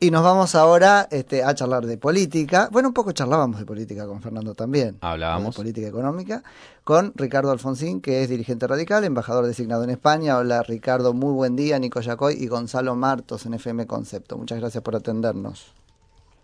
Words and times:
Y 0.00 0.12
nos 0.12 0.22
vamos 0.22 0.54
ahora 0.54 1.08
este, 1.10 1.42
a 1.42 1.52
charlar 1.56 1.84
de 1.84 1.98
política. 1.98 2.68
Bueno, 2.70 2.88
un 2.88 2.94
poco 2.94 3.10
charlábamos 3.10 3.58
de 3.58 3.66
política 3.66 4.06
con 4.06 4.22
Fernando 4.22 4.54
también. 4.54 4.96
Hablábamos. 5.00 5.56
De 5.56 5.62
política 5.62 5.88
económica. 5.88 6.44
Con 6.84 7.12
Ricardo 7.16 7.50
Alfonsín, 7.50 8.00
que 8.00 8.22
es 8.22 8.28
dirigente 8.28 8.68
radical, 8.68 9.02
embajador 9.02 9.44
designado 9.44 9.82
en 9.82 9.90
España. 9.90 10.38
Hola 10.38 10.62
Ricardo, 10.62 11.14
muy 11.14 11.32
buen 11.32 11.56
día. 11.56 11.80
Nico 11.80 12.00
Yacoy 12.00 12.36
y 12.38 12.46
Gonzalo 12.46 12.94
Martos 12.94 13.44
en 13.46 13.54
FM 13.54 13.88
Concepto. 13.88 14.38
Muchas 14.38 14.60
gracias 14.60 14.84
por 14.84 14.94
atendernos. 14.94 15.74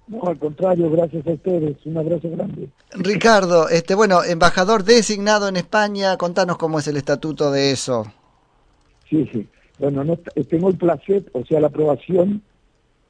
No, 0.08 0.24
al 0.24 0.36
contrario, 0.36 0.90
gracias 0.90 1.24
a 1.24 1.30
ustedes. 1.30 1.76
Un 1.86 1.96
abrazo 1.96 2.28
grande. 2.30 2.68
Ricardo, 2.90 3.68
este, 3.68 3.94
bueno, 3.94 4.24
embajador 4.24 4.82
designado 4.82 5.46
en 5.46 5.58
España. 5.58 6.16
Contanos 6.16 6.58
cómo 6.58 6.80
es 6.80 6.88
el 6.88 6.96
estatuto 6.96 7.52
de 7.52 7.70
eso. 7.70 8.04
Sí, 9.08 9.30
sí. 9.32 9.46
Bueno, 9.78 10.02
no, 10.02 10.18
tengo 10.48 10.70
el 10.70 10.76
placer, 10.76 11.24
o 11.32 11.44
sea, 11.44 11.60
la 11.60 11.68
aprobación 11.68 12.42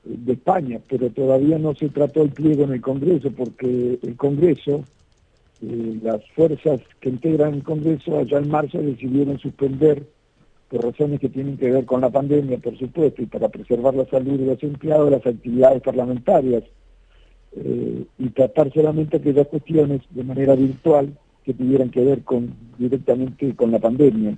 de 0.04 0.32
España, 0.34 0.80
pero 0.88 1.10
todavía 1.10 1.58
no 1.58 1.74
se 1.74 1.88
trató 1.88 2.22
el 2.22 2.30
pliego 2.30 2.64
en 2.64 2.72
el 2.72 2.80
Congreso, 2.80 3.30
porque 3.30 3.98
el 4.02 4.16
Congreso, 4.16 4.84
eh, 5.62 5.98
las 6.02 6.20
fuerzas 6.30 6.80
que 7.00 7.08
integran 7.08 7.54
el 7.54 7.62
Congreso 7.62 8.18
allá 8.18 8.38
en 8.38 8.50
marzo 8.50 8.78
decidieron 8.78 9.38
suspender, 9.38 10.04
por 10.68 10.84
razones 10.84 11.20
que 11.20 11.28
tienen 11.28 11.56
que 11.56 11.70
ver 11.70 11.84
con 11.84 12.00
la 12.00 12.10
pandemia, 12.10 12.58
por 12.58 12.76
supuesto, 12.78 13.22
y 13.22 13.26
para 13.26 13.48
preservar 13.48 13.94
la 13.94 14.06
salud 14.06 14.38
de 14.38 14.46
los 14.46 14.62
empleados, 14.62 15.10
las 15.10 15.26
actividades 15.26 15.82
parlamentarias, 15.82 16.64
eh, 17.56 18.04
y 18.18 18.28
tratar 18.30 18.72
solamente 18.72 19.16
aquellas 19.16 19.46
cuestiones 19.46 20.00
de 20.10 20.24
manera 20.24 20.54
virtual 20.54 21.16
que 21.44 21.52
tuvieran 21.52 21.90
que 21.90 22.02
ver 22.02 22.22
con 22.22 22.54
directamente 22.78 23.54
con 23.54 23.70
la 23.70 23.78
pandemia. 23.78 24.36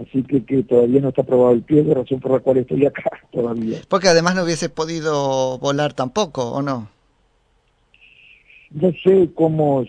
Así 0.00 0.22
que, 0.22 0.44
que 0.44 0.62
todavía 0.62 1.00
no 1.00 1.08
está 1.08 1.22
aprobado 1.22 1.52
el 1.52 1.62
pie, 1.62 1.82
de 1.82 1.94
razón 1.94 2.20
por 2.20 2.32
la 2.32 2.38
cual 2.40 2.58
estoy 2.58 2.86
acá 2.86 3.02
todavía. 3.32 3.78
Porque 3.88 4.08
además 4.08 4.36
no 4.36 4.44
hubiese 4.44 4.68
podido 4.68 5.58
volar 5.58 5.92
tampoco, 5.92 6.52
¿o 6.52 6.62
no? 6.62 6.88
No 8.70 8.92
sé 9.02 9.30
cómo, 9.34 9.84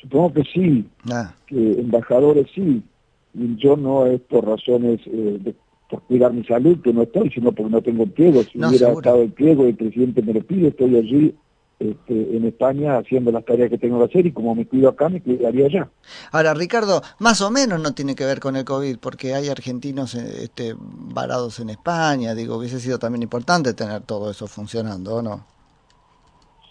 supongo 0.00 0.32
que 0.34 0.42
sí, 0.44 0.86
ah. 1.10 1.34
que 1.46 1.80
embajadores 1.80 2.46
sí, 2.54 2.82
y 3.34 3.56
yo 3.56 3.76
no 3.76 4.06
es 4.06 4.20
por 4.22 4.46
razones 4.46 5.00
eh, 5.06 5.38
de 5.40 5.54
por 5.90 6.00
cuidar 6.02 6.32
mi 6.32 6.44
salud, 6.44 6.80
que 6.82 6.92
no 6.92 7.02
estoy, 7.02 7.30
sino 7.30 7.52
porque 7.52 7.70
no 7.70 7.82
tengo 7.82 8.06
pliego. 8.06 8.42
Si 8.42 8.58
hubiera 8.58 8.92
estado 8.92 9.22
el 9.22 9.32
pliego, 9.32 9.66
el 9.66 9.76
presidente 9.76 10.22
me 10.22 10.32
lo 10.32 10.40
pide, 10.40 10.68
estoy 10.68 10.96
allí 10.96 11.34
este, 11.78 12.36
en 12.36 12.44
España 12.46 12.98
haciendo 12.98 13.32
las 13.32 13.44
tareas 13.44 13.68
que 13.68 13.78
tengo 13.78 13.98
que 13.98 14.04
hacer 14.04 14.26
y 14.26 14.32
como 14.32 14.54
me 14.54 14.66
cuido 14.66 14.88
acá, 14.88 15.08
me 15.08 15.20
cuidaría 15.20 15.66
allá. 15.66 15.90
Ahora, 16.30 16.54
Ricardo, 16.54 17.02
más 17.18 17.40
o 17.40 17.50
menos 17.50 17.80
no 17.80 17.94
tiene 17.94 18.14
que 18.14 18.24
ver 18.24 18.40
con 18.40 18.56
el 18.56 18.64
COVID, 18.64 18.98
porque 18.98 19.34
hay 19.34 19.48
argentinos 19.48 20.14
eh, 20.14 20.44
este, 20.44 20.74
varados 20.78 21.58
en 21.60 21.70
España, 21.70 22.34
digo, 22.34 22.56
hubiese 22.56 22.78
sido 22.80 22.98
también 22.98 23.22
importante 23.22 23.74
tener 23.74 24.02
todo 24.02 24.30
eso 24.30 24.46
funcionando, 24.46 25.16
¿o 25.16 25.22
no? 25.22 25.44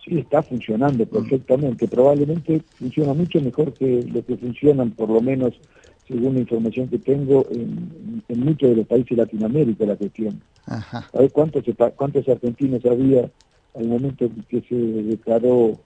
Sí, 0.05 0.19
está 0.19 0.41
funcionando 0.41 1.05
perfectamente, 1.05 1.87
probablemente 1.87 2.61
funciona 2.77 3.13
mucho 3.13 3.39
mejor 3.39 3.73
que 3.73 4.03
lo 4.03 4.25
que 4.25 4.35
funcionan, 4.37 4.91
por 4.91 5.09
lo 5.09 5.21
menos 5.21 5.53
según 6.07 6.35
la 6.35 6.41
información 6.41 6.87
que 6.87 6.99
tengo, 6.99 7.45
en, 7.49 8.19
muchos 8.39 8.69
de 8.69 8.75
los 8.77 8.87
países 8.87 9.09
de 9.09 9.23
Latinoamérica 9.23 9.85
la 9.85 9.95
cuestión. 9.95 10.41
Ajá. 10.65 11.09
A 11.13 11.19
ver 11.19 11.31
cuántos, 11.31 11.63
cuántos 11.95 12.27
argentinos 12.27 12.85
había 12.85 13.29
al 13.75 13.87
momento 13.87 14.25
en 14.25 14.43
que 14.49 14.61
se 14.61 14.75
declaró, 14.75 15.79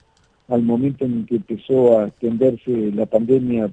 al 0.48 0.62
momento 0.62 1.04
en 1.04 1.26
que 1.26 1.36
empezó 1.36 1.98
a 1.98 2.08
extenderse 2.08 2.70
la 2.92 3.06
pandemia 3.06 3.70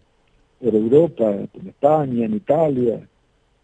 por 0.61 0.73
Europa, 0.73 1.31
en 1.31 1.67
España, 1.67 2.25
en 2.25 2.35
Italia, 2.35 3.07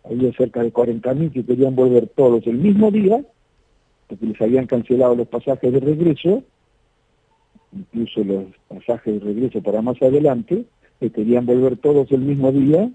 había 0.04 0.32
cerca 0.34 0.64
de 0.64 0.74
40.000 0.74 1.32
que 1.32 1.46
querían 1.46 1.76
volver 1.76 2.08
todos 2.08 2.46
el 2.48 2.58
mismo 2.58 2.92
día, 2.92 3.24
porque 4.08 4.26
les 4.26 4.42
habían 4.42 4.66
cancelado 4.66 5.16
los 5.16 5.28
pasajes 5.28 5.72
de 5.72 5.80
regreso, 5.80 6.44
incluso 7.72 8.24
los 8.24 8.46
pasajes 8.68 9.14
de 9.14 9.20
regreso 9.20 9.62
para 9.62 9.82
más 9.82 10.02
adelante, 10.02 10.66
que 11.00 11.10
querían 11.10 11.46
volver 11.46 11.78
todos 11.78 12.12
el 12.12 12.22
mismo 12.22 12.52
día, 12.52 12.90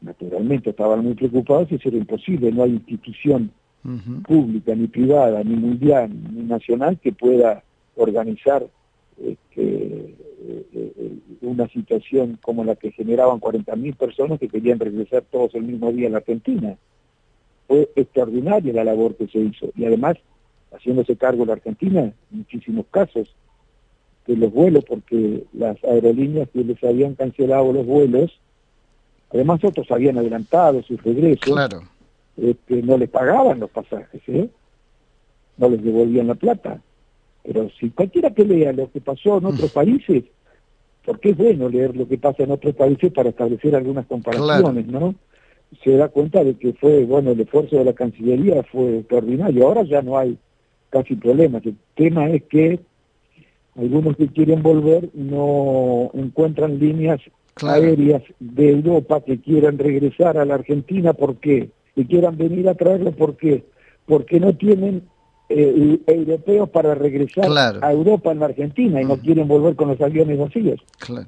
naturalmente 0.00 0.70
estaban 0.70 1.04
muy 1.04 1.14
preocupados 1.14 1.70
y 1.70 1.76
eso 1.76 1.88
era 1.88 1.98
imposible, 1.98 2.52
no 2.52 2.62
hay 2.62 2.72
institución 2.72 3.50
pública, 4.26 4.74
ni 4.74 4.86
privada, 4.86 5.42
ni 5.44 5.56
mundial, 5.56 6.10
ni 6.32 6.42
nacional 6.42 6.98
que 6.98 7.12
pueda 7.12 7.62
organizar 7.96 8.66
este, 9.22 9.62
eh, 9.62 10.66
eh, 10.74 11.18
una 11.40 11.68
situación 11.68 12.38
como 12.42 12.64
la 12.64 12.76
que 12.76 12.92
generaban 12.92 13.40
40.000 13.40 13.96
personas 13.96 14.38
que 14.38 14.48
querían 14.48 14.78
regresar 14.78 15.24
todos 15.30 15.54
el 15.54 15.62
mismo 15.62 15.92
día 15.92 16.08
a 16.08 16.10
la 16.10 16.18
Argentina. 16.18 16.76
Fue 17.66 17.88
extraordinaria 17.96 18.72
la 18.72 18.84
labor 18.84 19.16
que 19.16 19.26
se 19.28 19.38
hizo 19.38 19.70
y 19.76 19.84
además 19.84 20.16
haciéndose 20.72 21.16
cargo 21.16 21.46
la 21.46 21.54
Argentina 21.54 22.00
en 22.00 22.14
muchísimos 22.30 22.86
casos 22.90 23.34
de 24.26 24.36
los 24.36 24.52
vuelos 24.52 24.84
porque 24.84 25.44
las 25.52 25.82
aerolíneas 25.84 26.48
que 26.50 26.64
les 26.64 26.82
habían 26.84 27.14
cancelado 27.14 27.72
los 27.72 27.86
vuelos, 27.86 28.38
además 29.32 29.64
otros 29.64 29.90
habían 29.90 30.18
adelantado 30.18 30.82
sus 30.82 31.02
regresos. 31.02 31.40
Claro 31.40 31.95
este, 32.36 32.82
no 32.82 32.98
les 32.98 33.08
pagaban 33.08 33.60
los 33.60 33.70
pasajes, 33.70 34.20
¿eh? 34.28 34.48
no 35.56 35.68
les 35.68 35.82
devolvían 35.82 36.28
la 36.28 36.34
plata. 36.34 36.80
Pero 37.42 37.70
si 37.78 37.90
cualquiera 37.90 38.30
que 38.30 38.44
lea 38.44 38.72
lo 38.72 38.90
que 38.90 39.00
pasó 39.00 39.38
en 39.38 39.46
otros 39.46 39.70
países, 39.72 40.24
porque 41.04 41.30
es 41.30 41.36
bueno 41.36 41.68
leer 41.68 41.96
lo 41.96 42.08
que 42.08 42.18
pasa 42.18 42.42
en 42.42 42.50
otros 42.50 42.74
países 42.74 43.12
para 43.12 43.30
establecer 43.30 43.76
algunas 43.76 44.06
comparaciones, 44.06 44.86
¿no? 44.88 45.14
Se 45.82 45.96
da 45.96 46.08
cuenta 46.08 46.42
de 46.42 46.54
que 46.54 46.72
fue, 46.74 47.04
bueno, 47.04 47.30
el 47.30 47.40
esfuerzo 47.40 47.76
de 47.76 47.84
la 47.84 47.92
Cancillería 47.92 48.62
fue 48.64 48.98
extraordinario. 48.98 49.66
Ahora 49.66 49.82
ya 49.82 50.02
no 50.02 50.18
hay 50.18 50.36
casi 50.90 51.14
problemas. 51.14 51.64
El 51.64 51.76
tema 51.94 52.28
es 52.30 52.42
que 52.44 52.80
algunos 53.76 54.16
que 54.16 54.28
quieren 54.28 54.62
volver 54.62 55.08
no 55.14 56.10
encuentran 56.14 56.78
líneas 56.78 57.20
aéreas 57.62 58.22
de 58.40 58.70
Europa 58.70 59.20
que 59.20 59.40
quieran 59.40 59.78
regresar 59.78 60.38
a 60.38 60.44
la 60.44 60.54
Argentina. 60.54 61.12
¿Por 61.12 61.36
qué? 61.36 61.70
Que 61.96 62.06
quieran 62.06 62.36
venir 62.36 62.68
a 62.68 62.74
traerlo 62.74 63.10
porque 63.12 63.64
porque 64.06 64.38
no 64.38 64.54
tienen 64.54 65.08
eh, 65.48 66.00
europeos 66.06 66.68
para 66.70 66.94
regresar 66.94 67.50
a 67.82 67.92
Europa 67.92 68.30
en 68.30 68.40
la 68.40 68.46
Argentina 68.46 69.00
y 69.00 69.04
no 69.04 69.16
mm. 69.16 69.20
quieren 69.20 69.48
volver 69.48 69.74
con 69.74 69.88
los 69.88 70.00
aviones 70.00 70.38
vacíos. 70.38 70.80
Claro. 70.98 71.26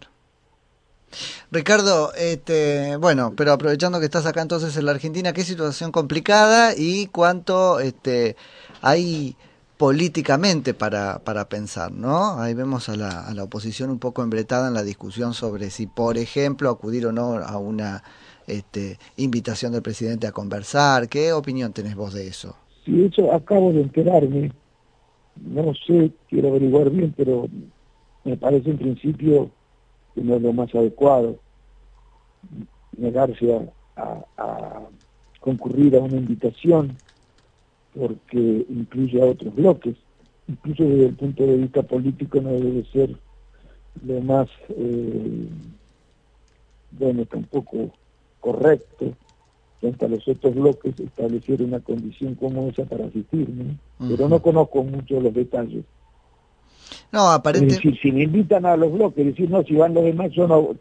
Ricardo, 1.50 2.12
este, 2.14 2.96
bueno, 2.96 3.32
pero 3.36 3.52
aprovechando 3.52 3.98
que 3.98 4.04
estás 4.04 4.26
acá 4.26 4.42
entonces 4.42 4.76
en 4.76 4.84
la 4.84 4.92
Argentina, 4.92 5.32
qué 5.32 5.42
situación 5.42 5.90
complicada 5.90 6.74
y 6.76 7.06
cuánto 7.06 7.80
este, 7.80 8.36
hay 8.82 9.34
políticamente 9.78 10.74
para, 10.74 11.20
para 11.20 11.48
pensar, 11.48 11.92
¿no? 11.92 12.40
Ahí 12.40 12.52
vemos 12.52 12.88
a 12.88 12.96
la, 12.96 13.26
a 13.26 13.32
la 13.32 13.44
oposición 13.44 13.90
un 13.90 13.98
poco 13.98 14.22
embretada 14.22 14.68
en 14.68 14.74
la 14.74 14.82
discusión 14.82 15.32
sobre 15.32 15.70
si, 15.70 15.86
por 15.86 16.18
ejemplo, 16.18 16.68
acudir 16.68 17.06
o 17.06 17.12
no 17.12 17.38
a 17.38 17.56
una 17.56 18.02
este, 18.48 18.98
invitación 19.16 19.72
del 19.72 19.82
presidente 19.82 20.26
a 20.26 20.32
conversar. 20.32 21.08
¿Qué 21.08 21.32
opinión 21.32 21.72
tenés 21.72 21.94
vos 21.94 22.14
de 22.14 22.26
eso? 22.26 22.56
Sí, 22.84 23.04
eso 23.04 23.32
acabo 23.32 23.72
de 23.72 23.82
enterarme. 23.82 24.52
No 25.36 25.72
sé, 25.86 26.10
quiero 26.28 26.48
averiguar 26.48 26.90
bien, 26.90 27.14
pero 27.16 27.46
me 28.24 28.36
parece 28.36 28.70
en 28.70 28.78
principio 28.78 29.50
que 30.14 30.22
no 30.22 30.36
es 30.36 30.42
lo 30.42 30.52
más 30.52 30.74
adecuado 30.74 31.38
negarse 32.96 33.72
a, 33.96 34.24
a 34.36 34.80
concurrir 35.40 35.94
a 35.96 36.00
una 36.00 36.16
invitación 36.16 36.98
porque 37.94 38.66
incluye 38.68 39.20
a 39.20 39.26
otros 39.26 39.54
bloques. 39.54 39.96
Incluso 40.46 40.84
desde 40.84 41.06
el 41.06 41.14
punto 41.14 41.46
de 41.46 41.56
vista 41.56 41.82
político 41.82 42.40
no 42.40 42.52
debe 42.52 42.84
ser 42.92 43.14
lo 44.04 44.20
más, 44.20 44.48
eh, 44.70 45.48
bueno, 46.92 47.24
tampoco 47.26 47.92
correcto 48.40 49.14
frente 49.80 50.04
a 50.04 50.08
los 50.08 50.26
otros 50.26 50.54
bloques 50.54 50.98
establecer 50.98 51.62
una 51.62 51.80
condición 51.80 52.34
como 52.34 52.68
esa 52.68 52.84
para 52.84 53.06
asistirme, 53.06 53.76
pero 53.98 54.28
no 54.28 54.40
conozco 54.42 54.82
mucho 54.82 55.20
los 55.20 55.32
detalles. 55.32 55.84
No, 57.12 57.30
aparentemente... 57.30 57.88
Es 57.88 57.94
decir, 57.94 58.00
si 58.00 58.12
me 58.12 58.24
invitan 58.24 58.66
a 58.66 58.76
los 58.76 58.92
bloques, 58.92 59.24
decir, 59.24 59.48
no, 59.50 59.62
si 59.62 59.74
van 59.74 59.94
los 59.94 60.04
demás, 60.04 60.30
yo 60.32 60.46
no, 60.46 60.76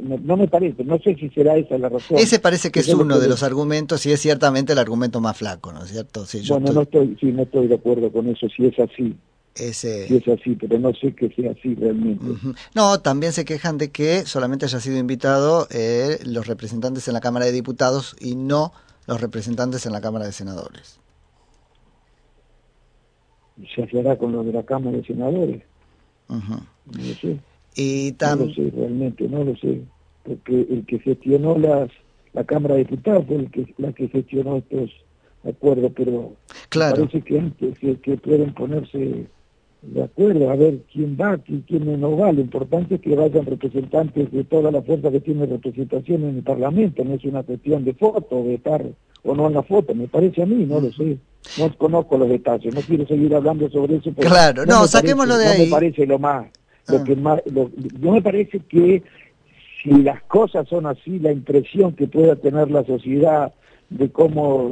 no, 0.00 0.36
me 0.36 0.48
parece, 0.48 0.84
no 0.84 0.98
sé 0.98 1.14
si 1.16 1.28
será 1.30 1.56
esa 1.56 1.78
la 1.78 1.88
razón. 1.88 2.18
Ese 2.18 2.38
parece 2.38 2.70
que 2.70 2.80
es 2.80 2.88
uno 2.92 3.18
de 3.18 3.28
los 3.28 3.42
argumentos 3.42 4.04
y 4.06 4.12
es 4.12 4.20
ciertamente 4.20 4.74
el 4.74 4.78
argumento 4.78 5.20
más 5.20 5.36
flaco, 5.36 5.72
¿no 5.72 5.84
es 5.84 5.90
cierto? 5.90 6.24
Sí, 6.26 6.42
bueno, 6.48 6.72
no 6.72 6.82
estoy, 6.82 7.16
sí, 7.20 7.32
no 7.32 7.42
estoy 7.42 7.66
de 7.68 7.74
acuerdo 7.74 8.12
con 8.12 8.28
eso, 8.28 8.46
si 8.54 8.66
es 8.66 8.78
así. 8.78 9.16
Ese... 9.54 10.08
Si 10.08 10.16
es 10.16 10.28
así, 10.28 10.56
pero 10.56 10.78
no 10.78 10.94
sé 10.94 11.14
que 11.14 11.28
sea 11.30 11.52
así 11.52 11.74
realmente. 11.74 12.24
No, 12.74 13.00
también 13.00 13.32
se 13.32 13.44
quejan 13.44 13.76
de 13.76 13.90
que 13.90 14.24
solamente 14.24 14.64
haya 14.64 14.80
sido 14.80 14.96
invitado 14.96 15.66
eh, 15.70 16.18
los 16.24 16.46
representantes 16.46 17.06
en 17.08 17.14
la 17.14 17.20
Cámara 17.20 17.46
de 17.46 17.52
Diputados 17.52 18.16
y 18.18 18.34
no 18.34 18.72
los 19.06 19.20
representantes 19.20 19.84
en 19.84 19.92
la 19.92 20.00
Cámara 20.00 20.24
de 20.24 20.32
Senadores. 20.32 20.98
¿Se 23.74 23.98
hará 23.98 24.16
con 24.16 24.32
los 24.32 24.46
de 24.46 24.52
la 24.52 24.62
Cámara 24.62 24.96
de 24.96 25.04
Senadores? 25.04 25.62
No 26.28 26.40
lo 26.86 27.14
sé. 27.14 27.38
Y 27.74 28.14
No 28.20 28.36
lo 28.36 28.54
sé, 28.54 28.72
realmente, 28.74 29.28
no 29.28 29.44
lo 29.44 29.56
sé. 29.56 29.82
Porque 30.24 30.66
el 30.70 30.84
que 30.86 30.98
gestionó 30.98 31.58
las, 31.58 31.90
la 32.32 32.44
Cámara 32.44 32.74
de 32.74 32.84
Diputados 32.84 33.26
fue 33.26 33.36
el 33.36 33.50
que, 33.50 33.74
la 33.76 33.92
que 33.92 34.08
gestionó 34.08 34.56
estos 34.56 34.90
acuerdo, 35.48 35.90
pero... 35.90 36.32
Claro. 36.68 36.96
Parece 36.96 37.22
que 37.22 37.38
antes 37.38 37.78
que, 37.78 37.96
que 37.96 38.16
pueden 38.16 38.54
ponerse 38.54 39.26
de 39.82 40.02
acuerdo 40.02 40.48
a 40.50 40.54
ver 40.56 40.78
quién 40.92 41.16
va, 41.20 41.36
quién, 41.38 41.62
quién 41.66 42.00
no 42.00 42.16
va. 42.16 42.32
Lo 42.32 42.40
importante 42.40 42.94
es 42.96 43.00
que 43.00 43.16
vayan 43.16 43.44
representantes 43.46 44.30
de 44.30 44.44
toda 44.44 44.70
la 44.70 44.80
fuerza 44.82 45.10
que 45.10 45.20
tiene 45.20 45.44
representación 45.46 46.22
en 46.24 46.36
el 46.36 46.42
Parlamento. 46.42 47.04
No 47.04 47.14
es 47.14 47.24
una 47.24 47.42
cuestión 47.42 47.84
de 47.84 47.92
foto, 47.94 48.44
de 48.44 48.54
estar 48.54 48.84
o 49.24 49.34
no 49.34 49.48
en 49.48 49.54
la 49.54 49.62
foto. 49.62 49.94
Me 49.94 50.06
parece 50.08 50.42
a 50.42 50.46
mí, 50.46 50.64
no 50.66 50.80
lo 50.80 50.92
sé. 50.92 51.18
No 51.58 51.76
conozco 51.76 52.16
los 52.16 52.28
detalles. 52.28 52.72
No 52.74 52.80
quiero 52.80 53.06
seguir 53.06 53.34
hablando 53.34 53.68
sobre 53.70 53.96
eso. 53.96 54.12
porque 54.12 54.28
Claro, 54.30 54.64
no, 54.66 54.82
me 54.82 54.88
saquémoslo 54.88 55.34
parece- 55.34 55.48
de 55.50 55.56
No 55.58 55.62
ahí. 55.62 55.66
me 55.66 55.70
parece 55.72 56.06
lo 56.06 56.18
más. 56.20 56.46
Lo 56.88 56.96
Ah. 56.98 57.04
que 57.04 57.16
más 57.16 57.40
lo- 57.52 57.70
yo 58.00 58.12
me 58.12 58.22
parece 58.22 58.60
que 58.60 59.02
si 59.82 59.90
las 60.02 60.22
cosas 60.24 60.68
son 60.68 60.86
así, 60.86 61.18
la 61.18 61.32
impresión 61.32 61.92
que 61.94 62.06
pueda 62.06 62.36
tener 62.36 62.70
la 62.70 62.84
sociedad 62.84 63.52
de 63.98 64.10
cómo 64.10 64.70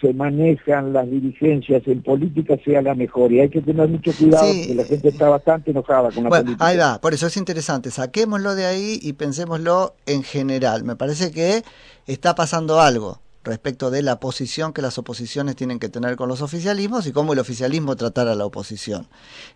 se 0.00 0.12
manejan 0.12 0.92
las 0.92 1.10
dirigencias 1.10 1.82
en 1.86 2.02
política 2.02 2.56
sea 2.64 2.82
la 2.82 2.94
mejor. 2.94 3.32
Y 3.32 3.40
hay 3.40 3.48
que 3.48 3.62
tener 3.62 3.88
mucho 3.88 4.12
cuidado 4.12 4.52
Sí. 4.52 4.58
porque 4.60 4.74
la 4.74 4.84
gente 4.84 5.08
está 5.08 5.28
bastante 5.28 5.70
enojada 5.70 6.10
con 6.10 6.24
la 6.24 6.28
Bueno, 6.28 6.44
política. 6.44 6.66
ahí 6.66 6.76
va, 6.76 7.00
por 7.00 7.14
eso 7.14 7.26
es 7.26 7.36
interesante. 7.36 7.90
Saquémoslo 7.90 8.54
de 8.54 8.66
ahí 8.66 8.98
y 9.00 9.12
pensémoslo 9.14 9.94
en 10.06 10.22
general. 10.22 10.84
Me 10.84 10.96
parece 10.96 11.30
que 11.30 11.62
está 12.06 12.34
pasando 12.34 12.80
algo 12.80 13.20
respecto 13.44 13.90
de 13.90 14.02
la 14.02 14.18
posición 14.20 14.72
que 14.72 14.82
las 14.82 14.98
oposiciones 14.98 15.54
tienen 15.56 15.78
que 15.78 15.88
tener 15.88 16.16
con 16.16 16.28
los 16.28 16.42
oficialismos 16.42 17.06
y 17.06 17.12
cómo 17.12 17.32
el 17.32 17.38
oficialismo 17.38 17.94
tratar 17.96 18.26
a 18.28 18.34
la 18.34 18.44
oposición. 18.44 19.06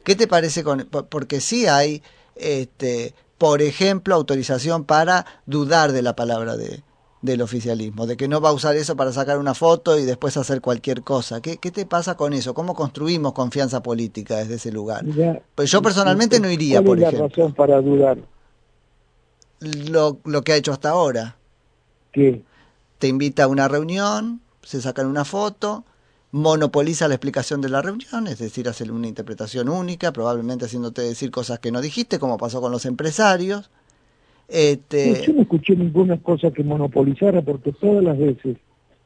¿Qué 0.05 0.15
te 0.15 0.27
parece 0.29 0.63
con 0.63 0.87
por- 0.91 1.07
porque 1.09 1.41
sí 1.41 1.67
hay 1.67 2.03
este, 2.37 3.15
por 3.37 3.61
ejemplo, 3.63 4.15
autorización 4.15 4.85
para 4.85 5.27
dudar 5.47 5.93
de 5.93 6.03
la 6.03 6.15
palabra 6.15 6.57
de 6.57 6.83
del 7.23 7.43
oficialismo, 7.43 8.07
de 8.07 8.17
que 8.17 8.29
no 8.29 8.41
va 8.41 8.49
a 8.49 8.53
usar 8.53 8.77
eso 8.77 8.97
para 8.97 9.13
sacar 9.13 9.39
una 9.39 9.55
foto 9.55 9.99
y 9.99 10.05
después 10.05 10.37
hacer 10.37 10.61
cualquier 10.61 11.03
cosa. 11.03 11.41
¿Qué, 11.43 11.59
qué 11.59 11.71
te 11.71 11.85
pasa 11.85 12.17
con 12.17 12.33
eso? 12.33 12.55
¿Cómo 12.55 12.75
construimos 12.75 13.35
confianza 13.35 13.83
política 13.83 14.37
desde 14.39 14.55
ese 14.55 14.73
lugar? 14.73 15.05
Pues 15.55 15.71
yo 15.71 15.83
personalmente 15.83 16.41
no 16.41 16.51
iría, 16.51 16.83
¿cuál 16.83 16.85
por 16.85 16.99
es 16.99 17.03
la 17.03 17.09
ejemplo. 17.09 17.29
razón 17.29 17.55
para 17.55 17.81
dudar? 17.83 18.19
Lo, 19.61 20.19
lo 20.25 20.43
que 20.43 20.53
ha 20.53 20.57
hecho 20.57 20.73
hasta 20.73 20.91
ahora. 20.91 21.37
que 22.13 22.43
Te 22.99 23.09
invita 23.09 23.45
a 23.45 23.49
una 23.49 23.69
reunión, 23.69 24.41
se 24.63 24.81
sacan 24.81 25.07
una 25.07 25.25
foto, 25.27 25.85
monopoliza 26.33 27.09
la 27.09 27.15
explicación 27.15 27.61
de 27.61 27.69
la 27.69 27.83
reunión, 27.83 28.27
es 28.29 28.39
decir, 28.39 28.69
hace 28.69 28.91
una 28.91 29.09
interpretación 29.09 29.69
única, 29.69 30.13
probablemente 30.13 30.65
haciéndote 30.65 31.03
decir 31.03 31.31
cosas 31.31 31.59
que 31.59 31.73
no 31.73 31.81
dijiste, 31.81 32.19
como 32.19 32.39
pasó 32.39 32.61
con 32.61 32.73
los 32.73 32.87
empresarios. 32.87 33.71
Este, 34.51 35.23
Yo 35.25 35.33
no 35.33 35.43
escuché 35.43 35.77
ninguna 35.77 36.17
cosa 36.19 36.51
que 36.51 36.65
monopolizara 36.65 37.41
porque 37.43 37.73
todas 37.73 38.03
las 38.03 38.19
veces, 38.19 38.57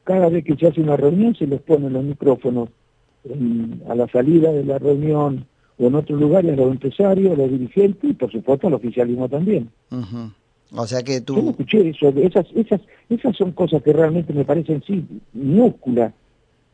cada 0.03 0.29
vez 0.29 0.43
que 0.43 0.55
se 0.55 0.67
hace 0.67 0.81
una 0.81 0.97
reunión 0.97 1.35
se 1.35 1.45
les 1.45 1.61
ponen 1.61 1.93
los 1.93 2.03
micrófonos 2.03 2.69
en- 3.23 3.81
a 3.87 3.95
la 3.95 4.07
salida 4.07 4.51
de 4.51 4.65
la 4.65 4.79
reunión 4.79 5.45
o 5.77 5.87
en 5.87 5.95
otros 5.95 6.19
lugares 6.19 6.53
a 6.53 6.55
los 6.55 6.71
empresarios, 6.71 7.33
a 7.33 7.37
los 7.41 7.51
dirigentes 7.51 8.09
y 8.09 8.13
por 8.13 8.31
supuesto 8.31 8.67
al 8.67 8.73
oficialismo 8.73 9.29
también. 9.29 9.69
O 10.71 10.87
sea 10.87 11.03
que 11.03 11.21
Yo 11.25 11.35
no 11.35 11.41
tú... 11.43 11.49
escuché 11.51 11.89
eso, 11.89 12.09
esas, 12.09 12.47
esas, 12.55 12.81
esas 13.09 13.35
son 13.37 13.51
cosas 13.51 13.83
que 13.83 13.93
realmente 13.93 14.33
me 14.33 14.45
parecen 14.45 14.81
sí 14.85 15.05
minúsculas, 15.33 16.11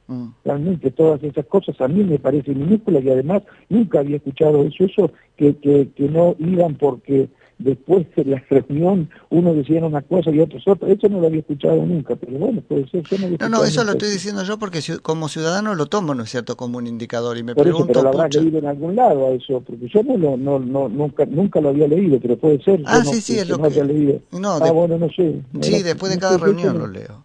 mm. 0.08 0.28
realmente 0.46 0.92
todas 0.92 1.22
esas 1.24 1.46
cosas 1.46 1.80
a 1.82 1.88
mí 1.90 2.04
me 2.04 2.20
parecen 2.20 2.58
minúsculas 2.60 3.04
y 3.04 3.10
además 3.10 3.44
nunca 3.70 4.00
había 4.00 4.16
escuchado 4.18 4.64
eso, 4.64 4.86
eso 4.86 5.12
que, 5.36 5.56
que, 5.58 5.90
que 5.96 6.08
no 6.08 6.36
iban 6.40 6.76
porque 6.76 7.28
después 7.64 8.06
de 8.16 8.26
la 8.26 8.44
reunión 8.50 9.10
uno 9.30 9.54
decía 9.54 9.84
una 9.86 10.02
cosa 10.02 10.32
y 10.32 10.40
otros 10.40 10.64
otra, 10.68 10.90
eso 10.90 11.08
no 11.10 11.20
lo 11.22 11.28
había 11.28 11.40
escuchado 11.40 11.86
nunca, 11.86 12.16
pero 12.16 12.38
bueno, 12.38 12.62
puede 12.62 12.88
ser, 12.90 13.04
yo 13.10 13.18
no 13.18 13.26
había 13.26 13.38
No, 13.40 13.50
no, 13.50 13.64
eso 13.64 13.84
lo 13.84 13.92
estoy 13.92 14.10
diciendo 14.10 14.44
yo 14.44 14.58
porque 14.60 14.80
como 15.02 15.30
ciudadano 15.30 15.76
lo 15.76 15.86
tomo, 15.86 16.14
¿no 16.16 16.24
es 16.24 16.30
cierto?, 16.30 16.58
como 16.58 16.78
un 16.78 16.88
indicador 16.88 17.38
y 17.38 17.44
me 17.44 17.56
Por 17.56 17.68
eso, 17.68 17.78
pregunto... 17.78 17.94
pero 17.94 18.04
lo 18.04 18.10
habrás 18.10 18.28
pucha, 18.28 18.42
leído 18.42 18.60
en 18.60 18.66
algún 18.66 18.96
lado 18.96 19.28
a 19.28 19.30
eso, 19.32 19.62
porque 19.62 19.88
yo 19.88 20.04
no, 20.04 20.18
lo, 20.18 20.38
no, 20.38 20.60
no 20.60 20.90
nunca, 20.90 21.26
nunca 21.26 21.62
lo 21.62 21.70
había 21.70 21.88
leído, 21.88 22.20
pero 22.20 22.38
puede 22.38 22.62
ser. 22.64 22.82
Ah, 22.86 23.02
no- 23.04 23.12
sí, 23.12 23.22
sí, 23.22 23.38
es 23.40 23.48
lo 23.50 23.58
no 23.58 23.70
que- 23.70 23.84
leído. 23.84 24.20
No, 24.32 24.52
ah, 24.54 24.60
de- 24.60 24.72
bueno, 24.72 24.98
no 24.98 25.10
sé. 25.10 25.42
Sí, 25.62 25.84
después 25.84 26.12
de 26.12 26.20
cada 26.20 26.38
reunión 26.38 26.78
lo 26.78 26.88
leo. 26.88 27.24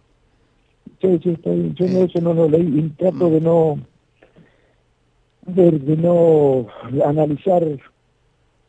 Sí, 1.01 1.19
sí, 1.21 1.29
está 1.29 1.51
bien. 1.51 1.75
Yo 1.75 1.85
Sí. 1.87 1.93
no, 1.93 1.99
eso 2.05 2.21
no 2.21 2.33
lo 2.33 2.49
leí 2.49 2.79
y 2.79 2.89
trato 2.97 3.29
de 3.29 3.39
no 3.41 3.77
de, 5.45 5.71
de 5.71 5.95
no 5.97 6.67
analizar 7.05 7.63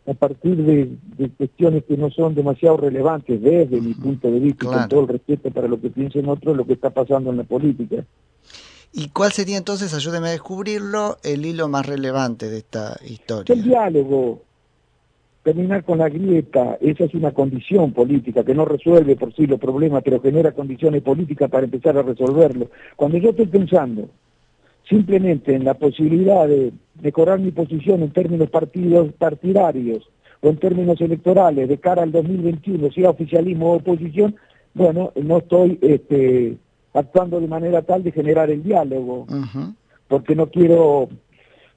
a 0.08 0.14
partir 0.14 0.56
de, 0.56 0.88
de 1.18 1.28
cuestiones 1.30 1.84
que 1.84 1.96
no 1.96 2.10
son 2.10 2.34
demasiado 2.34 2.78
relevantes 2.78 3.42
desde 3.42 3.80
mi 3.80 3.94
punto 3.94 4.30
de 4.30 4.40
vista 4.40 4.64
y 4.64 4.68
Claro. 4.68 4.80
con 4.80 4.88
todo 4.88 5.00
el 5.02 5.08
respeto 5.08 5.50
para 5.50 5.68
lo 5.68 5.80
que 5.80 5.90
piensen 5.90 6.28
otros, 6.28 6.56
lo 6.56 6.66
que 6.66 6.72
está 6.72 6.90
pasando 6.90 7.30
en 7.30 7.36
la 7.36 7.44
política. 7.44 8.04
¿Y 8.92 9.08
cuál 9.10 9.32
sería 9.32 9.58
entonces, 9.58 9.92
ayúdeme 9.92 10.28
a 10.28 10.30
descubrirlo, 10.32 11.18
el 11.22 11.44
hilo 11.44 11.68
más 11.68 11.84
relevante 11.86 12.48
de 12.48 12.58
esta 12.58 12.96
historia? 13.06 13.54
El 13.54 13.62
diálogo, 13.62 14.42
terminar 15.42 15.84
con 15.84 15.98
la 15.98 16.08
grieta, 16.08 16.78
esa 16.80 17.04
es 17.04 17.14
una 17.14 17.32
condición 17.32 17.92
política 17.92 18.44
que 18.44 18.54
no 18.54 18.64
resuelve 18.64 19.14
por 19.14 19.34
sí 19.34 19.46
los 19.46 19.60
problemas, 19.60 20.02
pero 20.02 20.20
genera 20.22 20.52
condiciones 20.52 21.02
políticas 21.02 21.50
para 21.50 21.64
empezar 21.64 21.98
a 21.98 22.02
resolverlo. 22.02 22.70
Cuando 22.96 23.18
yo 23.18 23.30
estoy 23.30 23.46
pensando 23.46 24.08
simplemente 24.88 25.54
en 25.54 25.64
la 25.64 25.74
posibilidad 25.74 26.48
de 26.48 26.72
mejorar 27.02 27.38
mi 27.38 27.50
posición 27.50 28.02
en 28.02 28.10
términos 28.10 28.48
partidos 28.50 29.12
partidarios 29.12 30.08
o 30.40 30.48
en 30.48 30.56
términos 30.56 31.00
electorales 31.00 31.68
de 31.68 31.78
cara 31.78 32.02
al 32.02 32.12
2021, 32.12 32.90
sea 32.92 33.10
oficialismo 33.10 33.72
o 33.72 33.76
oposición, 33.76 34.36
bueno, 34.74 35.12
no 35.16 35.38
estoy 35.38 35.78
este, 35.82 36.56
actuando 36.94 37.40
de 37.40 37.48
manera 37.48 37.82
tal 37.82 38.02
de 38.02 38.12
generar 38.12 38.50
el 38.50 38.62
diálogo 38.62 39.26
porque 40.08 40.34
no 40.34 40.46
quiero, 40.46 41.08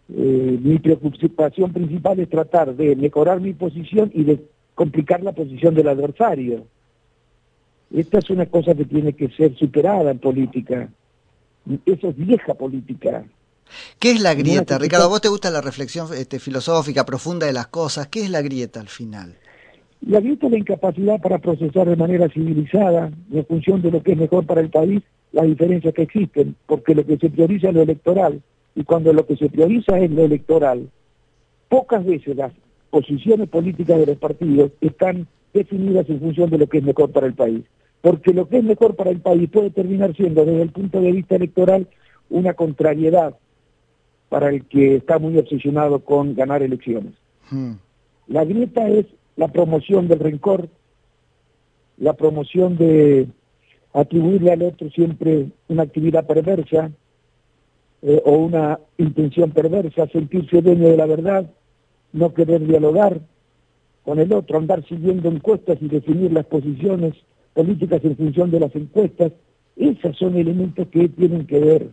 eh, 0.10 0.60
mi 0.62 0.80
preocupación 0.80 1.74
principal 1.74 2.20
es 2.20 2.30
tratar 2.30 2.76
de 2.76 2.96
mejorar 2.96 3.42
mi 3.42 3.54
posición 3.54 4.10
y 4.14 4.24
de 4.24 4.42
complicar 4.74 5.22
la 5.22 5.34
posición 5.34 5.76
del 5.76 5.90
adversario. 5.90 6.66
Esta 7.94 8.20
es 8.20 8.30
una 8.30 8.46
cosa 8.46 8.74
que 8.74 8.86
tiene 8.86 9.14
que 9.14 9.28
ser 9.30 9.56
superada 9.58 10.12
en 10.12 10.20
política. 10.20 10.90
Eso 11.86 12.10
es 12.10 12.18
vieja 12.18 12.54
política. 12.54 13.24
¿Qué 14.00 14.12
es 14.12 14.22
la 14.22 14.34
grieta? 14.34 14.78
Ricardo, 14.78 15.06
¿a 15.06 15.10
vos 15.10 15.22
te 15.22 15.30
gusta 15.30 15.50
la 15.50 15.62
reflexión 15.62 16.08
este, 16.14 16.40
filosófica 16.40 17.06
profunda 17.06 17.46
de 17.46 17.54
las 17.54 17.68
cosas? 17.68 18.08
¿Qué 18.08 18.24
es 18.24 18.30
la 18.30 18.42
grieta 18.42 18.80
al 18.80 18.90
final? 18.90 19.36
La 20.02 20.20
grieta 20.20 20.48
es 20.48 20.52
la 20.52 20.58
incapacidad 20.58 21.22
para 21.22 21.38
procesar 21.38 21.88
de 21.88 21.96
manera 21.96 22.28
civilizada, 22.30 23.12
en 23.32 23.46
función 23.46 23.82
de 23.82 23.92
lo 23.92 24.02
que 24.02 24.14
es 24.14 24.18
mejor 24.18 24.46
para 24.46 24.62
el 24.62 24.70
país, 24.70 25.02
las 25.32 25.46
diferencias 25.46 25.94
que 25.94 26.02
existen, 26.02 26.56
porque 26.66 26.96
lo 26.96 27.06
que 27.06 27.18
se 27.18 27.30
prioriza 27.30 27.70
es 27.70 27.76
lo 27.76 27.84
electoral, 27.84 28.42
y 28.76 28.84
cuando 28.84 29.14
lo 29.14 29.26
que 29.26 29.38
se 29.38 29.50
prioriza 29.50 30.00
es 30.00 30.10
lo 30.12 30.24
electoral, 30.24 30.90
pocas 31.70 32.04
veces 32.04 32.36
las 32.36 32.52
posiciones 32.90 33.48
políticas 33.48 34.00
de 34.00 34.08
los 34.08 34.18
partidos 34.18 34.72
están 34.82 35.28
definidas 35.54 36.10
en 36.10 36.20
función 36.20 36.50
de 36.50 36.58
lo 36.58 36.68
que 36.68 36.80
es 36.80 36.84
mejor 36.84 37.12
para 37.12 37.28
el 37.28 37.34
país, 37.34 37.64
porque 38.02 38.34
lo 38.34 38.50
que 38.50 38.58
es 38.58 38.64
mejor 38.64 38.96
para 38.96 39.12
el 39.12 39.20
país 39.20 39.50
puede 39.50 39.70
terminar 39.70 40.16
siendo 40.16 40.44
desde 40.44 40.64
el 40.64 40.72
punto 40.72 41.00
de 41.02 41.12
vista 41.12 41.36
electoral 41.36 41.88
una 42.30 42.54
contrariedad 42.54 43.36
para 44.30 44.50
el 44.50 44.66
que 44.66 44.96
está 44.96 45.20
muy 45.20 45.38
obsesionado 45.38 46.00
con 46.00 46.36
ganar 46.36 46.64
elecciones. 46.64 47.14
Hmm. 47.50 47.74
La 48.28 48.46
grieta 48.46 48.88
es 48.88 49.06
la 49.36 49.50
promoción 49.50 50.08
del 50.08 50.20
rencor, 50.20 50.70
la 51.98 52.14
promoción 52.14 52.78
de 52.78 53.28
atribuirle 53.94 54.52
al 54.52 54.64
otro 54.64 54.90
siempre 54.90 55.48
una 55.68 55.84
actividad 55.84 56.26
perversa 56.26 56.92
eh, 58.02 58.22
o 58.26 58.32
una 58.32 58.80
intención 58.98 59.52
perversa, 59.52 60.08
sentirse 60.08 60.62
dueño 60.62 60.88
de 60.88 60.98
la 60.98 61.06
verdad, 61.06 61.52
no 62.14 62.34
querer 62.34 62.66
dialogar 62.66 63.20
con 64.04 64.20
el 64.20 64.34
otro, 64.34 64.58
andar 64.58 64.84
siguiendo 64.88 65.30
encuestas 65.30 65.78
y 65.82 65.88
definir 65.88 66.32
las 66.32 66.46
posiciones 66.46 67.14
políticas 67.54 68.04
en 68.04 68.18
función 68.18 68.52
de 68.52 68.60
las 68.60 68.76
encuestas. 68.76 69.32
Esos 69.76 70.18
son 70.18 70.36
elementos 70.36 70.88
que 70.88 71.10
tienen 71.10 71.48
que 71.48 71.60
ver 71.60 71.90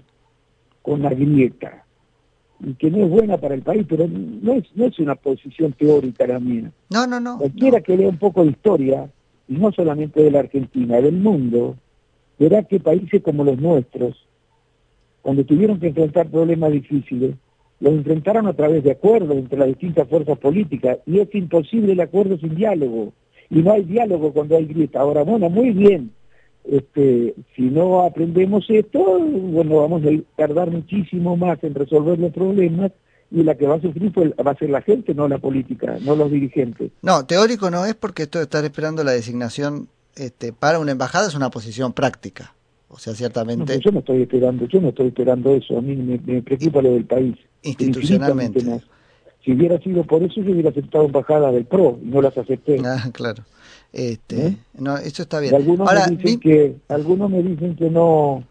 con 0.82 1.02
la 1.02 1.10
grieta 1.10 1.84
y 2.60 2.74
que 2.74 2.90
no 2.90 3.04
es 3.04 3.10
buena 3.10 3.36
para 3.36 3.54
el 3.54 3.62
país, 3.62 3.86
pero 3.88 4.08
no 4.08 4.54
es, 4.54 4.64
no 4.74 4.86
es 4.86 4.98
una 4.98 5.14
posición 5.14 5.72
teórica 5.72 6.26
la 6.26 6.40
mía. 6.40 6.72
No, 6.90 7.06
no, 7.06 7.20
no. 7.20 7.38
Cualquiera 7.38 7.80
que 7.80 7.96
lea 7.96 8.08
un 8.08 8.18
poco 8.18 8.44
de 8.44 8.50
historia, 8.50 9.08
y 9.46 9.54
no 9.54 9.72
solamente 9.72 10.22
de 10.22 10.30
la 10.30 10.40
Argentina, 10.40 11.00
del 11.00 11.16
mundo, 11.16 11.76
verá 12.38 12.64
que 12.64 12.80
países 12.80 13.22
como 13.22 13.44
los 13.44 13.58
nuestros, 13.58 14.26
cuando 15.22 15.44
tuvieron 15.44 15.78
que 15.78 15.88
enfrentar 15.88 16.28
problemas 16.30 16.72
difíciles, 16.72 17.34
los 17.80 17.92
enfrentaron 17.92 18.46
a 18.48 18.54
través 18.54 18.82
de 18.82 18.90
acuerdos 18.90 19.36
entre 19.36 19.58
las 19.58 19.68
distintas 19.68 20.08
fuerzas 20.08 20.38
políticas, 20.38 20.98
y 21.06 21.20
es 21.20 21.32
imposible 21.34 21.92
el 21.92 22.00
acuerdo 22.00 22.38
sin 22.38 22.56
diálogo, 22.56 23.12
y 23.50 23.62
no 23.62 23.72
hay 23.72 23.84
diálogo 23.84 24.32
cuando 24.32 24.56
hay 24.56 24.66
grieta. 24.66 25.00
Ahora, 25.00 25.22
bueno, 25.22 25.48
muy 25.48 25.70
bien, 25.70 26.12
este, 26.70 27.34
si 27.56 27.62
no 27.62 28.02
aprendemos 28.02 28.66
esto, 28.68 29.18
bueno, 29.20 29.76
vamos 29.76 30.02
a 30.04 30.10
tardar 30.36 30.70
muchísimo 30.70 31.36
más 31.36 31.62
en 31.64 31.74
resolver 31.74 32.18
los 32.18 32.32
problemas, 32.32 32.92
y 33.30 33.42
la 33.42 33.56
que 33.56 33.66
va 33.66 33.74
a 33.74 33.80
sufrir 33.80 34.10
fue- 34.12 34.30
va 34.30 34.52
a 34.52 34.56
ser 34.56 34.70
la 34.70 34.80
gente, 34.80 35.14
no 35.14 35.28
la 35.28 35.38
política, 35.38 35.98
no 36.00 36.16
los 36.16 36.30
dirigentes. 36.30 36.90
No, 37.02 37.26
teórico 37.26 37.70
no 37.70 37.84
es 37.84 37.94
porque 37.94 38.22
esto 38.22 38.38
de 38.38 38.44
estar 38.44 38.64
esperando 38.64 39.04
la 39.04 39.12
designación 39.12 39.88
este, 40.16 40.52
para 40.52 40.78
una 40.78 40.92
embajada 40.92 41.28
es 41.28 41.34
una 41.34 41.50
posición 41.50 41.92
práctica. 41.92 42.54
O 42.88 42.98
sea, 42.98 43.14
ciertamente... 43.14 43.78
yo 43.80 43.90
no 43.92 43.98
estoy 43.98 44.22
esperando, 44.22 44.66
yo 44.66 44.80
no 44.80 44.88
estoy 44.88 45.08
esperando 45.08 45.54
eso, 45.54 45.76
a 45.76 45.82
mí 45.82 45.94
me, 45.94 46.40
preocupa 46.42 46.80
lo 46.80 46.92
del 46.92 47.04
país. 47.04 47.36
Institucionalmente. 47.62 48.64
Si 49.48 49.54
hubiera 49.54 49.78
sido 49.80 50.04
por 50.04 50.22
eso, 50.22 50.42
yo 50.42 50.52
hubiera 50.52 50.68
aceptado 50.68 51.06
embajadas 51.06 51.54
del 51.54 51.64
PRO 51.64 51.98
y 52.02 52.08
no 52.08 52.20
las 52.20 52.36
acepté. 52.36 52.82
Ah, 52.84 53.08
claro. 53.14 53.44
Este, 53.94 54.48
¿Eh? 54.48 54.56
no, 54.74 54.98
eso 54.98 55.22
está 55.22 55.40
bien. 55.40 55.54
algunos 55.54 55.90
me 55.90 56.16
dicen 56.16 56.40
que 56.40 56.76
algunos 56.88 57.30
me 57.30 57.42
dicen 57.42 57.74
que 57.74 57.88
no 57.88 58.44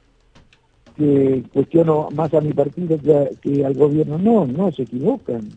que 0.95 1.43
cuestiono 1.53 2.09
más 2.15 2.33
a 2.33 2.41
mi 2.41 2.51
partido 2.51 2.97
que, 3.43 3.63
al 3.63 3.75
gobierno. 3.75 4.17
No, 4.17 4.47
no, 4.47 4.71
se 4.71 4.81
equivocan. 4.81 5.47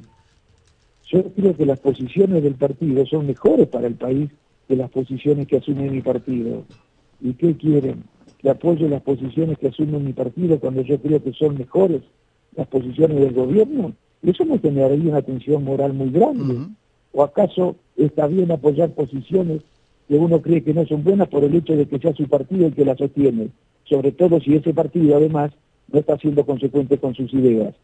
Yo 1.07 1.25
creo 1.33 1.57
que 1.57 1.65
las 1.65 1.81
posiciones 1.81 2.43
del 2.43 2.57
partido 2.57 3.07
son 3.07 3.27
mejores 3.27 3.67
para 3.69 3.87
el 3.87 3.95
país 3.95 4.31
que 4.69 4.77
las 4.77 4.91
posiciones 4.91 5.47
que 5.47 5.57
asume 5.57 5.89
mi 5.89 6.03
partido. 6.03 6.65
¿Y 7.19 7.33
qué 7.33 7.57
quieren? 7.57 8.05
Que 8.37 8.51
apoye 8.51 8.87
las 8.91 9.01
posiciones 9.01 9.57
que 9.57 9.69
asume 9.69 10.01
mi 10.01 10.13
partido 10.13 10.61
cuando 10.61 10.83
yo 10.83 11.01
creo 11.01 11.25
que 11.25 11.33
son 11.33 11.57
mejores 11.57 12.03
las 12.55 12.67
posiciones 12.67 13.19
del 13.19 13.33
gobierno. 13.33 13.95
Eso 14.23 14.45
me 14.45 14.59
generaría 14.59 15.11
una 15.11 15.23
tensión 15.23 15.65
moral 15.65 15.95
muy 15.95 16.11
grande. 16.11 16.69
¿O 17.13 17.23
acaso 17.23 17.77
está 17.97 18.27
bien 18.27 18.51
apoyar 18.53 18.91
posiciones 18.91 19.63
que 20.09 20.15
uno 20.15 20.41
cree 20.43 20.63
que 20.63 20.75
no 20.75 20.87
son 20.87 21.03
buenas 21.03 21.29
por 21.29 21.45
el 21.45 21.55
hecho 21.55 21.75
de 21.75 21.87
que 21.87 21.99
sea 21.99 22.15
su 22.15 22.29
partido 22.29 22.67
el 22.67 22.75
que 22.75 22.85
las 22.85 22.99
sostiene? 22.99 23.49
Sobre 23.85 24.13
todo 24.13 24.41
si 24.41 24.55
ese 24.55 24.75
partido 24.75 25.17
además 25.17 25.53
no 25.93 26.01
está 26.01 26.17
siendo 26.19 26.45
consecuente 26.45 26.99
con 26.99 27.15
sus 27.15 27.33
ideas. 27.35 27.75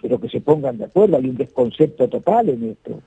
Pero 0.00 0.20
que 0.20 0.28
se 0.28 0.40
pongan 0.40 0.78
de 0.78 0.86
acuerdo, 0.86 1.16
hay 1.16 1.28
un 1.28 1.36
desconcepto 1.36 2.08
total 2.08 2.48
en 2.48 2.70
esto. 2.70 3.00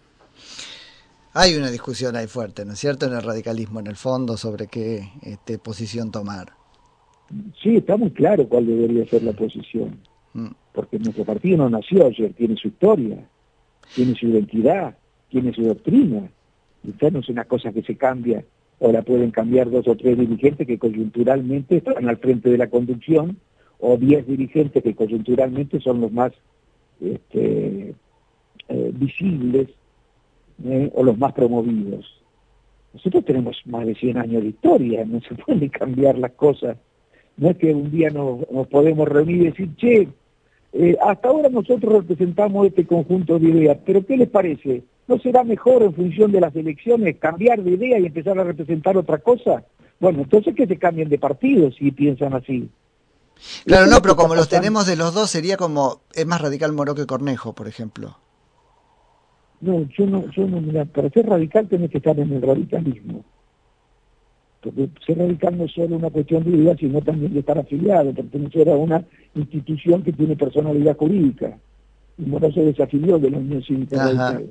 Hay 1.34 1.56
una 1.56 1.70
discusión 1.70 2.15
ahí 2.15 2.27
fuerte, 2.27 2.63
¿no 2.63 2.74
es 2.74 2.80
cierto?, 2.80 3.08
en 3.08 3.13
el 3.13 3.22
radicalismo, 3.22 3.82
en 3.82 3.88
el 3.88 3.98
fondo, 3.98 4.38
sobre 4.38 4.68
qué 4.68 5.10
este, 5.22 5.58
posición 5.58 6.10
tomar. 6.10 6.54
Sí, 7.62 7.75
está 7.75 7.98
muy 7.98 8.12
claro 8.12 8.48
cuál 8.48 8.68
debería 8.68 9.06
ser 9.10 9.24
la 9.24 9.34
posición. 9.34 10.00
Mm. 10.34 10.51
Porque 10.75 11.00
nuestro 11.00 11.24
partido 11.24 11.58
no 11.58 11.70
nació 11.70 12.05
ayer, 12.05 12.34
tiene 12.34 12.58
su 12.58 12.67
historia, 12.67 13.17
tiene 13.96 14.13
su 14.15 14.27
identidad, 14.27 14.96
tiene 15.29 15.53
su 15.53 15.63
doctrina. 15.63 16.29
Usted 16.84 17.12
no 17.13 17.20
es 17.20 17.29
una 17.29 17.46
cosa 17.46 17.72
que 17.72 17.82
se 17.82 17.96
cambia 17.96 18.44
o 18.79 18.91
la 18.91 19.01
pueden 19.01 19.32
cambiar 19.32 19.72
dos 19.72 19.88
o 19.88 19.96
tres 19.96 20.17
dirigentes 20.17 20.67
que 20.67 20.77
coyunturalmente 20.77 21.77
están 21.77 22.08
al 22.10 22.17
frente 22.17 22.50
de 22.50 22.58
la 22.58 22.67
conducción 22.67 23.38
o 23.79 23.98
diez 23.98 24.27
dirigentes 24.27 24.84
que 24.84 24.96
coyunturalmente 24.96 25.79
son 25.79 26.01
los 26.01 26.12
más 26.12 26.34
este, 27.01 27.96
eh, 28.67 28.91
visibles 28.94 29.70
¿eh? 30.63 30.91
o 30.94 31.03
los 31.03 31.17
más 31.17 31.34
promovidos. 31.34 32.05
Nosotros 32.94 33.25
tenemos 33.25 33.62
más 33.65 33.86
de 33.86 33.96
100 33.96 34.17
años 34.17 34.41
de 34.41 34.50
historia, 34.50 35.03
no 35.05 35.20
se 35.22 35.36
pueden 35.36 35.70
cambiar 35.82 36.17
las 36.17 36.32
cosas. 36.32 36.77
No 37.38 37.50
es 37.50 37.58
que 37.58 37.74
un 37.74 37.91
día 37.91 38.10
nos, 38.10 38.46
podemos 38.70 39.08
reunir 39.08 39.41
y 39.41 39.46
decir, 39.46 39.75
che, 39.75 40.08
eh, 40.77 40.98
hasta 41.01 41.29
ahora 41.29 41.48
nosotros 41.48 41.94
representamos 41.94 42.67
este 42.67 42.86
conjunto 42.86 43.39
de 43.39 43.48
ideas, 43.48 43.77
pero 43.86 44.05
¿qué 44.05 44.17
les 44.17 44.27
parece? 44.27 44.84
¿No 45.08 45.17
será 45.20 45.46
mejor 45.46 45.84
en 45.84 45.94
función 45.94 46.34
de 46.34 46.41
las 46.41 46.53
elecciones 46.53 47.15
cambiar 47.17 47.63
de 47.63 47.72
idea 47.72 47.98
y 47.98 48.08
empezar 48.08 48.38
a 48.38 48.44
representar 48.44 48.98
otra 48.98 49.20
cosa? 49.20 49.63
Bueno, 50.01 50.24
entonces 50.24 50.53
que 50.53 50.67
se 50.67 50.77
cambien 50.77 51.08
de 51.08 51.17
partido 51.17 51.72
si 51.72 51.91
piensan 51.91 52.34
así. 52.34 52.70
Claro, 53.65 53.86
no, 53.88 54.01
pero 54.01 54.17
como 54.17 54.36
los 54.36 54.50
tenemos 54.50 54.86
de 54.86 54.98
los 54.98 55.13
dos 55.13 55.29
sería 55.29 55.55
como, 55.55 56.01
es 56.13 56.25
más 56.25 56.41
radical 56.41 56.74
Moro 56.74 56.94
que 56.94 57.05
Cornejo, 57.05 57.53
por 57.53 57.70
ejemplo. 57.70 58.17
No, 59.62 59.88
yo 59.98 60.05
no, 60.05 60.29
yo 60.32 60.46
no, 60.46 60.60
mira, 60.60 60.84
para 60.84 61.10
ser 61.10 61.25
radical 61.25 61.70
tenés 61.70 61.89
que 61.89 62.00
estar 62.00 62.20
en 62.20 62.34
el 62.34 62.41
radicalismo. 62.41 63.24
Porque 64.65 64.89
ser 65.05 65.17
radical 65.17 65.57
no 65.57 65.65
es 65.65 65.72
solo 65.72 65.95
una 65.95 66.10
cuestión 66.10 66.43
de 66.43 66.57
ideas, 66.57 66.77
sino 66.79 67.01
también 67.01 67.34
de 67.34 67.39
estar 67.39 67.57
afiliado, 67.57 68.13
pertenecer 68.13 68.69
a 68.69 68.75
una 68.75 69.05
institución 69.36 70.01
que 70.01 70.12
tiene 70.12 70.36
personalidad 70.36 70.98
jurídica. 70.98 71.57
Y 72.17 72.24
Moró 72.24 72.51
se 72.51 72.63
desafilió 72.63 73.19
de 73.19 73.29
la 73.29 73.38
Unión 73.38 73.62
Cívica 73.63 73.98
Radical. 73.98 74.48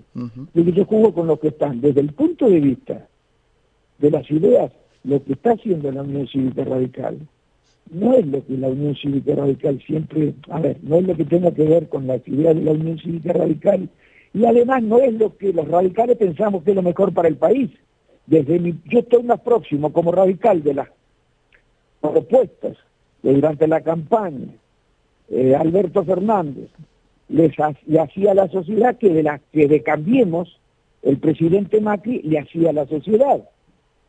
yo 0.55 0.85
juego 0.85 1.13
con 1.13 1.27
lo 1.27 1.41
que 1.41 1.49
están, 1.49 1.81
desde 1.81 2.01
el 2.01 2.13
punto 2.13 2.49
de 2.49 2.61
vista 2.61 3.09
de 3.99 4.11
las 4.11 4.31
ideas, 4.31 4.71
lo 5.03 5.23
que 5.25 5.33
está 5.33 5.53
haciendo 5.53 5.91
la 5.91 6.03
Unión 6.03 6.29
Cívica 6.29 6.65
Radical 6.65 7.19
no 7.91 8.15
es 8.15 8.27
lo 8.27 8.45
que 8.45 8.57
la 8.57 8.69
Unión 8.69 8.95
Cívica 8.97 9.35
Radical 9.35 9.83
siempre, 9.87 10.35
a 10.49 10.61
ver, 10.61 10.79
no 10.83 10.97
es 10.97 11.07
lo 11.07 11.17
que 11.17 11.25
tenga 11.25 11.53
que 11.53 11.65
ver 11.65 11.89
con 11.89 12.07
las 12.07 12.27
ideas 12.27 12.55
de 12.55 12.63
la 12.63 12.73
Unión 12.73 12.99
Cívica 12.99 13.33
Radical 13.33 13.89
y 14.33 14.45
además 14.45 14.83
no 14.83 14.99
es 14.99 15.15
lo 15.15 15.37
que 15.37 15.53
los 15.53 15.69
radicales 15.69 16.17
pensamos 16.17 16.65
que 16.65 16.71
es 16.71 16.77
lo 16.77 16.83
mejor 16.83 17.13
para 17.15 17.29
el 17.29 17.37
país. 17.37 17.71
Desde 18.27 18.75
yo 18.87 19.01
estoy 19.01 19.23
más 19.23 19.41
próximo 19.41 19.93
como 19.93 20.13
radical 20.13 20.63
de 20.63 20.75
las 20.75 20.89
propuestas 22.01 22.77
que 23.23 23.33
durante 23.33 23.67
la 23.67 23.81
campaña 23.83 24.49
eh, 25.31 25.55
Alberto 25.55 26.05
Fernández 26.05 26.69
les 27.29 27.53
le 27.87 28.01
hacía 28.01 28.33
a 28.33 28.35
la 28.35 28.49
sociedad 28.49 28.97
que 28.97 29.11
de 29.11 29.23
las 29.23 29.41
que 29.53 29.67
de 29.67 29.83
Cambiemos 29.83 30.61
el 31.03 31.19
presidente 31.19 31.81
Macri 31.81 32.23
le 32.23 32.39
hacía 32.39 32.71
a 32.71 32.73
la 32.73 32.87
sociedad. 32.87 33.43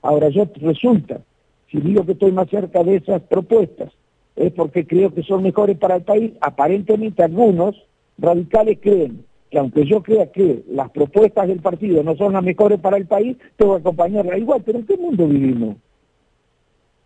Ahora 0.01 0.29
yo 0.29 0.47
resulta, 0.61 1.21
si 1.69 1.79
digo 1.79 2.05
que 2.05 2.13
estoy 2.13 2.31
más 2.31 2.49
cerca 2.49 2.83
de 2.83 2.97
esas 2.97 3.21
propuestas, 3.23 3.91
es 4.35 4.51
porque 4.53 4.85
creo 4.85 5.13
que 5.13 5.23
son 5.23 5.43
mejores 5.43 5.77
para 5.77 5.95
el 5.95 6.03
país. 6.03 6.33
Aparentemente 6.41 7.23
algunos 7.23 7.75
radicales 8.17 8.79
creen 8.81 9.25
que 9.49 9.59
aunque 9.59 9.85
yo 9.85 10.01
crea 10.01 10.31
que 10.31 10.63
las 10.69 10.89
propuestas 10.91 11.47
del 11.47 11.59
partido 11.59 12.03
no 12.03 12.15
son 12.15 12.33
las 12.33 12.43
mejores 12.43 12.79
para 12.79 12.97
el 12.97 13.05
país, 13.05 13.37
tengo 13.55 13.75
que 13.75 13.81
acompañarla 13.81 14.37
igual. 14.37 14.61
Pero 14.65 14.79
¿en 14.79 14.85
qué 14.85 14.97
mundo 14.97 15.27
vivimos? 15.27 15.77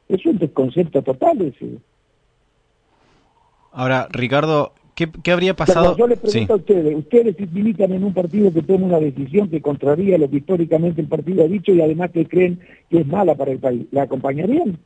Es 0.07 0.25
un 0.25 0.37
desconcepto 0.37 1.01
total 1.01 1.41
ese. 1.41 1.77
Ahora, 3.71 4.07
Ricardo, 4.11 4.73
¿qué, 4.95 5.31
habría 5.31 5.55
pasado? 5.55 5.95
yo 5.95 6.07
les 6.07 6.19
pregunto 6.19 6.53
a 6.53 6.57
ustedes, 6.57 6.95
¿ustedes 6.95 7.51
militan 7.51 7.93
en 7.93 8.03
un 8.03 8.13
partido 8.13 8.51
que 8.51 8.63
toma 8.63 8.87
una 8.87 8.99
decisión 8.99 9.49
que 9.49 9.61
contraría 9.61 10.17
lo 10.17 10.29
que 10.29 10.37
históricamente 10.37 11.01
el 11.01 11.07
partido 11.07 11.43
ha 11.43 11.47
dicho 11.47 11.71
y 11.73 11.81
además 11.81 12.11
que 12.11 12.25
creen 12.25 12.59
que 12.89 13.01
es 13.01 13.07
mala 13.07 13.35
para 13.35 13.51
el 13.51 13.59
país? 13.59 13.85
¿La 13.91 14.03
acompañarían? 14.03 14.79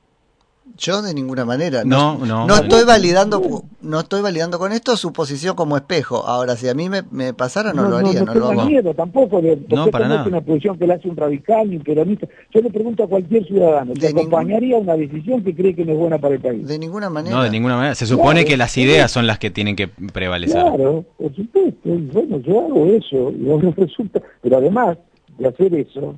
Yo 0.77 1.01
de 1.01 1.13
ninguna 1.13 1.43
manera. 1.43 1.84
No, 1.84 2.17
no, 2.17 2.48
no, 2.48 2.55
estoy 2.55 2.86
validando, 2.86 3.63
no 3.82 4.00
estoy 4.00 4.22
validando 4.22 4.58
con 4.58 4.72
esto 4.72 4.96
su 4.96 5.12
posición 5.12 5.55
como 5.55 5.75
espejo. 5.75 6.25
Ahora, 6.25 6.55
si 6.55 6.70
a 6.70 6.74
mí 6.74 6.89
me, 6.89 7.03
me 7.12 7.34
pasara, 7.34 7.74
no, 7.74 7.89
lo 7.89 7.98
haría. 7.98 8.24
No, 8.24 8.34
no, 8.34 8.53
no 8.53 8.65
miedo 8.65 8.93
tampoco 8.93 9.41
de 9.41 9.62
no, 9.70 9.88
para 9.88 10.08
nada. 10.08 10.22
es 10.22 10.27
una 10.27 10.41
posición 10.41 10.79
que 10.79 10.88
le 10.88 10.93
hace 10.93 11.10
un 11.10 11.17
radical 11.17 11.70
ni 11.70 11.75
un 11.75 11.84
peronista. 11.84 12.27
Yo 12.51 12.62
le 12.62 12.70
pregunto 12.70 13.03
a 13.03 13.08
cualquier 13.08 13.46
ciudadano, 13.46 13.93
¿se 14.00 14.08
acompañaría 14.08 14.77
una 14.77 14.96
decisión 14.96 15.43
que 15.43 15.53
cree 15.53 15.75
que 15.75 15.84
no 15.84 15.91
es 15.91 15.98
buena 15.98 16.17
para 16.17 16.36
el 16.36 16.41
país? 16.41 16.65
De 16.65 16.79
ninguna 16.79 17.10
manera. 17.10 17.36
No, 17.36 17.43
de 17.43 17.50
ninguna 17.50 17.75
manera. 17.75 17.96
Se 17.96 18.08
supone 18.08 18.46
que 18.46 18.55
las 18.55 18.77
ideas 18.77 19.12
son 19.12 19.27
las 19.27 19.39
que 19.39 19.51
tienen 19.51 19.75
que 19.75 19.89
prevalecer. 19.89 20.62
Claro, 20.62 21.03
por 21.17 21.36
supuesto. 21.36 21.89
Bueno, 21.89 22.39
yo 22.39 22.65
hago 22.65 22.86
eso 22.86 23.32
y 23.32 23.43
no 23.43 23.60
resulta. 23.75 24.22
Pero 24.41 24.58
además 24.58 24.98
de 25.38 25.48
hacer 25.48 25.75
eso, 25.75 26.15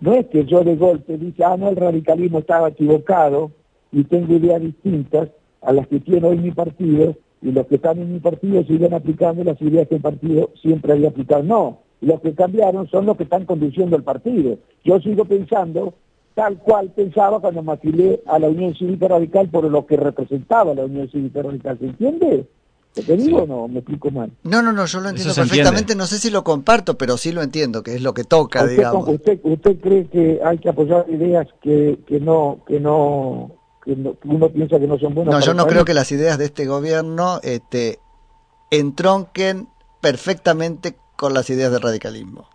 no 0.00 0.14
es 0.14 0.26
que 0.26 0.44
yo 0.44 0.64
de 0.64 0.76
golpe 0.76 1.16
dice, 1.16 1.44
ah, 1.44 1.56
no, 1.56 1.68
el 1.68 1.76
radicalismo 1.76 2.40
estaba 2.40 2.68
equivocado 2.68 3.52
y 3.92 4.04
tengo 4.04 4.34
ideas 4.34 4.60
distintas 4.60 5.28
a 5.62 5.72
las 5.72 5.86
que 5.88 6.00
tiene 6.00 6.26
hoy 6.26 6.38
mi 6.38 6.50
partido 6.50 7.16
y 7.40 7.52
los 7.52 7.66
que 7.66 7.76
están 7.76 7.98
en 7.98 8.12
mi 8.12 8.20
partido 8.20 8.64
siguen 8.64 8.94
aplicando 8.94 9.44
las 9.44 9.60
ideas 9.60 9.88
que 9.88 9.96
el 9.96 10.00
partido 10.00 10.50
siempre 10.60 10.92
había 10.92 11.08
aplicado. 11.08 11.42
No, 11.42 11.78
los 12.00 12.20
que 12.20 12.34
cambiaron 12.34 12.88
son 12.88 13.06
los 13.06 13.16
que 13.16 13.24
están 13.24 13.44
conduciendo 13.44 13.96
el 13.96 14.02
partido. 14.02 14.58
Yo 14.84 15.00
sigo 15.00 15.24
pensando 15.24 15.94
tal 16.34 16.58
cual 16.58 16.92
pensaba 16.94 17.40
cuando 17.40 17.62
me 17.62 17.72
afilié 17.72 18.22
a 18.26 18.38
la 18.38 18.48
Unión 18.48 18.74
Cívica 18.74 19.08
Radical 19.08 19.48
por 19.48 19.64
lo 19.64 19.86
que 19.86 19.96
representaba 19.96 20.74
la 20.74 20.84
Unión 20.84 21.08
Cívica 21.10 21.42
Radical. 21.42 21.78
¿Se 21.78 21.86
entiende? 21.86 22.46
¿Te 22.94 23.16
digo 23.16 23.42
o 23.42 23.46
no? 23.46 23.68
¿Me 23.68 23.80
explico 23.80 24.10
mal? 24.10 24.30
No, 24.44 24.62
no, 24.62 24.72
no, 24.72 24.86
yo 24.86 25.00
lo 25.00 25.08
entiendo 25.08 25.34
perfectamente. 25.34 25.94
No 25.94 26.06
sé 26.06 26.18
si 26.18 26.30
lo 26.30 26.42
comparto, 26.42 26.96
pero 26.96 27.16
sí 27.16 27.32
lo 27.32 27.42
entiendo, 27.42 27.82
que 27.82 27.94
es 27.94 28.02
lo 28.02 28.14
que 28.14 28.24
toca, 28.24 28.62
usted, 28.62 28.76
digamos. 28.76 29.08
Usted, 29.08 29.40
¿Usted 29.42 29.80
cree 29.80 30.06
que 30.06 30.40
hay 30.44 30.58
que 30.58 30.68
apoyar 30.68 31.06
ideas 31.08 31.46
que, 31.60 31.98
que 32.06 32.18
no 32.18 32.58
que 32.66 32.80
no 32.80 33.57
uno 33.92 34.48
piensa 34.50 34.78
que 34.78 34.86
no 34.86 34.98
son 34.98 35.14
buenas. 35.14 35.34
No, 35.34 35.40
yo 35.40 35.54
no 35.54 35.66
creo 35.66 35.84
que 35.84 35.94
las 35.94 36.12
ideas 36.12 36.38
de 36.38 36.46
este 36.46 36.66
gobierno 36.66 37.40
este, 37.42 37.98
entronquen 38.70 39.68
perfectamente 40.00 40.96
con 41.16 41.34
las 41.34 41.50
ideas 41.50 41.72
del 41.72 41.80
radicalismo. 41.80 42.48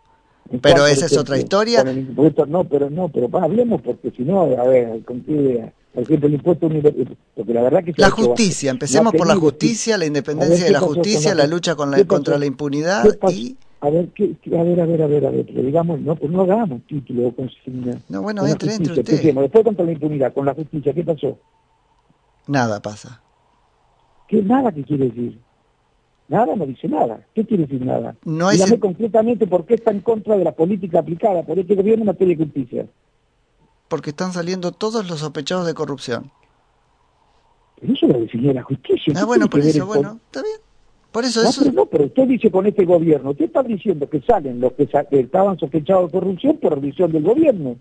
Pero 0.62 0.86
esa 0.86 1.08
es 1.08 1.18
otra 1.18 1.38
historia. 1.38 1.84
no, 1.84 2.64
pero 2.66 2.90
no, 2.90 3.10
pero 3.10 3.30
hablemos 3.40 3.82
porque 3.82 4.12
si 4.12 4.24
no, 4.24 4.42
a 4.42 4.64
ver, 4.68 5.04
¿con 5.04 5.22
qué 5.22 5.32
idea? 5.32 5.74
Por 5.94 6.04
ejemplo, 6.04 6.28
el 6.28 6.34
impuesto 6.34 6.70
porque 7.36 7.54
la 7.54 7.62
verdad 7.62 7.84
que 7.84 7.94
la 7.98 8.10
justicia, 8.10 8.72
empecemos 8.72 9.14
por 9.14 9.28
la 9.28 9.36
justicia, 9.36 9.98
la 9.98 10.06
independencia 10.06 10.66
de 10.66 10.72
la 10.72 10.80
justicia, 10.80 11.36
la 11.36 11.46
lucha 11.46 11.76
con 11.76 11.92
la, 11.92 12.04
contra 12.06 12.38
la 12.40 12.46
impunidad 12.46 13.06
y 13.30 13.58
a 13.84 13.90
ver, 13.90 14.08
qué, 14.16 14.34
a 14.58 14.64
ver, 14.64 14.80
a 14.80 14.86
ver, 14.86 15.02
a 15.02 15.08
ver, 15.08 15.26
a 15.26 15.30
ver, 15.30 15.46
pero 15.46 15.62
digamos, 15.62 16.00
no, 16.00 16.16
pues 16.16 16.32
no 16.32 16.44
hagamos 16.44 16.82
título 16.88 17.28
o 17.28 17.36
consigna. 17.36 18.00
No, 18.08 18.22
bueno, 18.22 18.48
entre, 18.48 18.76
entre 18.76 18.94
usted. 18.94 19.34
Después 19.34 19.64
contra 19.66 19.84
la 19.84 19.92
impunidad, 19.92 20.34
con 20.34 20.46
la 20.46 20.54
justicia, 20.54 20.94
¿qué 20.94 21.04
pasó? 21.04 21.38
Nada 22.48 22.82
pasa. 22.82 23.22
¿Qué 24.30 24.42
nada 24.42 24.72
qué 24.72 24.86
quiere 24.86 25.10
decir? 25.10 25.38
Nada 26.30 26.56
no 26.56 26.66
dice 26.66 26.88
nada. 26.88 27.28
¿Qué 27.36 27.46
quiere 27.46 27.64
decir 27.64 27.86
nada? 27.86 28.16
No 28.24 28.52
Dígame 28.52 28.80
concretamente 28.80 29.48
por 29.48 29.66
qué 29.66 29.74
está 29.74 29.92
en 29.92 30.00
contra 30.00 30.38
de 30.38 30.46
la 30.46 30.54
política 30.54 31.00
aplicada 31.00 31.44
por 31.44 31.60
este 31.60 31.76
gobierno 31.76 32.04
en 32.04 32.08
materia 32.08 32.38
de 32.38 32.46
justicia. 32.46 32.88
Porque 33.90 34.12
están 34.12 34.32
saliendo 34.32 34.72
todos 34.72 35.10
los 35.10 35.20
sospechosos 35.20 35.68
de 35.68 35.74
corrupción. 35.74 36.32
Pero 37.82 37.94
eso 37.94 38.08
lo 38.08 38.18
define 38.18 38.54
la 38.54 38.64
justicia. 38.64 39.14
Ah, 39.18 39.26
bueno, 39.26 39.50
por 39.50 39.60
eso, 39.60 39.86
bueno, 39.86 40.22
está 40.28 40.42
bien. 40.42 40.53
Por 41.14 41.26
eso, 41.26 41.44
no, 41.44 41.50
eso... 41.50 41.62
Pero 41.62 41.74
no, 41.74 41.86
pero 41.86 42.06
usted 42.06 42.28
dice 42.28 42.50
con 42.50 42.66
este 42.66 42.86
gobierno, 42.86 43.32
usted 43.32 43.46
está 43.46 43.62
diciendo 43.62 44.10
que 44.10 44.20
salen 44.22 44.60
los 44.60 44.74
que, 44.74 44.88
sa 44.88 45.04
que 45.04 45.20
estaban 45.20 45.60
sospechados 45.60 46.12
de 46.12 46.20
corrupción 46.20 46.58
por 46.58 46.74
revisión 46.74 47.12
del 47.12 47.24
gobierno. 47.24 47.76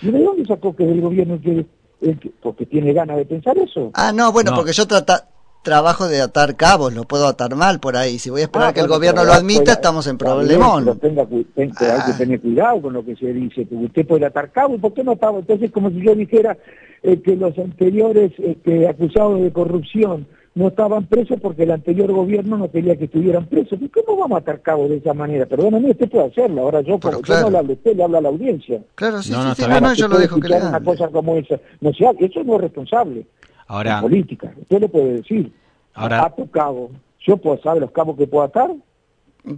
¿Y 0.00 0.10
de 0.10 0.22
dónde 0.22 0.46
sacó 0.46 0.74
que 0.74 0.84
el 0.84 1.02
gobierno 1.02 1.38
que, 1.42 1.66
que 2.00 2.32
porque 2.42 2.64
tiene 2.64 2.94
ganas 2.94 3.18
de 3.18 3.26
pensar 3.26 3.58
eso? 3.58 3.90
Ah, 3.92 4.12
no, 4.12 4.32
bueno, 4.32 4.52
no. 4.52 4.56
porque 4.56 4.72
yo 4.72 4.86
trata, 4.86 5.28
trabajo 5.62 6.08
de 6.08 6.22
atar 6.22 6.56
cabos, 6.56 6.94
lo 6.94 7.04
puedo 7.04 7.26
atar 7.26 7.54
mal 7.54 7.80
por 7.80 7.98
ahí. 7.98 8.18
Si 8.18 8.30
voy 8.30 8.40
a 8.40 8.44
esperar 8.44 8.68
ah, 8.68 8.72
que 8.72 8.80
el 8.80 8.88
gobierno 8.88 9.24
lo 9.24 9.34
admita, 9.34 9.72
estamos 9.72 10.06
en 10.06 10.16
problemón. 10.16 10.98
Tenga, 11.00 11.26
tenga, 11.54 11.74
ah. 11.80 11.96
Hay 12.06 12.12
que 12.12 12.18
tener 12.18 12.40
cuidado 12.40 12.80
con 12.80 12.94
lo 12.94 13.04
que 13.04 13.14
se 13.14 13.30
dice, 13.30 13.66
porque 13.66 13.84
usted 13.84 14.06
puede 14.06 14.24
atar 14.24 14.50
cabos, 14.52 14.80
¿por 14.80 14.94
qué 14.94 15.04
no 15.04 15.12
estaba? 15.12 15.38
Entonces, 15.40 15.70
como 15.70 15.90
si 15.90 16.00
yo 16.00 16.14
dijera 16.14 16.56
eh, 17.02 17.20
que 17.20 17.36
los 17.36 17.58
anteriores 17.58 18.32
eh, 18.38 18.88
acusados 18.88 19.42
de 19.42 19.52
corrupción 19.52 20.26
no 20.58 20.68
estaban 20.68 21.06
presos 21.06 21.38
porque 21.40 21.62
el 21.62 21.70
anterior 21.70 22.10
gobierno 22.10 22.58
no 22.58 22.68
quería 22.68 22.96
que 22.96 23.04
estuvieran 23.04 23.46
presos. 23.46 23.78
¿Y 23.80 23.88
cómo 23.90 24.18
vamos 24.18 24.38
a 24.38 24.40
atar 24.40 24.60
cabo 24.60 24.88
de 24.88 24.96
esa 24.96 25.14
manera? 25.14 25.46
Perdóname, 25.46 25.92
usted 25.92 26.10
puede 26.10 26.26
hacerlo. 26.26 26.62
Ahora 26.62 26.80
yo, 26.80 26.98
como, 26.98 27.20
claro. 27.20 27.44
yo 27.44 27.50
no 27.50 27.58
hablo 27.58 27.70
a 27.70 27.74
usted, 27.74 27.94
le 27.96 28.02
hablo 28.02 28.18
a 28.18 28.20
la 28.22 28.28
audiencia. 28.28 28.82
Claro, 28.96 29.22
sí, 29.22 29.30
no, 29.30 29.42
sí, 29.42 29.46
no, 29.46 29.54
sí, 29.54 29.62
no, 29.68 29.80
no, 29.80 29.94
yo 29.94 30.08
lo 30.08 30.18
dejo 30.18 30.40
que 30.40 30.48
le 30.48 30.56
una 30.56 30.82
cosa 30.82 31.06
como 31.10 31.36
esa. 31.36 31.60
No, 31.80 31.92
sea, 31.92 32.10
eso 32.18 32.42
no 32.42 32.56
es 32.56 32.60
responsable. 32.62 33.24
Ahora, 33.68 34.00
política. 34.00 34.52
Usted 34.60 34.80
lo 34.80 34.88
puede 34.88 35.12
decir. 35.18 35.52
Ahora, 35.94 36.24
ato 36.24 36.44
cabo. 36.50 36.90
Yo 37.20 37.36
puedo 37.36 37.62
saber 37.62 37.82
los 37.82 37.92
cabos 37.92 38.16
que 38.16 38.26
puedo 38.26 38.42
atar. 38.42 38.74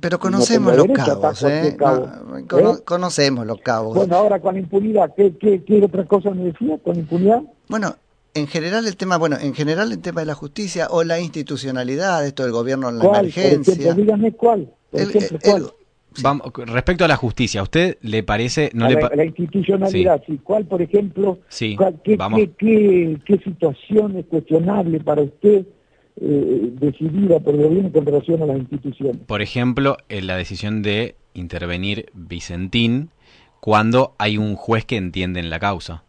Pero 0.02 0.18
conocemos 0.18 0.76
no 0.76 0.84
los 0.84 0.98
cabos, 0.98 1.42
¿eh? 1.44 1.76
Cabo. 1.78 2.06
No, 2.06 2.46
cono 2.46 2.70
¿eh? 2.72 2.76
Conocemos 2.84 3.46
los 3.46 3.60
cabos. 3.62 3.96
Bueno, 3.96 4.16
ahora 4.16 4.38
con 4.38 4.58
impunidad, 4.58 5.14
¿qué, 5.16 5.34
qué, 5.38 5.64
qué 5.64 5.82
otra 5.82 6.04
cosa 6.04 6.30
me 6.32 6.44
decía 6.44 6.76
con 6.84 6.96
impunidad? 6.96 7.42
Bueno, 7.68 7.96
en 8.34 8.46
general 8.46 8.86
el 8.86 8.96
tema, 8.96 9.16
bueno, 9.18 9.36
en 9.40 9.54
general 9.54 9.92
el 9.92 10.00
tema 10.00 10.20
de 10.20 10.26
la 10.26 10.34
justicia 10.34 10.88
o 10.90 11.02
la 11.04 11.18
institucionalidad, 11.20 12.24
esto 12.26 12.42
del 12.44 12.52
gobierno 12.52 12.88
en 12.88 12.98
la 12.98 13.04
¿Cuál? 13.04 13.20
emergencia. 13.20 13.74
Por 13.74 13.80
ejemplo, 13.82 14.02
dígame 14.02 14.32
cuál. 14.32 14.70
Por 14.90 15.00
El- 15.00 15.08
ejemplo, 15.10 15.38
el- 15.42 15.50
¿cuál? 15.50 15.62
sí. 16.14 16.22
vamos, 16.22 16.52
respecto 16.66 17.04
a 17.04 17.08
la 17.08 17.16
justicia, 17.16 17.60
¿a 17.60 17.64
usted 17.64 17.98
le 18.02 18.22
parece, 18.22 18.70
no 18.74 18.84
A 18.86 18.88
le 18.88 18.94
la, 18.94 19.00
pa- 19.08 19.16
la 19.16 19.24
institucionalidad, 19.24 20.22
sí. 20.26 20.38
¿Cuál, 20.42 20.64
por 20.66 20.80
ejemplo, 20.82 21.38
Sí, 21.48 21.76
cuál- 21.76 22.00
qué, 22.04 22.16
vamos. 22.16 22.40
qué, 22.40 22.50
qué, 22.58 23.18
qué 23.24 23.38
situación 23.44 24.16
es 24.16 24.26
cuestionable 24.26 25.00
para 25.00 25.22
usted 25.22 25.64
eh, 26.22 26.70
decidida 26.80 27.40
por 27.40 27.54
el 27.54 27.62
gobierno 27.62 27.90
con 27.92 28.04
relación 28.04 28.42
a 28.42 28.46
las 28.46 28.58
instituciones? 28.58 29.16
por 29.26 29.40
ejemplo, 29.42 29.96
en 30.08 30.26
la 30.26 30.36
decisión 30.36 30.82
de 30.82 31.14
intervenir 31.34 32.10
Vicentín 32.12 33.10
cuando 33.60 34.14
hay 34.18 34.36
un 34.38 34.54
juez 34.56 34.84
que 34.84 34.96
entiende 34.96 35.40
en 35.40 35.50
la 35.50 35.58
causa? 35.60 36.02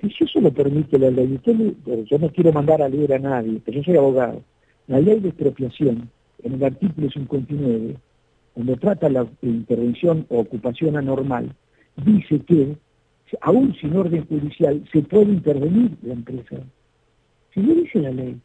Y 0.00 0.10
si 0.10 0.24
eso 0.24 0.40
lo 0.40 0.52
permite 0.52 0.98
la 0.98 1.10
ley, 1.10 1.40
yo 1.44 2.18
no 2.18 2.30
quiero 2.30 2.52
mandar 2.52 2.82
a 2.82 2.88
leer 2.88 3.14
a 3.14 3.18
nadie, 3.18 3.60
pero 3.64 3.78
yo 3.78 3.84
soy 3.84 3.96
abogado. 3.96 4.42
La 4.86 5.00
ley 5.00 5.18
de 5.20 5.28
expropiación, 5.28 6.08
en 6.42 6.52
el 6.54 6.64
artículo 6.64 7.10
59, 7.10 7.96
donde 8.54 8.76
trata 8.76 9.08
la 9.08 9.26
intervención 9.42 10.24
o 10.28 10.38
ocupación 10.40 10.96
anormal, 10.96 11.54
dice 11.96 12.40
que, 12.40 12.76
aún 13.40 13.74
sin 13.74 13.96
orden 13.96 14.24
judicial, 14.26 14.84
se 14.92 15.02
puede 15.02 15.32
intervenir 15.32 15.96
la 16.02 16.14
empresa. 16.14 16.56
Si 17.52 17.60
lo 17.60 17.74
dice 17.74 17.98
la 18.00 18.10
ley. 18.10 18.40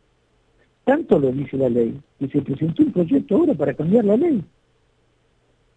Tanto 0.86 1.18
lo 1.18 1.32
dice 1.32 1.56
la 1.56 1.70
ley, 1.70 1.98
que 2.20 2.28
se 2.28 2.42
presentó 2.42 2.84
un 2.84 2.92
proyecto 2.92 3.36
ahora 3.36 3.54
para 3.54 3.74
cambiar 3.74 4.06
la 4.06 4.18
ley. 4.18 4.44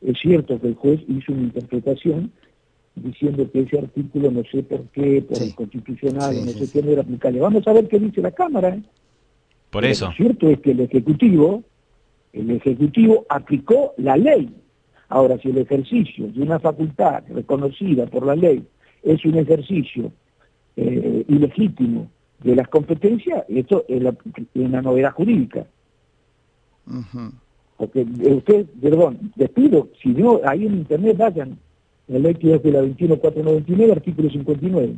Es 0.00 0.18
cierto 0.18 0.61
que 0.61 0.68
el 0.68 0.75
juez 0.75 1.00
hizo 1.06 1.33
una 1.33 1.42
interpretación 1.42 2.33
diciendo 2.97 3.49
que 3.53 3.61
ese 3.61 3.79
artículo 3.79 4.31
no 4.31 4.43
sé 4.50 4.62
por 4.62 4.83
qué, 4.88 5.23
por 5.23 5.37
Sí. 5.37 5.45
el 5.45 5.55
constitucional, 5.55 6.35
Sí, 6.35 6.41
no 6.41 6.47
sí, 6.53 6.59
sé 6.59 6.67
sí. 6.67 6.73
qué, 6.73 6.83
no 6.83 6.91
era 6.93 7.03
aplicable. 7.03 7.41
Vamos 7.41 7.67
a 7.69 7.73
ver 7.73 7.87
qué 7.88 7.99
dice 7.99 8.21
la 8.23 8.31
Cámara. 8.33 8.71
¿eh? 8.71 8.83
Por 9.71 9.83
Pero 9.83 9.93
eso. 9.93 10.07
Lo 10.07 10.12
cierto 10.12 10.49
es 10.49 10.61
que 10.61 10.71
el 10.73 10.81
Ejecutivo, 10.81 11.62
el 12.33 12.50
Ejecutivo 12.50 13.26
aplicó 13.29 13.93
la 13.99 14.17
ley. 14.17 14.55
Ahora, 15.09 15.38
si 15.38 15.50
el 15.50 15.59
ejercicio 15.59 16.26
de 16.29 16.43
una 16.43 16.59
facultad 16.59 17.23
reconocida 17.29 18.06
por 18.06 18.26
la 18.26 18.35
ley 18.35 18.65
es 19.02 19.25
un 19.25 19.37
ejercicio 19.37 20.11
eh, 20.76 21.25
ilegítimo 21.28 22.11
de 22.43 22.56
las 22.56 22.69
competencias, 22.69 23.45
esto 23.49 23.85
es, 23.89 24.02
la- 24.02 24.11
es 24.35 24.45
una 24.54 24.82
novedad 24.82 25.13
jurídica. 25.13 25.67
Porque 27.76 28.00
eh, 28.00 28.32
usted, 28.35 28.67
perdón, 28.80 29.32
les 29.37 29.50
pido, 29.50 29.89
si 30.02 30.11
no, 30.11 30.41
ahí 30.45 30.67
en 30.67 30.75
internet 30.76 31.17
vayan, 31.19 31.59
la 32.08 32.19
ley 32.19 32.34
que 32.34 32.54
es 32.54 32.62
de 32.62 32.71
la 32.73 32.80
21499, 32.82 33.92
artículo 33.92 34.30
59. 34.30 34.97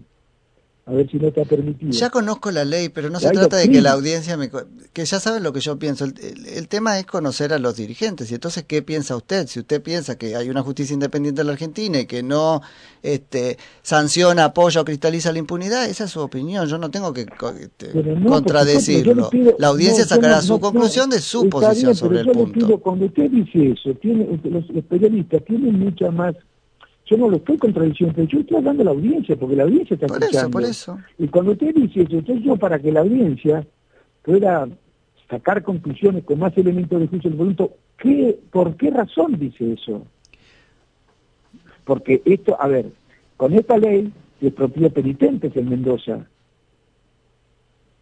A 0.86 0.92
ver 0.92 1.10
si 1.10 1.18
no 1.18 1.28
está 1.28 1.44
permitido. 1.44 1.90
Ya 1.92 2.08
conozco 2.08 2.50
la 2.50 2.64
ley, 2.64 2.88
pero 2.88 3.10
no 3.10 3.20
se 3.20 3.28
trata 3.28 3.58
de 3.58 3.68
que 3.68 3.82
la 3.82 3.92
audiencia 3.92 4.38
me... 4.38 4.48
que 4.94 5.04
ya 5.04 5.20
saben 5.20 5.42
lo 5.42 5.52
que 5.52 5.60
yo 5.60 5.78
pienso. 5.78 6.06
El, 6.06 6.14
el- 6.18 6.46
el 6.46 6.66
tema 6.66 6.98
es 6.98 7.04
conocer 7.04 7.52
a 7.52 7.58
los 7.58 7.76
dirigentes. 7.76 8.30
Y 8.30 8.34
entonces, 8.34 8.64
¿qué 8.66 8.80
piensa 8.80 9.14
usted? 9.14 9.46
Si 9.48 9.60
usted 9.60 9.82
piensa 9.82 10.16
que 10.16 10.34
hay 10.34 10.48
una 10.48 10.62
justicia 10.62 10.94
independiente 10.94 11.42
en 11.42 11.48
la 11.48 11.52
Argentina 11.52 12.00
y 12.00 12.06
que 12.06 12.22
no 12.22 12.62
este, 13.02 13.58
sanciona, 13.82 14.44
apoya 14.46 14.80
o 14.80 14.84
cristaliza 14.86 15.30
la 15.30 15.38
impunidad, 15.40 15.84
esa 15.90 16.04
es 16.04 16.10
su 16.10 16.20
opinión. 16.20 16.66
Yo 16.66 16.78
no 16.78 16.90
tengo 16.90 17.12
que 17.12 17.26
este, 17.60 17.92
no, 17.92 18.30
contradecirlo. 18.30 19.28
pido- 19.28 19.56
la 19.58 19.66
audiencia 19.68 20.04
no, 20.04 20.08
sacará 20.08 20.36
no- 20.36 20.42
su 20.42 20.58
conclusión 20.58 21.10
de 21.10 21.18
su 21.20 21.50
posición 21.50 21.88
bien, 21.90 21.96
sobre 21.96 22.18
pero 22.20 22.30
el 22.30 22.34
yo 22.38 22.44
punto. 22.44 22.66
pido, 22.66 22.78
cuando 22.80 23.04
usted 23.04 23.30
dice 23.30 23.72
eso, 23.72 23.92
tiene, 24.00 24.26
los, 24.42 24.66
los 24.70 24.84
periodistas 24.86 25.44
tienen 25.44 25.78
mucha 25.78 26.10
más... 26.10 26.34
Yo 27.08 27.16
no 27.16 27.30
lo 27.30 27.36
estoy 27.38 27.56
contradiciendo, 27.56 28.14
pero 28.14 28.28
yo 28.28 28.40
estoy 28.40 28.58
hablando 28.58 28.82
a 28.82 28.84
la 28.84 28.90
audiencia, 28.90 29.34
porque 29.36 29.56
la 29.56 29.62
audiencia 29.62 29.94
está 29.94 30.06
Por 30.06 30.18
eso, 30.18 30.26
escuchando. 30.26 30.50
por 30.50 30.62
eso. 30.64 30.98
Y 31.18 31.28
cuando 31.28 31.52
usted 31.52 31.74
dice 31.74 32.02
eso, 32.02 32.18
entonces 32.18 32.44
yo 32.44 32.56
para 32.56 32.78
que 32.78 32.92
la 32.92 33.00
audiencia 33.00 33.66
pueda 34.22 34.68
sacar 35.30 35.62
conclusiones 35.62 36.24
con 36.24 36.38
más 36.38 36.56
elementos 36.58 37.00
de 37.00 37.06
juicio, 37.06 37.30
le 37.30 37.36
pregunto, 37.36 37.72
¿qué, 37.96 38.38
¿por 38.50 38.76
qué 38.76 38.90
razón 38.90 39.38
dice 39.38 39.72
eso? 39.72 40.02
Porque 41.84 42.20
esto, 42.26 42.60
a 42.60 42.68
ver, 42.68 42.92
con 43.38 43.54
esta 43.54 43.78
ley 43.78 44.12
se 44.40 44.48
expropió 44.48 44.90
penitentes 44.90 45.56
en 45.56 45.68
Mendoza. 45.70 46.26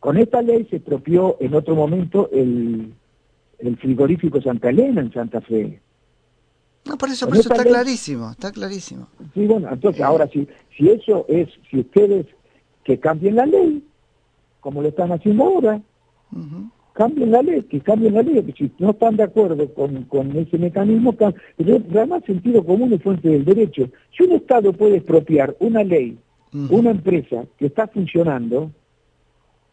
Con 0.00 0.16
esta 0.16 0.42
ley 0.42 0.66
se 0.68 0.76
expropió 0.76 1.36
en 1.40 1.54
otro 1.54 1.76
momento 1.76 2.28
el, 2.32 2.92
el 3.60 3.76
frigorífico 3.76 4.40
Santa 4.42 4.70
Elena 4.70 5.00
en 5.00 5.12
Santa 5.12 5.40
Fe. 5.40 5.80
No, 6.86 6.96
por 6.98 7.08
eso, 7.10 7.26
por 7.26 7.36
eso 7.36 7.48
está 7.50 7.62
ley- 7.64 7.72
clarísimo, 7.72 8.30
está 8.30 8.52
clarísimo. 8.52 9.08
Sí, 9.34 9.46
bueno, 9.46 9.68
entonces 9.72 10.00
ahora 10.02 10.28
si, 10.28 10.46
si 10.76 10.88
eso 10.90 11.24
es, 11.28 11.48
si 11.70 11.80
ustedes 11.80 12.26
que 12.84 12.98
cambien 12.98 13.34
la 13.36 13.46
ley, 13.46 13.82
como 14.60 14.82
lo 14.82 14.88
están 14.88 15.10
haciendo 15.12 15.44
ahora, 15.44 15.80
cambien 16.92 17.30
la 17.30 17.42
ley, 17.42 17.62
que 17.62 17.80
cambien 17.80 18.14
la 18.14 18.22
ley, 18.22 18.42
que 18.42 18.52
si 18.52 18.70
no 18.78 18.90
están 18.90 19.16
de 19.16 19.24
acuerdo 19.24 19.72
con, 19.74 20.04
con 20.04 20.36
ese 20.36 20.58
mecanismo, 20.58 21.12
pero 21.12 21.34
además 21.90 22.22
sentido 22.26 22.64
común 22.64 22.92
es 22.92 23.02
fuente 23.02 23.28
del 23.28 23.44
derecho. 23.44 23.88
Si 24.16 24.22
un 24.24 24.32
Estado 24.32 24.72
puede 24.72 24.96
expropiar 24.98 25.56
una 25.60 25.82
ley, 25.84 26.18
una 26.70 26.90
empresa 26.90 27.44
que 27.58 27.66
está 27.66 27.86
funcionando, 27.88 28.70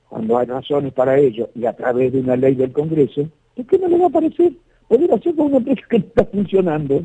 cuando 0.09 0.37
hay 0.37 0.45
razones 0.47 0.91
para 0.93 1.17
ello, 1.17 1.49
y 1.55 1.65
a 1.65 1.73
través 1.73 2.11
de 2.13 2.19
una 2.19 2.35
ley 2.35 2.55
del 2.55 2.71
Congreso, 2.71 3.29
¿por 3.55 3.65
qué 3.65 3.77
no 3.79 3.87
le 3.87 3.97
va 3.99 4.07
a 4.07 4.09
parecer 4.09 4.53
poder 4.87 5.13
hacer 5.13 5.35
con 5.35 5.47
una 5.47 5.57
empresa 5.57 5.81
que 5.89 5.99
no 5.99 6.05
está 6.05 6.25
funcionando? 6.25 7.01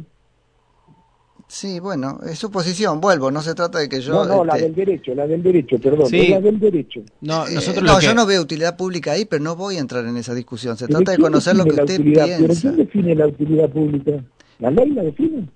Sí, 1.50 1.80
bueno, 1.80 2.18
es 2.28 2.38
su 2.38 2.50
posición, 2.50 3.00
vuelvo, 3.00 3.30
no 3.30 3.40
se 3.40 3.54
trata 3.54 3.78
de 3.78 3.88
que 3.88 4.02
yo... 4.02 4.12
no, 4.12 4.24
no, 4.26 4.44
la 4.44 4.52
este, 4.56 4.64
del 4.66 4.74
derecho, 4.74 5.14
la 5.14 5.26
del 5.26 5.42
derecho, 5.42 5.78
perdón, 5.80 6.06
Sí. 6.06 6.28
la 6.28 6.40
del 6.42 6.60
derecho. 6.60 7.00
No, 7.22 7.46
Eh, 7.46 7.54
nosotros 7.54 7.82
no, 7.82 7.92
lo 7.94 7.98
que... 8.00 8.04
yo 8.04 8.14
no 8.14 8.26
veo 8.26 8.42
utilidad 8.42 8.76
pública 8.76 9.12
ahí, 9.12 9.24
pero 9.24 9.42
no 9.42 9.56
voy 9.56 9.76
a 9.76 9.80
entrar 9.80 10.04
en 10.04 10.18
esa 10.18 10.34
discusión. 10.34 10.76
Se 10.76 10.86
Pero 10.86 10.98
trata 10.98 11.12
de 11.12 11.16
¿quién 11.16 11.26
conocer 11.26 11.56
lo 11.56 11.64
que 11.64 11.72
la 11.72 11.84
usted 11.84 12.00
utilidad? 12.00 12.26
¿Pero 12.26 12.38
piensa. 12.48 12.60
quién 12.60 12.76
define 12.76 13.14
la 13.14 13.26
utilidad 13.28 13.70
pública? 13.70 14.12
¿La 14.58 14.70
ley 14.70 14.90
la 14.90 15.02
define? 15.04 15.48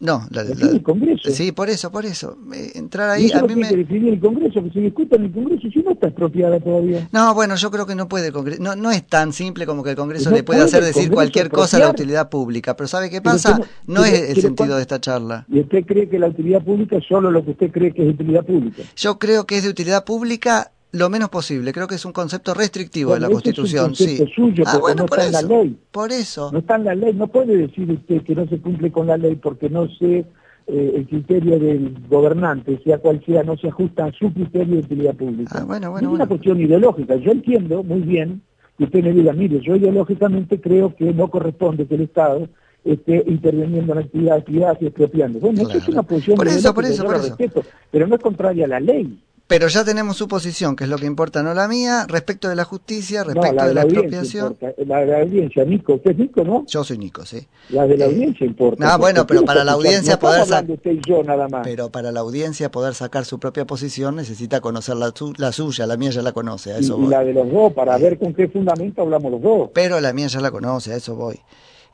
No, 0.00 0.26
la, 0.30 0.44
¿La 0.44 0.66
el 0.70 0.82
Congreso? 0.82 1.28
sí, 1.30 1.50
por 1.50 1.68
eso, 1.68 1.90
por 1.90 2.06
eso. 2.06 2.38
Eh, 2.54 2.72
entrar 2.76 3.10
ahí, 3.10 3.26
eso 3.26 3.38
a 3.38 3.42
mí 3.42 3.48
que 3.48 3.56
me... 3.56 3.68
definir 3.68 4.12
el 4.14 4.20
Congreso, 4.20 4.62
que 4.62 4.70
se 4.70 4.80
discuta 4.80 5.16
en 5.16 5.24
el 5.24 5.32
Congreso, 5.32 5.68
si 5.72 5.80
no 5.80 5.90
está 5.90 6.06
expropiada 6.06 6.60
todavía. 6.60 7.08
No, 7.10 7.34
bueno, 7.34 7.56
yo 7.56 7.70
creo 7.70 7.84
que 7.84 7.96
no 7.96 8.08
puede 8.08 8.28
el 8.28 8.32
Congreso, 8.32 8.62
no, 8.62 8.76
no 8.76 8.92
es 8.92 9.04
tan 9.06 9.32
simple 9.32 9.66
como 9.66 9.82
que 9.82 9.90
el 9.90 9.96
Congreso 9.96 10.30
No 10.30 10.36
le 10.36 10.44
puede 10.44 10.60
hacer 10.60 10.84
decir 10.84 11.10
cualquier 11.10 11.50
cosa 11.50 11.78
a 11.78 11.80
la 11.80 11.90
utilidad 11.90 12.28
pública, 12.28 12.76
pero 12.76 12.86
¿sabe 12.86 13.10
qué 13.10 13.20
pasa? 13.20 13.58
No 13.86 14.04
es 14.04 14.12
el 14.14 14.40
sentido 14.40 14.54
¿cuál- 14.68 14.76
de 14.76 14.82
esta 14.82 15.00
charla. 15.00 15.44
¿Y 15.48 15.60
usted 15.60 15.84
cree 15.84 16.08
que 16.08 16.18
la 16.18 16.28
utilidad 16.28 16.62
pública 16.62 16.96
es 16.98 17.04
solo 17.04 17.30
lo 17.30 17.44
que 17.44 17.50
usted 17.50 17.70
cree 17.72 17.92
que 17.92 18.02
es 18.08 18.14
utilidad 18.14 18.44
pública? 18.44 18.82
Yo 18.96 19.18
creo 19.18 19.46
que 19.46 19.56
es 19.56 19.64
de 19.64 19.70
utilidad 19.70 20.04
pública 20.04 20.70
lo 20.92 21.10
menos 21.10 21.28
posible. 21.28 21.72
Creo 21.72 21.86
que 21.86 21.96
es 21.96 22.04
un 22.04 22.12
concepto 22.12 22.54
restrictivo 22.54 23.14
de 23.14 23.20
la 23.20 23.26
ese 23.26 23.32
es 23.50 23.58
un 23.58 23.64
Constitución, 23.64 23.94
sí. 23.94 24.24
suyo, 24.34 24.64
ah, 24.66 24.78
bueno, 24.78 25.02
no 25.02 25.06
por 25.06 25.18
está 25.18 25.28
en 25.30 25.34
eso. 25.44 25.48
la 25.48 25.62
ley. 25.62 25.76
Por 25.90 26.12
eso. 26.12 26.50
No 26.52 26.58
está 26.60 26.76
en 26.76 26.84
la 26.84 26.94
ley, 26.94 27.12
no 27.14 27.26
puede 27.28 27.56
decir 27.56 27.90
usted 27.90 28.22
que 28.22 28.34
no 28.34 28.46
se 28.48 28.58
cumple 28.58 28.90
con 28.90 29.06
la 29.06 29.16
ley 29.16 29.36
porque 29.36 29.68
no 29.68 29.86
sé 29.88 30.24
eh, 30.66 30.92
el 30.96 31.06
criterio 31.06 31.58
del 31.58 31.94
gobernante, 32.08 32.80
sea 32.84 32.98
cual 32.98 33.22
sea, 33.26 33.42
no 33.42 33.56
se 33.56 33.68
ajusta 33.68 34.06
a 34.06 34.12
su 34.12 34.32
criterio 34.32 34.74
de 34.76 34.80
utilidad 34.80 35.14
pública. 35.14 35.58
Ah, 35.60 35.64
bueno, 35.64 35.86
No 35.86 35.92
bueno, 35.92 36.08
es 36.08 36.14
una 36.14 36.26
cuestión 36.26 36.60
ideológica. 36.60 37.16
Yo 37.16 37.32
entiendo 37.32 37.82
muy 37.82 38.00
bien 38.00 38.42
que 38.76 38.84
usted 38.84 39.02
me 39.02 39.12
diga, 39.12 39.32
mire, 39.32 39.60
yo 39.60 39.76
ideológicamente 39.76 40.60
creo 40.60 40.94
que 40.94 41.12
no 41.12 41.28
corresponde 41.28 41.86
que 41.86 41.96
el 41.96 42.02
Estado 42.02 42.48
esté 42.84 43.24
interviniendo 43.26 43.92
en 43.92 43.98
actividades 43.98 44.44
privadas 44.44 44.78
y 44.80 44.86
expropiando. 44.86 45.38
Bueno, 45.40 45.62
eso 45.62 45.70
es 45.72 45.76
Claro. 45.84 45.92
una 45.92 46.02
posición 46.04 46.36
Por 46.36 46.48
eso, 46.48 46.72
por 46.74 46.84
eso, 46.84 47.02
yo 47.02 47.04
por 47.04 47.14
eso. 47.16 47.24
respeto, 47.24 47.62
pero 47.90 48.06
no 48.06 48.14
es 48.14 48.22
contraria 48.22 48.64
a 48.64 48.68
la 48.68 48.80
ley. 48.80 49.20
Pero 49.48 49.66
ya 49.68 49.82
tenemos 49.82 50.18
su 50.18 50.28
posición, 50.28 50.76
que 50.76 50.84
es 50.84 50.90
lo 50.90 50.98
que 50.98 51.06
importa, 51.06 51.42
no 51.42 51.54
la 51.54 51.66
mía, 51.68 52.04
respecto 52.06 52.50
de 52.50 52.54
la 52.54 52.64
justicia, 52.64 53.24
respecto 53.24 53.48
no, 53.52 53.54
la 53.62 53.66
de 53.68 53.74
la, 53.74 53.80
audiencia 53.82 54.00
expropiación. 54.42 54.52
importa. 54.52 54.82
La 54.86 55.00
de 55.00 55.06
la 55.06 55.20
audiencia, 55.22 55.64
Nico, 55.64 55.94
¿usted 55.94 56.10
es 56.10 56.18
Nico, 56.18 56.44
no? 56.44 56.64
Yo 56.66 56.84
soy 56.84 56.98
Nico, 56.98 57.24
sí. 57.24 57.48
La 57.70 57.86
de 57.86 57.96
la 57.96 58.04
Eh, 58.04 58.08
audiencia 58.08 58.46
importa. 58.46 58.84
no, 58.86 58.98
bueno, 58.98 59.26
pero 59.26 59.46
para 59.46 59.64
la 59.64 59.72
audiencia 59.72 60.18
poder 60.18 60.42
estamos 60.42 60.48
sa- 60.50 60.56
hablando 60.58 60.74
usted 60.74 60.90
y 60.92 61.00
yo 61.08 61.22
nada 61.24 61.48
más. 61.48 61.62
Pero 61.64 61.88
para 61.90 62.12
la 62.12 62.20
audiencia 62.20 62.70
poder 62.70 62.94
sacar 62.94 63.24
su 63.24 63.38
propia 63.40 63.64
posición 63.66 64.16
necesita 64.16 64.60
conocer 64.60 64.96
la, 64.96 65.12
su- 65.14 65.32
la 65.38 65.50
suya, 65.50 65.86
la 65.86 65.96
mía 65.96 66.10
ya 66.10 66.20
la 66.20 66.32
conoce, 66.32 66.74
a 66.74 66.76
y, 66.78 66.84
eso 66.84 66.98
y 66.98 67.00
voy. 67.04 67.10
la 67.10 67.24
de 67.24 67.32
los 67.32 67.50
dos, 67.50 67.72
para 67.72 67.96
ver 67.96 68.18
con 68.18 68.34
qué 68.34 68.48
fundamento 68.48 69.00
hablamos 69.00 69.32
los 69.32 69.40
dos. 69.40 69.70
Pero 69.72 69.98
la 69.98 70.12
mía 70.12 70.26
ya 70.26 70.40
la 70.42 70.50
conoce, 70.50 70.92
a 70.92 70.96
eso 70.96 71.16
voy. 71.16 71.40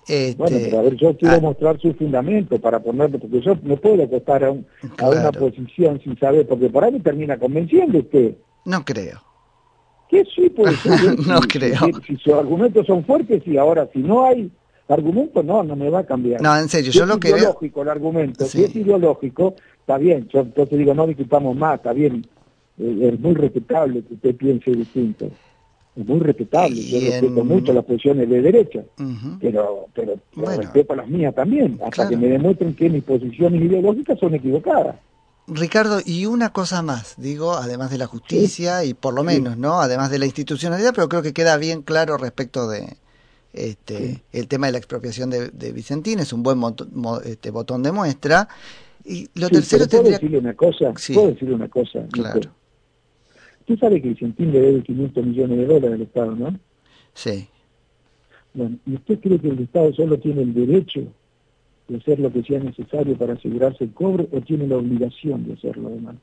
Este, 0.07 0.35
Bueno, 0.37 0.59
pero 0.63 0.79
a 0.79 0.83
ver, 0.83 0.97
yo 0.97 1.17
quiero 1.17 1.37
ah, 1.37 1.41
mostrar 1.41 1.81
su 1.81 1.93
fundamento 1.95 2.59
para 2.59 2.79
ponerlo, 2.81 3.19
porque 3.19 3.41
yo 3.41 3.57
no 3.63 3.77
puedo 3.77 4.03
acostar 4.03 4.45
a, 4.45 4.51
un- 4.51 4.67
a 4.99 5.09
una 5.09 5.33
posición 5.33 6.01
sin 6.03 6.19
saber, 6.19 6.47
porque 6.47 6.69
por 6.69 6.85
ahí 6.85 6.93
me 6.93 7.01
termina 7.01 7.39
convenciendo 7.39 7.99
usted. 7.99 8.35
no 8.67 8.85
creo. 8.85 9.21
Que 10.09 10.23
sí 10.27 10.51
puede 10.51 10.77
ser. 10.83 11.19
No 11.27 11.41
Si- 11.43 11.49
creo. 11.49 11.79
Si, 11.79 11.93
si 12.07 12.17
sus 12.23 12.35
argumentos 12.35 12.87
son 12.87 13.05
fuertes, 13.05 13.43
sí. 13.45 13.57
Ahora, 13.57 13.89
si 13.93 14.01
no 14.01 14.27
hay 14.27 14.51
argumentos, 14.89 15.43
no, 15.45 15.63
no 15.63 15.75
me 15.75 15.89
va 15.89 16.01
a 16.01 16.05
cambiar. 16.07 16.43
No, 16.43 16.55
en 16.59 16.69
serio, 16.69 16.93
Si 16.93 16.99
yo 16.99 17.05
es 17.05 17.09
lo 17.09 17.19
que 17.19 17.29
veo... 17.29 17.39
ideológico 17.39 17.83
el 17.83 17.89
argumento, 17.89 18.45
Sí. 18.45 18.59
si 18.59 18.65
es 18.65 18.77
ideológico, 18.77 19.55
está 19.81 19.97
bien. 19.97 20.29
Yo 20.29 20.41
entonces 20.41 20.79
digo, 20.79 20.93
no 20.93 21.07
discutamos 21.07 21.57
más, 21.57 21.77
está 21.77 21.95
bien. 21.95 22.27
Eh, 22.79 23.11
es 23.15 23.21
muy 23.21 23.35
respetable 23.35 24.03
que 24.03 24.15
usted 24.15 24.37
piense 24.37 24.71
distinto. 24.73 25.31
Es 25.97 26.05
muy 26.07 26.19
respetable. 26.21 26.83
Yo 26.83 26.99
respeto 26.99 27.41
en- 27.41 27.47
mucho 27.47 27.73
las 27.73 27.85
posiciones 27.85 28.29
de 28.29 28.43
derecha. 28.43 28.83
Pero 29.41 29.87
pero 29.95 30.15
Bueno. 30.35 30.63
respeto 30.63 30.95
las 30.95 31.09
mías 31.09 31.35
también, 31.35 31.75
hasta 31.75 31.91
Claro. 31.91 32.11
que 32.11 32.17
me 32.17 32.27
demuestren 32.29 32.75
que 32.75 32.91
mis 32.91 33.05
posiciones 33.05 33.63
ideológicas 33.63 34.19
son 34.19 34.35
equivocadas. 34.35 34.97
Ricardo, 35.47 36.01
y 36.05 36.25
una 36.27 36.53
cosa 36.53 36.81
más, 36.83 37.15
digo, 37.19 37.53
además 37.53 37.91
de 37.91 37.99
la 37.99 38.07
justicia 38.07 38.83
y 38.85 38.95
por 38.95 39.13
lo 39.15 39.23
menos, 39.23 39.59
¿no? 39.59 39.81
Además 39.83 40.11
de 40.11 40.19
la 40.19 40.25
institucionalidad, 40.25 40.93
pero 40.95 41.09
creo 41.09 41.23
que 41.23 41.33
queda 41.35 41.57
bien 41.59 41.83
claro 41.83 42.17
respecto 42.17 42.67
de 42.69 42.97
este 43.53 44.25
el 44.33 44.49
tema 44.49 44.67
de 44.67 44.73
la 44.73 44.79
expropiación 44.79 45.31
de, 45.31 45.51
de 45.51 45.73
Vicentín, 45.73 46.19
es 46.19 46.33
un 46.33 46.43
buen 46.43 46.59
moto- 46.59 46.89
mo- 46.93 47.21
este, 47.21 47.51
botón 47.51 47.83
de 47.83 47.93
muestra. 47.93 48.49
Y 49.05 49.29
lo 49.35 49.51
tercero 49.51 49.87
¿puedo 49.87 50.03
decirle 50.05 50.39
una 50.39 50.55
cosa? 50.55 50.93
Sí. 50.97 51.13
¿Puedo 51.13 51.29
decirle 51.29 51.55
una 51.55 51.69
cosa? 51.69 52.01
Nico? 52.15 52.41
Tú 53.67 53.77
sabes 53.77 54.03
que 54.03 54.09
Vicentín 54.11 54.53
le 54.53 54.61
debe 54.61 54.83
500 54.83 55.25
millones 55.27 55.59
de 55.59 55.67
dólares 55.67 55.93
al 55.95 56.03
Estado, 56.03 56.37
¿no? 56.37 56.59
Sí. 57.15 57.49
Bueno, 58.53 58.77
¿y 58.87 58.95
usted 58.95 59.19
cree 59.21 59.39
que 59.39 59.49
el 59.49 59.61
Estado 59.61 59.93
solo 59.95 60.19
tiene 60.19 60.43
el 60.43 60.55
derecho 60.55 61.03
de 61.89 61.97
hacer 61.97 62.19
lo 62.21 62.33
que 62.33 62.43
sea 62.43 62.61
necesario 62.61 63.17
para 63.17 63.35
asegurarse 63.35 63.85
el 63.85 63.93
cobro 63.93 64.27
o 64.33 64.41
tiene 64.41 64.67
la 64.67 64.77
obligación 64.77 65.47
de 65.47 65.55
hacerlo 65.55 65.89
además? 65.89 66.17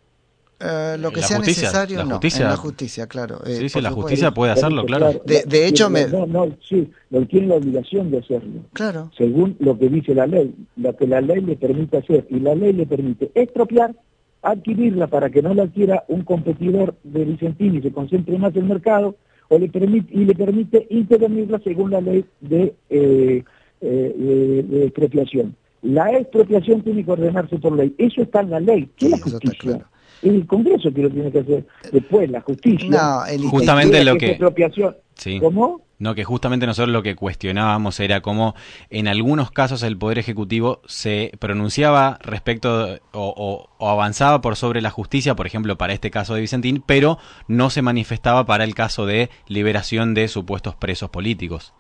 Eh, 0.63 0.95
lo 0.99 1.11
que 1.11 1.21
La 1.21 1.27
sea 1.27 1.37
justicia, 1.37 1.63
necesario, 1.63 1.97
la 1.97 2.03
no. 2.03 2.09
justicia- 2.11 2.43
en 2.43 2.49
la 2.51 2.55
justicia, 2.57 3.07
claro. 3.07 3.41
eh, 3.47 3.55
Sí, 3.55 3.69
sí, 3.69 3.73
por 3.73 3.81
la 3.83 3.91
justicia 3.91 4.31
puede 4.31 4.51
hacerlo, 4.51 4.85
claro. 4.85 5.19
De- 5.25 5.43
de 5.47 5.67
hecho, 5.67 5.89
me- 5.89 6.05
No, 6.07 6.27
no, 6.27 6.55
sí, 6.61 6.87
lo 7.09 7.25
tiene 7.25 7.47
la 7.47 7.55
obligación 7.55 8.11
de 8.11 8.19
hacerlo. 8.19 8.61
Claro. 8.73 9.11
según 9.17 9.55
lo 9.59 9.77
que 9.79 9.89
dice 9.89 10.13
la 10.13 10.27
ley, 10.27 10.53
lo 10.77 10.95
que 10.95 11.07
la 11.07 11.19
ley 11.19 11.41
le 11.41 11.55
permite 11.55 11.97
hacer, 11.97 12.27
y 12.29 12.39
la 12.39 12.53
ley 12.53 12.73
le 12.73 12.85
permite 12.85 13.31
expropiar, 13.33 13.95
adquirirla 14.41 15.07
para 15.07 15.29
que 15.29 15.41
no 15.41 15.53
la 15.53 15.63
adquiera 15.63 16.03
un 16.07 16.23
competidor 16.23 16.95
de 17.03 17.25
Vicentín 17.25 17.75
y 17.75 17.81
se 17.81 17.91
concentre 17.91 18.37
más 18.37 18.55
en 18.55 18.63
el 18.63 18.69
mercado, 18.69 19.15
o 19.49 19.59
le 19.59 19.69
permite, 19.69 20.13
y 20.13 20.25
le 20.25 20.33
permite 20.33 20.87
intervenirla 20.89 21.59
según 21.59 21.91
la 21.91 22.01
ley 22.01 22.25
de, 22.39 22.73
eh, 22.89 23.43
eh, 23.81 24.65
de- 24.67 24.85
expropiación. 24.85 25.55
La 25.81 26.11
expropiación 26.17 26.81
tiene 26.81 27.03
que 27.03 27.11
ordenarse 27.11 27.57
por 27.57 27.75
ley, 27.75 27.93
eso 27.97 28.21
está 28.21 28.41
en 28.41 28.51
la 28.51 28.59
ley, 28.59 28.89
¿qué 28.95 29.05
es 29.07 29.11
la 29.11 29.17
justicia? 29.19 29.85
Es 30.21 30.29
el 30.31 30.45
Congreso 30.45 30.93
que 30.93 31.01
lo 31.01 31.09
tiene 31.09 31.31
que 31.31 31.39
hacer, 31.39 31.65
después 31.91 32.29
la 32.29 32.41
justicia. 32.41 32.89
No, 32.89 33.25
el 33.25 33.41
Justamente 33.43 33.91
quiere 33.97 34.05
lo 34.05 34.17
que- 34.17 34.25
expropiación. 34.31 34.95
Sí. 35.15 35.39
¿Cómo? 35.39 35.81
No, 35.99 36.15
que 36.15 36.23
justamente 36.23 36.65
nosotros 36.65 36.91
lo 36.91 37.03
que 37.03 37.15
cuestionábamos 37.15 37.99
era 37.99 38.21
cómo 38.21 38.55
en 38.89 39.07
algunos 39.07 39.51
casos 39.51 39.83
el 39.83 39.97
Poder 39.97 40.17
Ejecutivo 40.17 40.81
se 40.87 41.31
pronunciaba 41.39 42.17
respecto 42.23 42.85
de- 42.87 43.01
o, 43.13 43.33
o- 43.37 43.69
o 43.77 43.89
avanzaba 43.89 44.41
por 44.41 44.55
sobre 44.55 44.81
la 44.81 44.89
justicia, 44.89 45.35
por 45.35 45.45
ejemplo, 45.45 45.77
para 45.77 45.93
este 45.93 46.09
caso 46.09 46.33
de 46.33 46.41
Vicentín, 46.41 46.83
pero 46.85 47.19
no 47.47 47.69
se 47.69 47.83
manifestaba 47.83 48.45
para 48.47 48.63
el 48.63 48.73
caso 48.73 49.05
de 49.05 49.29
liberación 49.47 50.15
de 50.15 50.27
supuestos 50.27 50.73
presos 50.75 51.11
políticos. 51.11 51.73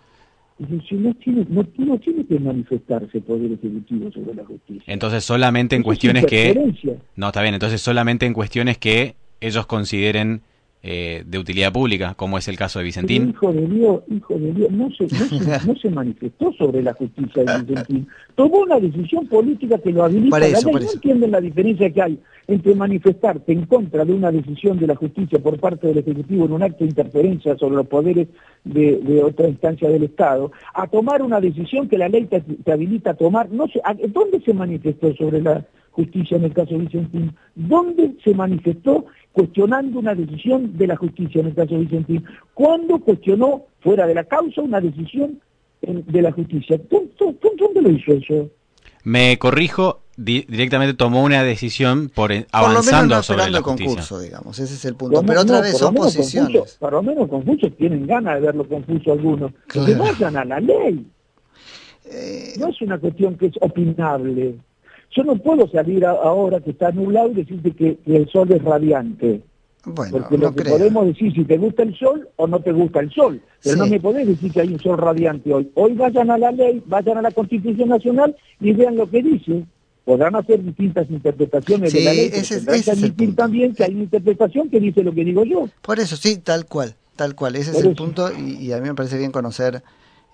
No 0.69 1.13
tiene, 1.15 1.45
no, 1.49 1.65
no 1.77 1.97
tiene 1.97 2.25
que 2.25 2.39
manifestarse 2.39 3.17
el 3.17 3.23
Poder 3.23 3.51
Ejecutivo 3.53 4.11
sobre 4.11 4.35
la 4.35 4.45
justicia. 4.45 4.83
Entonces, 4.85 5.23
solamente 5.23 5.75
en 5.75 5.81
es 5.81 5.85
cuestiones 5.85 6.25
que... 6.27 6.99
No, 7.15 7.27
está 7.27 7.41
bien, 7.41 7.55
entonces 7.55 7.81
solamente 7.81 8.27
en 8.27 8.33
cuestiones 8.33 8.77
que 8.77 9.15
ellos 9.39 9.65
consideren 9.65 10.43
eh, 10.83 11.23
de 11.27 11.37
utilidad 11.37 11.71
pública, 11.71 12.15
como 12.15 12.37
es 12.37 12.47
el 12.47 12.57
caso 12.57 12.79
de 12.79 12.83
Pero, 12.83 12.87
Vicentín. 12.87 13.29
hijo 13.29 13.53
de 13.53 13.67
Dios, 13.67 14.01
hijo 14.09 14.33
de 14.35 14.51
Dios, 14.53 14.71
no 14.71 14.89
se, 14.91 15.03
no 15.03 15.09
se, 15.59 15.67
no 15.67 15.75
se 15.75 15.89
manifestó 15.91 16.51
sobre 16.53 16.81
la 16.81 16.93
justicia 16.93 17.43
de 17.43 17.63
Vicentín. 17.63 18.07
Tomó 18.35 18.59
una 18.61 18.79
decisión 18.79 19.27
política 19.27 19.77
que 19.77 19.91
lo 19.91 20.03
habilita. 20.03 20.31
Por 20.31 20.39
La 20.39 20.47
eso, 20.47 20.67
ley 20.69 20.73
por 20.73 20.81
no 20.83 20.91
entienden 20.91 21.31
la 21.31 21.41
diferencia 21.41 21.89
que 21.91 22.01
hay 22.01 22.19
entre 22.47 22.73
manifestarte 22.75 23.53
en 23.53 23.65
contra 23.67 24.03
de 24.03 24.13
una 24.13 24.31
decisión 24.31 24.79
de 24.79 24.87
la 24.87 24.95
justicia 24.95 25.39
por 25.39 25.59
parte 25.59 25.87
del 25.87 25.99
Ejecutivo 25.99 26.45
en 26.45 26.51
un 26.53 26.63
acto 26.63 26.83
de 26.83 26.89
interferencia 26.89 27.55
sobre 27.57 27.75
los 27.75 27.87
poderes 27.87 28.27
de, 28.63 28.97
de 28.97 29.23
otra 29.23 29.47
instancia 29.47 29.87
del 29.89 30.03
Estado, 30.03 30.51
a 30.73 30.87
tomar 30.87 31.21
una 31.21 31.39
decisión 31.39 31.87
que 31.87 31.97
la 31.97 32.09
ley 32.09 32.25
te, 32.25 32.41
te 32.41 32.71
habilita 32.71 33.11
a 33.11 33.13
tomar. 33.13 33.49
No 33.51 33.67
sé, 33.67 33.79
¿a- 33.83 33.93
¿Dónde 33.93 34.41
se 34.41 34.53
manifestó 34.53 35.13
sobre 35.15 35.41
la 35.41 35.65
justicia 35.91 36.37
en 36.37 36.45
el 36.45 36.53
caso 36.53 36.71
de 36.73 36.79
Vicentín? 36.79 37.31
¿Dónde 37.55 38.13
se 38.23 38.33
manifestó 38.33 39.05
cuestionando 39.31 39.99
una 39.99 40.13
decisión 40.15 40.77
de 40.77 40.87
la 40.87 40.95
justicia 40.97 41.41
en 41.41 41.47
el 41.47 41.55
caso 41.55 41.75
de 41.75 41.81
Vicentín? 41.81 42.25
¿Cuándo 42.53 42.99
cuestionó 42.99 43.65
fuera 43.81 44.05
de 44.07 44.15
la 44.15 44.23
causa 44.25 44.61
una 44.61 44.79
decisión 44.81 45.39
en- 45.81 46.05
de 46.05 46.21
la 46.21 46.31
justicia? 46.31 46.79
¿Dónde, 46.89 47.81
lo 47.81 47.89
hizo 47.89 48.13
eso? 48.13 48.49
Me 49.03 49.37
corrijo, 49.39 50.01
di- 50.15 50.45
directamente 50.47 50.93
tomó 50.93 51.23
una 51.23 51.43
decisión 51.43 52.09
por, 52.13 52.31
en- 52.31 52.43
Por 52.43 52.61
lo 52.61 52.67
menos 52.67 52.87
avanzando 52.87 53.15
no 53.15 53.23
sobre 53.23 53.49
la 53.49 53.57
el 53.57 53.63
justicia. 53.63 53.85
concurso, 53.87 54.19
digamos. 54.19 54.59
Ese 54.59 54.73
es 54.75 54.85
el 54.85 54.95
punto. 54.95 55.15
Por 55.17 55.25
Pero 55.25 55.41
otra 55.41 55.55
menos- 55.55 55.63
vez 55.63 55.71
por 55.73 55.81
lo 55.81 55.85
son 55.87 55.93
menos 55.95 56.15
posiciones. 56.15 56.51
confusos, 56.53 56.77
por 56.77 56.91
lo 56.93 57.03
menos 57.03 57.27
confusos 57.29 57.71
tienen 57.77 58.05
ganas 58.05 58.35
de 58.35 58.41
verlo 58.41 58.67
confuso 58.67 59.11
algunos. 59.13 59.51
Que 59.67 59.79
Claro. 59.79 59.97
vayan 60.03 60.37
a 60.37 60.45
la 60.45 60.59
ley. 60.59 61.05
Eh, 62.05 62.53
No 62.59 62.67
es 62.67 62.81
una 62.81 62.97
cuestión 62.99 63.37
que 63.37 63.47
es 63.47 63.53
opinable. 63.61 64.55
Yo 65.15 65.23
no 65.23 65.35
puedo 65.35 65.67
salir 65.69 66.05
a- 66.05 66.11
ahora 66.11 66.59
que 66.61 66.71
está 66.71 66.91
nublado 66.91 67.31
y 67.31 67.35
decirte 67.35 67.71
que, 67.71 67.97
que 67.97 68.15
el 68.17 68.29
sol 68.29 68.51
es 68.51 68.63
radiante. 68.63 69.41
bueno, 69.83 70.11
Porque 70.11 70.37
no 70.37 70.43
lo 70.43 70.55
que 70.55 70.61
creo. 70.63 70.77
podemos 70.77 71.07
decir 71.07 71.33
si 71.33 71.43
te 71.43 71.57
gusta 71.57 71.81
el 71.81 71.97
sol 71.97 72.29
o 72.35 72.45
no 72.45 72.59
te 72.59 72.71
gusta 72.71 72.99
el 72.99 73.09
sol. 73.11 73.41
Pero 73.63 73.73
Sí. 73.75 73.79
no 73.79 73.87
me 73.87 73.99
podés 73.99 74.27
decir 74.27 74.51
que 74.51 74.61
hay 74.61 74.71
un 74.73 74.79
sol 74.79 74.95
radiante 74.97 75.51
hoy. 75.51 75.71
Hoy 75.73 75.93
vayan 75.93 76.29
a 76.29 76.37
la 76.37 76.51
ley, 76.51 76.83
vayan 76.85 77.17
a 77.17 77.21
la 77.23 77.31
Constitución 77.31 77.89
Nacional 77.89 78.35
y 78.59 78.73
vean 78.73 78.95
lo 78.95 79.09
que 79.09 79.23
dice. 79.23 79.65
Podrán 80.05 80.35
hacer 80.35 80.63
distintas 80.63 81.09
interpretaciones 81.09 81.91
de 81.93 82.03
la 82.03 82.13
ley, 82.13 82.29
ese 82.31 82.57
es- 82.57 82.67
ese 82.67 82.91
el 82.91 83.35
también 83.35 83.73
que 83.73 83.83
hay 83.83 83.93
una 83.95 84.03
interpretación 84.03 84.69
que 84.69 84.79
dice 84.79 85.03
lo 85.03 85.13
que 85.13 85.25
digo 85.25 85.43
yo. 85.45 85.67
Por 85.81 85.99
eso, 85.99 86.15
sí, 86.15 86.37
tal 86.37 86.67
cual, 86.67 86.93
tal 87.15 87.33
cual. 87.35 87.55
Ese 87.55 87.71
es 87.71 87.79
el 87.79 87.87
eso. 87.87 87.95
punto 87.95 88.29
y, 88.31 88.63
y 88.67 88.71
a 88.73 88.77
mí 88.79 88.87
me 88.87 88.93
parece 88.93 89.17
bien 89.17 89.31
conocer 89.31 89.81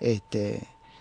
este 0.00 0.60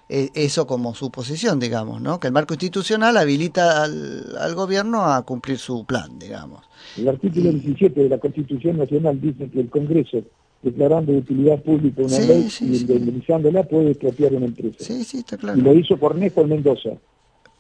eso 0.10 0.66
como 0.68 0.96
su 0.96 1.12
posición, 1.12 1.60
digamos, 1.60 2.02
¿no? 2.02 2.20
Que 2.20 2.28
el 2.28 2.34
marco 2.34 2.54
institucional 2.54 3.18
habilita 3.18 3.84
al, 3.84 4.38
al 4.40 4.56
gobierno 4.56 5.06
a 5.06 5.22
cumplir 5.24 5.58
su 5.60 5.86
plan, 5.86 6.18
digamos. 6.18 6.64
El 6.98 7.10
artículo 7.10 7.52
17 7.52 8.04
de 8.04 8.10
la 8.10 8.18
Constitución 8.18 8.78
Nacional 8.78 9.20
dice 9.20 9.50
que 9.50 9.60
el 9.60 9.70
Congreso, 9.70 10.20
declarando 10.64 11.12
de 11.12 11.18
utilidad 11.20 11.62
pública 11.62 12.02
una 12.02 12.10
Sí, 12.16 12.28
ley 12.28 12.50
sí, 12.50 12.66
y 12.66 12.76
sí. 12.78 12.82
indemnizándola, 12.84 13.64
puede 13.64 13.92
expropiar 13.92 14.34
una 14.34 14.46
empresa. 14.46 14.78
Sí, 14.80 15.04
sí, 15.04 15.18
está 15.20 15.36
Y 15.36 15.40
claro. 15.40 15.62
lo 15.62 15.74
hizo 15.74 16.00
Cornejo 16.00 16.42
en 16.42 16.50
Mendoza. 16.50 16.90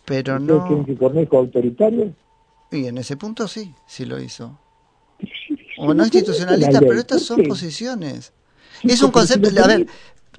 Pero 0.06 0.38
¿Ustedes 0.38 0.62
creen 0.64 0.80
no... 0.80 0.86
que 0.86 0.96
Cornejo 0.96 1.38
autoritario? 1.38 2.14
Y 2.72 2.86
en 2.86 2.98
ese 2.98 3.18
punto 3.18 3.48
sí, 3.48 3.74
sí 3.86 4.06
lo 4.06 4.22
hizo. 4.22 4.58
O 5.80 5.94
no 5.94 6.04
institucionalista, 6.04 6.80
pero 6.80 6.94
estas 6.94 7.20
¿Por 7.26 7.38
son 7.38 7.44
posiciones. 7.48 8.34
Es 8.84 9.02
un 9.02 9.12
concepto, 9.12 9.50
a 9.64 9.68
ver, 9.68 9.88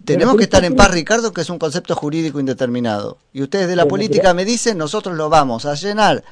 tenemos 0.05 0.37
que 0.37 0.45
estar 0.45 0.65
en 0.65 0.75
¿por 0.75 0.85
paz, 0.87 0.95
Ricardo, 0.95 1.33
que 1.33 1.41
es 1.41 1.51
un 1.51 1.59
concepto 1.59 1.95
jurídico 1.95 2.41
indeterminado. 2.41 3.19
Y 3.33 3.43
ustedes 3.43 3.69
de 3.69 3.77
la 3.77 3.87
política 3.87 4.35
me 4.35 4.45
dicen, 4.45 4.79
nosotros 4.79 5.17
lo 5.17 5.29
vamos 5.29 5.67
a 5.67 5.75
llenar 5.75 6.25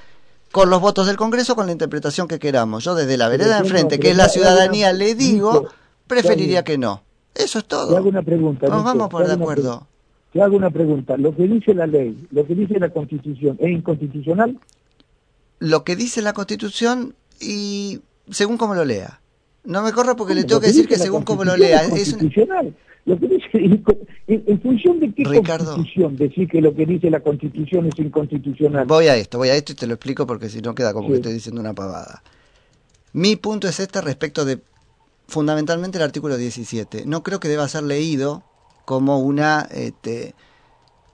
con 0.52 0.70
los 0.70 0.80
votos 0.80 1.06
del 1.06 1.16
Congreso 1.16 1.56
con 1.56 1.66
la 1.66 1.72
interpretación 1.72 2.28
que 2.28 2.38
queramos. 2.38 2.84
Yo 2.84 2.94
desde 2.94 3.16
la 3.16 3.28
vereda 3.28 3.54
de 3.56 3.60
enfrente, 3.60 3.98
que 3.98 4.10
es 4.10 4.16
la 4.16 4.28
ciudadanía, 4.28 4.92
le 4.92 5.14
digo, 5.14 5.68
preferiría 6.06 6.64
que 6.64 6.78
no. 6.78 7.02
Eso 7.34 7.58
es 7.58 7.64
Te 7.64 7.70
todo. 7.70 7.96
hago 7.96 8.08
una 8.08 8.22
pregunta. 8.22 8.66
Nos 8.68 8.82
vamos 8.82 9.06
a 9.06 9.08
poner 9.08 9.28
te 9.28 9.36
de 9.36 9.42
acuerdo. 9.42 9.86
Te 10.32 10.40
hago 10.40 10.56
una 10.56 10.70
pregunta. 10.70 11.16
Lo 11.16 11.34
que 11.36 11.42
dice 11.44 11.74
la 11.74 11.86
ley, 11.86 12.26
lo 12.30 12.46
que 12.46 12.54
dice 12.54 12.78
la 12.78 12.90
Constitución, 12.90 13.56
¿es 13.60 13.70
inconstitucional? 13.70 14.58
Lo 15.58 15.84
que 15.84 15.96
dice 15.96 16.22
la 16.22 16.32
Constitución 16.32 17.14
y 17.40 18.00
según 18.30 18.56
como 18.56 18.74
lo 18.74 18.84
lea. 18.84 19.20
No 19.64 19.82
me 19.82 19.92
corra 19.92 20.14
porque 20.14 20.34
le 20.34 20.44
tengo 20.44 20.60
que 20.60 20.68
decir 20.68 20.86
que 20.86 20.96
según 20.96 21.24
como 21.24 21.44
lo 21.44 21.56
lea. 21.56 21.82
es 21.82 21.92
Es. 21.92 22.16
Lo 23.06 23.18
que 23.18 23.28
dice, 23.28 23.48
en, 23.54 23.82
en 24.46 24.60
función 24.60 24.98
de 25.00 25.12
qué 25.14 25.24
Ricardo. 25.24 25.74
constitución 25.74 26.16
decir 26.16 26.48
que 26.48 26.60
lo 26.60 26.74
que 26.74 26.84
dice 26.86 27.08
la 27.08 27.20
constitución 27.20 27.86
es 27.86 27.98
inconstitucional. 27.98 28.84
Voy 28.86 29.06
a 29.06 29.16
esto, 29.16 29.38
voy 29.38 29.48
a 29.48 29.54
esto 29.54 29.72
y 29.72 29.76
te 29.76 29.86
lo 29.86 29.94
explico 29.94 30.26
porque 30.26 30.48
si 30.48 30.60
no 30.60 30.74
queda 30.74 30.92
como 30.92 31.06
Sí. 31.06 31.12
que 31.12 31.16
estoy 31.18 31.32
diciendo 31.34 31.60
una 31.60 31.72
pavada. 31.72 32.22
Mi 33.12 33.36
punto 33.36 33.68
es 33.68 33.78
este 33.80 34.00
respecto 34.00 34.44
de 34.44 34.58
fundamentalmente 35.28 35.98
el 35.98 36.04
artículo 36.04 36.36
17. 36.36 37.04
No 37.06 37.22
creo 37.22 37.38
que 37.40 37.48
deba 37.48 37.66
ser 37.68 37.84
leído 37.84 38.42
como 38.84 39.18
una 39.20 39.68
este, 39.70 40.34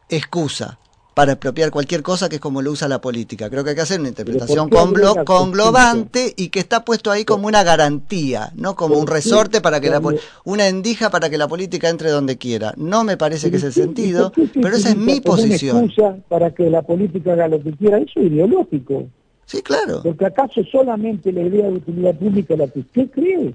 excusa 0.09 0.79
para 1.15 1.33
expropiar 1.33 1.71
cualquier 1.71 2.03
cosa 2.03 2.29
que 2.29 2.37
es 2.37 2.41
como 2.41 2.63
lo 2.63 2.71
usa 2.71 2.89
la 2.89 3.01
política. 3.01 3.51
Creo 3.51 3.65
que 3.65 3.71
hay 3.71 3.77
que 3.77 3.83
hacer 3.83 4.01
una 4.01 4.09
interpretación 4.09 4.69
conglobante 4.69 6.33
y 6.37 6.49
que 6.49 6.61
está 6.61 6.85
puesto 6.85 7.11
ahí 7.11 7.25
como 7.25 7.47
una 7.47 7.63
garantía, 7.63 8.53
no 8.57 8.75
como 8.75 8.97
un 8.97 9.07
resorte 9.07 9.61
para 9.61 9.81
que 9.81 9.91
la 9.91 10.01
una 10.45 10.69
endija 10.69 11.11
para 11.11 11.29
que 11.31 11.39
la 11.39 11.49
política 11.49 11.89
entre 11.89 12.11
donde 12.11 12.39
quiera. 12.39 12.75
No 12.77 13.05
me 13.05 13.17
parece 13.17 13.51
que 13.51 13.59
es 13.59 13.65
el 13.65 13.73
sentido, 13.73 14.33
pero 14.55 14.77
esa 14.77 14.91
es 14.91 14.97
mi 14.97 15.21
posición. 15.21 15.93
para 16.29 16.55
que 16.55 16.71
la 16.71 16.83
política 16.83 17.35
haga 17.35 17.49
lo 17.49 17.63
que 17.63 17.73
quiera, 17.73 17.99
eso 17.99 18.21
es 18.21 18.27
ideológico. 18.27 19.07
Sí, 19.45 19.61
claro. 19.61 20.01
Porque 20.03 20.25
acaso 20.25 20.65
solamente 20.65 21.31
la 21.33 21.43
idea 21.43 21.67
de 21.67 21.75
utilidad 21.75 22.15
pública 22.15 22.57
la 22.57 22.69
que 22.69 22.81
usted 22.81 23.11
cree 23.11 23.55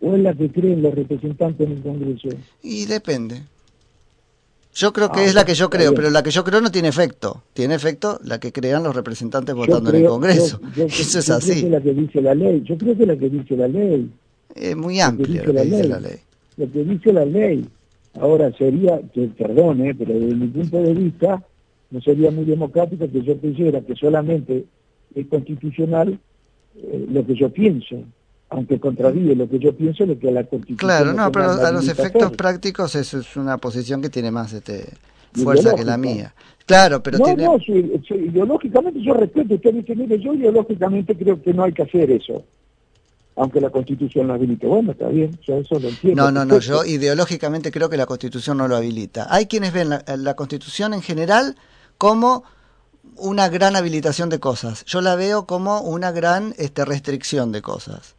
o 0.00 0.14
es 0.14 0.22
la 0.22 0.34
que 0.34 0.50
creen 0.50 0.82
los 0.82 0.94
representantes 0.94 1.66
en 1.66 1.76
el 1.76 1.82
Congreso. 1.82 2.28
Y 2.62 2.84
depende. 2.86 3.42
Yo 4.74 4.92
creo 4.92 5.12
que 5.12 5.20
ah, 5.20 5.24
es 5.24 5.34
la 5.34 5.44
que 5.44 5.54
yo 5.54 5.70
creo, 5.70 5.94
pero 5.94 6.10
la 6.10 6.22
que 6.24 6.32
yo 6.32 6.42
creo 6.42 6.60
no 6.60 6.70
tiene 6.70 6.88
efecto. 6.88 7.42
Tiene 7.52 7.76
efecto 7.76 8.18
la 8.24 8.40
que 8.40 8.52
crean 8.52 8.82
los 8.82 8.94
representantes 8.94 9.54
votando 9.54 9.90
en 9.90 9.96
el 9.96 10.06
Congreso. 10.06 10.60
Eso 10.76 11.20
es 11.20 11.30
así. 11.30 11.60
Creo 11.60 11.62
que 11.62 11.70
la 11.70 11.80
que 11.80 11.94
dice 11.94 12.20
la 12.20 12.34
ley. 12.34 12.62
Yo 12.64 12.76
creo 12.76 12.96
que 12.96 13.06
la 13.06 13.16
que 13.16 13.30
dice 13.30 13.56
la 13.56 13.68
ley. 13.68 14.10
Es 14.54 14.76
muy 14.76 15.00
amplio 15.00 15.44
lo 15.44 15.54
que 15.54 15.64
dice 15.64 15.84
la 15.84 16.00
ley. 16.00 16.16
Lo 16.56 16.72
que 16.72 16.84
dice 16.84 17.12
la 17.12 17.24
ley. 17.24 17.64
Ahora 18.20 18.52
sería, 18.58 19.00
que 19.12 19.28
perdone, 19.28 19.94
pero 19.94 20.12
desde 20.12 20.34
mi 20.34 20.48
punto 20.48 20.82
de 20.82 20.94
vista, 20.94 21.42
no 21.90 22.00
sería 22.00 22.32
muy 22.32 22.44
democrático 22.44 23.08
que 23.10 23.22
yo 23.22 23.38
creyera 23.38 23.80
que 23.80 23.94
solamente 23.94 24.64
es 25.14 25.26
constitucional 25.28 26.18
eh, 26.76 27.06
lo 27.10 27.24
que 27.24 27.34
yo 27.36 27.48
pienso 27.50 28.02
aunque 28.50 28.78
contraríe 28.78 29.34
lo 29.34 29.48
que 29.48 29.58
yo 29.58 29.74
pienso, 29.74 30.06
lo 30.06 30.18
que 30.18 30.30
la 30.30 30.44
Constitución... 30.44 30.76
Claro, 30.76 31.12
no, 31.12 31.30
pero 31.32 31.50
a 31.50 31.72
los 31.72 31.88
efectos 31.88 32.32
prácticos 32.32 32.94
eso 32.94 33.18
es 33.18 33.36
una 33.36 33.58
posición 33.58 34.00
que 34.00 34.10
tiene 34.10 34.30
más 34.30 34.52
este 34.52 34.92
fuerza 35.32 35.74
que 35.74 35.84
la 35.84 35.96
mía. 35.96 36.34
Claro, 36.66 37.02
pero 37.02 37.18
no, 37.18 37.24
tiene... 37.24 37.44
No, 37.44 37.56
ideológicamente 38.16 39.02
yo 39.02 39.14
respeto, 39.14 39.54
usted 39.54 39.74
dice, 39.74 39.96
mire, 39.96 40.18
yo 40.20 40.34
ideológicamente 40.34 41.16
creo 41.16 41.42
que 41.42 41.52
no 41.52 41.64
hay 41.64 41.72
que 41.72 41.82
hacer 41.82 42.10
eso, 42.10 42.44
aunque 43.36 43.60
la 43.60 43.70
Constitución 43.70 44.28
lo 44.28 44.34
habilite. 44.34 44.66
Bueno, 44.66 44.92
está 44.92 45.08
bien, 45.08 45.36
yo 45.42 45.56
eso 45.56 45.78
lo 45.78 45.88
entiendo. 45.88 46.22
No, 46.22 46.30
no, 46.30 46.44
no, 46.44 46.60
yo 46.60 46.84
ideológicamente 46.84 47.72
creo 47.72 47.90
que 47.90 47.96
la 47.96 48.06
Constitución 48.06 48.58
no 48.58 48.68
lo 48.68 48.76
habilita. 48.76 49.26
Hay 49.30 49.46
quienes 49.46 49.72
ven 49.72 49.88
la, 49.90 50.04
la 50.16 50.34
Constitución 50.36 50.94
en 50.94 51.02
general 51.02 51.56
como 51.98 52.44
una 53.16 53.48
gran 53.48 53.76
habilitación 53.76 54.28
de 54.28 54.40
cosas. 54.40 54.84
Yo 54.84 55.00
la 55.00 55.16
veo 55.16 55.46
como 55.46 55.80
una 55.80 56.12
gran 56.12 56.54
este, 56.58 56.84
restricción 56.84 57.52
de 57.52 57.62
cosas. 57.62 58.14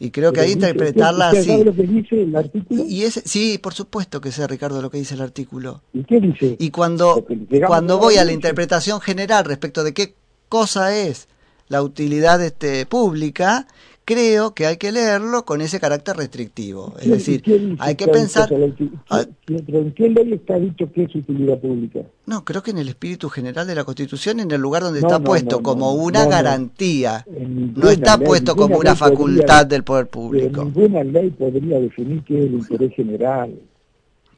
Y 0.00 0.10
creo 0.10 0.32
que 0.32 0.40
ahí 0.40 0.52
interpretarla 0.52 1.28
así. 1.28 1.44
¿Sabe 1.44 1.64
lo 1.64 1.74
que 1.74 1.82
dice 1.82 2.22
el 2.22 2.34
artículo? 2.34 2.84
Y 2.88 3.02
ese, 3.02 3.22
sí, 3.24 3.58
por 3.58 3.74
supuesto 3.74 4.20
que 4.20 4.32
sé, 4.32 4.46
Ricardo, 4.46 4.82
lo 4.82 4.90
que 4.90 4.98
dice 4.98 5.14
el 5.14 5.20
artículo. 5.20 5.82
¿Y 5.92 6.04
qué 6.04 6.20
dice? 6.20 6.56
Y 6.58 6.70
cuando, 6.70 7.24
cuando 7.66 7.98
voy 7.98 8.16
a 8.16 8.24
la 8.24 8.32
interpretación 8.32 9.00
general 9.00 9.44
respecto 9.44 9.84
de 9.84 9.94
qué 9.94 10.14
cosa 10.48 10.96
es 10.96 11.28
la 11.68 11.82
utilidad 11.82 12.42
este, 12.42 12.86
pública, 12.86 13.66
creo 14.04 14.54
que 14.54 14.66
hay 14.66 14.76
que 14.76 14.92
leerlo 14.92 15.44
con 15.44 15.60
ese 15.60 15.80
carácter 15.80 16.16
restrictivo. 16.16 16.94
Es 17.00 17.08
decir, 17.08 17.76
hay 17.78 17.94
que 17.94 18.08
pensar... 18.08 18.52
¿En 18.52 19.92
qué 19.92 20.08
ley 20.08 20.34
está 20.34 20.58
dicho 20.58 20.90
que 20.92 21.04
es 21.04 21.14
utilidad 21.14 21.58
pública? 21.58 22.00
No, 22.26 22.44
creo 22.44 22.62
que 22.62 22.70
en 22.70 22.78
el 22.78 22.88
espíritu 22.88 23.28
general 23.28 23.66
de 23.66 23.74
la 23.74 23.84
Constitución, 23.84 24.40
en 24.40 24.50
el 24.50 24.60
lugar 24.60 24.82
donde 24.82 25.00
está 25.00 25.20
puesto 25.20 25.62
como 25.62 25.94
una 25.94 26.26
garantía, 26.26 27.24
no 27.28 27.90
está 27.90 28.18
puesto 28.18 28.56
como 28.56 28.78
una 28.78 28.94
facultad 28.94 29.66
del 29.66 29.84
poder 29.84 30.08
público. 30.08 30.64
Ninguna 30.64 31.04
ley 31.04 31.30
podría 31.30 31.80
definir 31.80 32.22
qué 32.24 32.38
es 32.38 32.44
el 32.46 32.54
interés 32.54 32.94
general. 32.94 33.54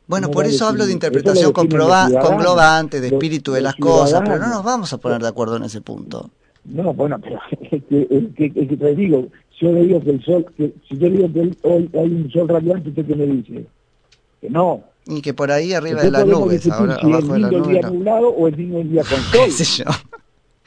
Bueno, 0.07 0.31
por 0.31 0.47
eso 0.47 0.67
hablo 0.67 0.87
de 0.87 0.93
interpretación 0.93 1.53
conglobante, 1.53 3.01
de 3.01 3.09
espíritu 3.09 3.53
de 3.53 3.61
las 3.61 3.75
cosas, 3.75 4.23
pero 4.25 4.39
no 4.39 4.49
nos 4.49 4.65
vamos 4.65 4.93
a 4.93 4.99
poner 4.99 5.21
de 5.21 5.29
acuerdo 5.29 5.57
en 5.57 5.65
ese 5.65 5.81
punto. 5.81 6.31
No, 6.65 6.93
bueno, 6.95 7.19
pero 7.21 7.39
es 7.71 7.83
que, 7.89 8.53
que, 8.53 8.77
te 8.77 8.95
digo, 8.95 9.29
yo 9.61 9.73
le 9.73 9.83
digo 9.85 10.01
que 10.01 10.11
el 10.11 10.25
sol, 10.25 10.47
que, 10.57 10.73
si 10.89 10.99
yo 10.99 11.09
digo 11.11 11.33
que 11.33 11.41
hoy 11.63 11.91
hay 11.95 12.09
un 12.09 12.31
sol 12.31 12.49
radiante, 12.49 12.91
¿usted 12.91 13.07
qué 13.07 13.15
me 13.15 13.27
dice? 13.27 13.67
Que 14.41 14.51
no. 14.51 14.85
Y 15.07 15.23
que 15.23 15.35
por 15.35 15.51
ahí 15.51 15.73
arriba 15.73 16.03
de 16.03 16.11
las 16.11 16.27
nubes, 16.27 16.69
ahora 16.71 16.99
si 17.01 17.07
abajo 17.07 17.33
de 17.33 17.39
las 17.39 17.53
nubes. 17.53 17.67
el 17.67 17.73
día 17.73 17.91
nublado 17.91 18.29
o 18.29 18.49
el 18.49 18.57
mismo 18.57 18.83
día 18.83 19.03
con 19.03 19.51
sol. 19.51 19.87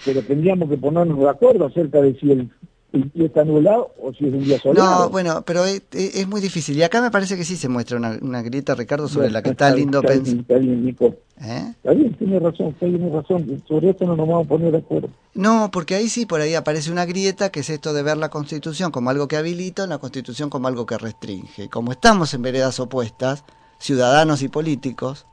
Pero 0.06 0.22
tendríamos 0.24 0.70
que 0.70 0.78
ponernos 0.78 1.20
de 1.20 1.30
acuerdo 1.30 1.66
acerca 1.66 2.02
de 2.02 2.18
si 2.20 2.32
el 2.32 2.50
y 2.92 3.26
está 3.26 3.44
nublado 3.44 3.92
o 4.02 4.12
si 4.14 4.28
es 4.28 4.34
un 4.34 4.44
día 4.44 4.60
soleado. 4.60 5.04
No, 5.04 5.10
bueno, 5.10 5.44
pero 5.46 5.64
es, 5.66 5.84
es, 5.92 6.28
muy 6.28 6.42
difícil. 6.42 6.76
Y 6.78 6.84
acá 6.84 7.02
me 7.02 7.12
parece 7.12 7.38
que 7.38 7.44
sí 7.44 7.56
se 7.56 7.70
muestra 7.70 7.98
una, 7.98 8.18
una 8.22 8.42
grieta, 8.42 8.74
Ricardo, 8.74 9.08
sobre 9.08 9.30
la 9.30 9.44
que 9.44 9.52
está, 9.52 9.74
lindo 9.74 10.02
pensar. 10.02 10.40
Está 10.40 10.58
bien, 10.58 10.86
Nico. 10.86 11.16
¿Eh? 11.42 11.74
Está 11.76 11.92
bien, 11.92 12.14
tiene 12.16 12.40
razón, 12.40 12.74
tiene 12.80 13.10
razón. 13.10 13.64
Sobre 13.68 13.92
esto 13.92 14.06
no 14.06 14.16
nos 14.16 14.28
vamos 14.28 14.46
a 14.46 14.50
poner 14.50 14.72
de 14.72 14.80
acuerdo. 14.80 15.10
No, 15.36 15.70
porque 15.72 15.96
ahí 15.96 16.10
sí, 16.10 16.26
por 16.26 16.42
ahí 16.42 16.56
aparece 16.56 16.92
una 16.92 17.06
grieta, 17.06 17.52
que 17.52 17.60
es 17.60 17.70
esto 17.70 17.94
de 17.94 18.02
ver 18.02 18.18
la 18.18 18.30
Constitución 18.30 18.92
como 18.92 19.12
algo 19.12 19.28
que 19.28 19.38
habilita, 19.38 19.86
la 19.86 20.00
Constitución 20.00 20.50
como 20.50 20.68
algo 20.68 20.86
que 20.86 20.98
restringe. 20.98 21.70
Como 21.70 21.92
estamos 21.92 22.34
en 22.34 22.42
veredas 22.42 22.80
opuestas, 22.80 23.46
ciudadanos 23.78 24.42
y 24.42 24.50
políticos, 24.50 25.28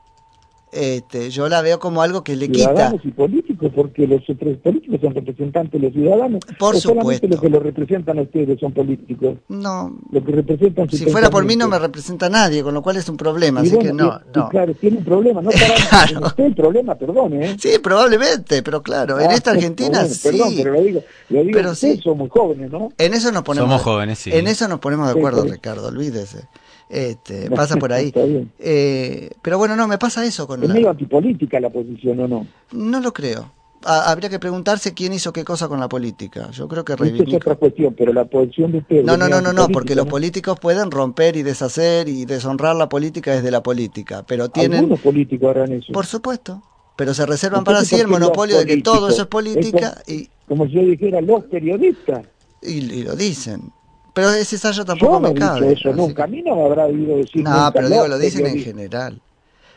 este, 0.71 1.29
yo 1.29 1.49
la 1.49 1.61
veo 1.61 1.79
como 1.79 2.01
algo 2.01 2.23
que 2.23 2.35
le 2.35 2.49
quita. 2.51 2.93
y 3.03 3.46
políticos, 3.57 3.71
porque 3.75 4.07
los 4.07 4.21
políticos 4.57 4.99
son 5.01 5.13
representantes 5.13 5.81
de 5.81 5.87
los 5.87 5.93
ciudadanos. 5.93 6.41
Por 6.57 6.77
supuesto. 6.77 7.27
los 7.27 7.41
que 7.41 7.49
los 7.49 7.63
representan 7.63 8.19
a 8.19 8.21
ustedes 8.21 8.59
son 8.59 8.71
políticos. 8.71 9.37
No. 9.49 9.97
Lo 10.11 10.23
que 10.23 10.31
representan 10.31 10.89
si 10.89 11.05
fuera 11.05 11.29
por 11.29 11.45
mí 11.45 11.55
no 11.55 11.67
me 11.67 11.79
representa 11.79 12.29
nadie, 12.29 12.63
con 12.63 12.73
lo 12.73 12.81
cual 12.81 12.97
es 12.97 13.07
un 13.09 13.17
problema, 13.17 13.61
así 13.61 13.77
que 13.77 13.93
no. 13.93 14.19
no. 14.33 14.49
claro, 14.49 14.73
tiene 14.73 14.97
un 14.97 15.03
problema, 15.03 15.41
no 15.41 15.49
para 15.89 16.07
claro. 16.07 16.27
usted 16.27 16.43
el 16.45 16.55
problema, 16.55 16.95
perdón, 16.95 17.41
¿eh? 17.41 17.55
Sí, 17.59 17.79
probablemente, 17.81 18.63
pero 18.63 18.81
claro, 18.81 19.19
en 19.19 19.31
ah, 19.31 19.33
esta 19.33 19.51
Argentina 19.57 20.05
sí. 20.05 20.29
Perdón, 20.29 20.53
pero 20.55 20.73
lo 20.73 20.81
digo, 20.81 21.03
lo 21.29 21.43
digo 21.43 21.51
pero 21.53 21.75
sí. 21.75 21.99
somos 22.03 22.29
jóvenes, 22.29 22.71
¿no? 22.71 22.89
En 22.97 23.13
eso 23.13 23.31
nos 23.31 23.43
ponemos. 23.43 23.69
Somos 23.69 23.81
jóvenes, 23.81 24.19
sí. 24.19 24.31
En 24.33 24.47
eso 24.47 24.67
nos 24.67 24.79
ponemos 24.79 25.07
de 25.07 25.19
acuerdo, 25.19 25.43
Ricardo, 25.43 25.87
olvídese. 25.87 26.47
Este, 26.89 27.49
pasa 27.51 27.77
por 27.77 27.93
ahí. 27.93 28.13
Eh, 28.59 29.29
pero 29.41 29.57
bueno, 29.57 29.75
no, 29.75 29.87
me 29.87 29.97
pasa 29.97 30.25
eso 30.25 30.47
con 30.47 30.63
Es 30.63 30.69
medio 30.69 30.89
antipolítica 30.89 31.59
la 31.59 31.69
posición, 31.69 32.19
¿o 32.19 32.27
no? 32.27 32.47
No 32.71 32.99
lo 32.99 33.13
creo. 33.13 33.51
habría 33.83 34.29
que 34.29 34.39
preguntarse 34.39 34.93
quién 34.93 35.13
hizo 35.13 35.31
qué 35.31 35.43
cosa 35.43 35.67
con 35.67 35.79
la 35.79 35.87
política. 35.87 36.49
Yo 36.51 36.67
creo 36.67 36.83
que 36.83 36.95
reivindica... 36.95 37.37
es 37.37 37.37
otra 37.37 37.55
cuestión, 37.55 37.93
pero 37.97 38.11
la 38.13 38.25
posición 38.25 38.71
de 38.71 38.79
usted... 38.79 39.03
No, 39.03 39.15
no, 39.15 39.29
no, 39.29 39.41
no, 39.41 39.53
no, 39.53 39.67
porque 39.69 39.95
los 39.95 40.07
políticos 40.07 40.59
pueden 40.59 40.91
romper 40.91 41.35
y 41.35 41.43
deshacer 41.43 42.09
y 42.09 42.25
deshonrar 42.25 42.75
la 42.75 42.89
política 42.89 43.31
desde 43.31 43.51
la 43.51 43.63
política, 43.63 44.25
pero 44.27 44.49
tienen... 44.49 44.79
Algunos 44.79 44.99
políticos 44.99 45.49
harán 45.49 45.71
eso. 45.73 45.93
Por 45.93 46.05
supuesto, 46.05 46.61
pero 46.95 47.13
se 47.13 47.25
reservan 47.25 47.63
para 47.63 47.85
sí 47.85 47.95
el 47.95 48.07
monopolio 48.07 48.57
de 48.57 48.65
que 48.65 48.81
todo 48.81 49.09
eso 49.09 49.23
es 49.23 49.27
política 49.27 50.01
y... 50.07 50.29
Como 50.47 50.65
si 50.67 50.73
yo 50.73 50.81
dijera 50.81 51.21
los 51.21 51.43
periodistas. 51.45 52.25
y 52.61 53.03
lo 53.03 53.15
dicen. 53.15 53.71
Pero 54.17 54.31
ese 54.31 54.55
ensayo 54.55 54.83
tampoco 54.83 55.19
me 55.19 55.33
cabe. 55.35 55.73
eso 55.73 55.93
nunca. 55.93 56.23
A 56.23 56.27
mí 56.27 56.41
no 56.41 56.55
me 56.55 56.63
habrá 56.63 56.85
oído 56.85 57.17
decir. 57.17 57.43
No, 57.43 57.69
pero 57.71 57.87
digo, 57.87 58.07
lo 58.07 58.17
dicen 58.17 58.47
en 58.47 58.57
general. 58.57 59.21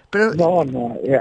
Pero, 0.09 0.35
no, 0.35 0.65
no. 0.65 0.97
Eh, 1.05 1.21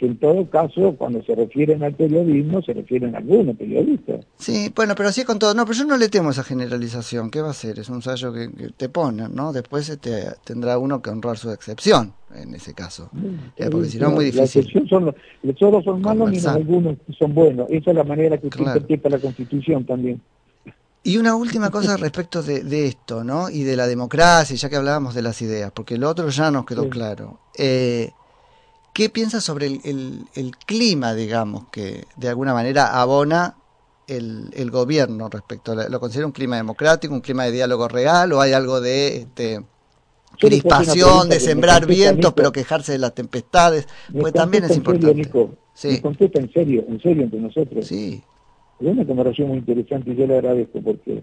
en 0.00 0.16
todo 0.16 0.48
caso, 0.48 0.94
cuando 0.96 1.22
se 1.24 1.34
refieren 1.34 1.84
al 1.84 1.92
periodismo, 1.92 2.62
se 2.62 2.72
refieren 2.72 3.14
a 3.14 3.18
algunos 3.18 3.54
periodistas. 3.56 4.24
Sí, 4.38 4.72
bueno, 4.74 4.94
pero 4.96 5.10
así 5.10 5.24
con 5.24 5.38
todo. 5.38 5.52
No, 5.52 5.66
pero 5.66 5.78
yo 5.78 5.84
no 5.84 5.98
le 5.98 6.08
temo 6.08 6.30
esa 6.30 6.42
generalización. 6.42 7.30
¿Qué 7.30 7.42
va 7.42 7.50
a 7.50 7.52
ser? 7.54 7.78
Es 7.78 7.90
un 7.90 7.96
ensayo 7.96 8.32
que, 8.32 8.48
te 8.74 8.88
ponen, 8.88 9.34
¿no? 9.34 9.52
Después 9.52 9.90
este, 9.90 10.24
tendrá 10.42 10.78
uno 10.78 11.02
que 11.02 11.10
honrar 11.10 11.36
su 11.36 11.50
excepción, 11.50 12.14
en 12.34 12.54
ese 12.54 12.72
caso. 12.72 13.10
Eh, 13.58 13.68
porque 13.70 13.88
si 13.88 13.98
no 13.98 14.08
es 14.08 14.14
muy 14.14 14.24
difícil. 14.24 14.68
La 14.72 14.88
son 14.88 15.04
los, 15.04 15.14
todos 15.56 15.84
son 15.84 16.00
malos 16.00 16.30
ni 16.30 16.38
algunos 16.46 16.96
son 17.18 17.34
buenos. 17.34 17.68
Esa 17.68 17.90
es 17.90 17.96
la 17.96 18.04
manera 18.04 18.38
que 18.38 18.48
claro. 18.48 18.72
se 18.72 18.78
interpreta 18.78 19.10
la 19.10 19.18
Constitución 19.18 19.84
también. 19.84 20.20
Y 21.06 21.18
una 21.18 21.36
última 21.36 21.70
cosa 21.70 21.96
respecto 21.98 22.42
de, 22.42 22.86
esto, 22.86 23.22
¿no? 23.22 23.50
Y 23.50 23.62
de 23.62 23.76
la 23.76 23.86
democracia, 23.86 24.56
ya 24.56 24.68
que 24.68 24.76
hablábamos 24.76 25.14
de 25.14 25.22
las 25.22 25.40
ideas, 25.42 25.70
porque 25.72 25.98
lo 25.98 26.08
otro 26.08 26.28
ya 26.30 26.50
nos 26.50 26.64
quedó 26.64 26.88
claro. 26.88 27.38
Eh, 27.56 28.10
¿Qué 28.94 29.10
piensas 29.10 29.44
sobre 29.44 29.66
el, 29.66 30.52
clima, 30.66 31.14
digamos, 31.14 31.66
que 31.70 32.04
de 32.16 32.28
alguna 32.28 32.54
manera 32.54 33.00
abona 33.00 33.56
el, 34.06 34.70
gobierno 34.70 35.28
respecto 35.28 35.72
a 35.72 35.88
¿Lo 35.88 36.00
considera 36.00 36.26
un 36.26 36.32
clima 36.32 36.56
democrático, 36.56 37.12
un 37.12 37.20
clima 37.20 37.44
de 37.44 37.52
diálogo 37.52 37.86
real 37.86 38.32
o 38.32 38.40
hay 38.40 38.52
algo 38.52 38.80
de 38.80 39.16
este, 39.18 39.62
crispación, 40.38 41.28
de 41.28 41.38
sembrar 41.38 41.86
vientos, 41.86 42.32
pero 42.32 42.50
quejarse 42.50 42.92
de 42.92 42.98
las 42.98 43.14
tempestades? 43.14 43.88
Pues 44.10 44.32
también 44.32 44.64
es 44.64 44.76
importante. 44.76 45.30
sí. 45.74 46.00
contesta 46.00 46.40
en 46.40 46.52
serio, 46.52 46.84
en 46.88 47.00
serio 47.02 47.24
entre 47.24 47.40
nosotros. 47.40 47.86
Sí. 47.86 48.22
Es 48.80 48.88
una 48.88 49.06
conversación 49.06 49.48
muy 49.48 49.58
interesante 49.58 50.10
y 50.10 50.16
yo 50.16 50.26
le 50.26 50.34
agradezco 50.38 50.80
porque 50.80 51.22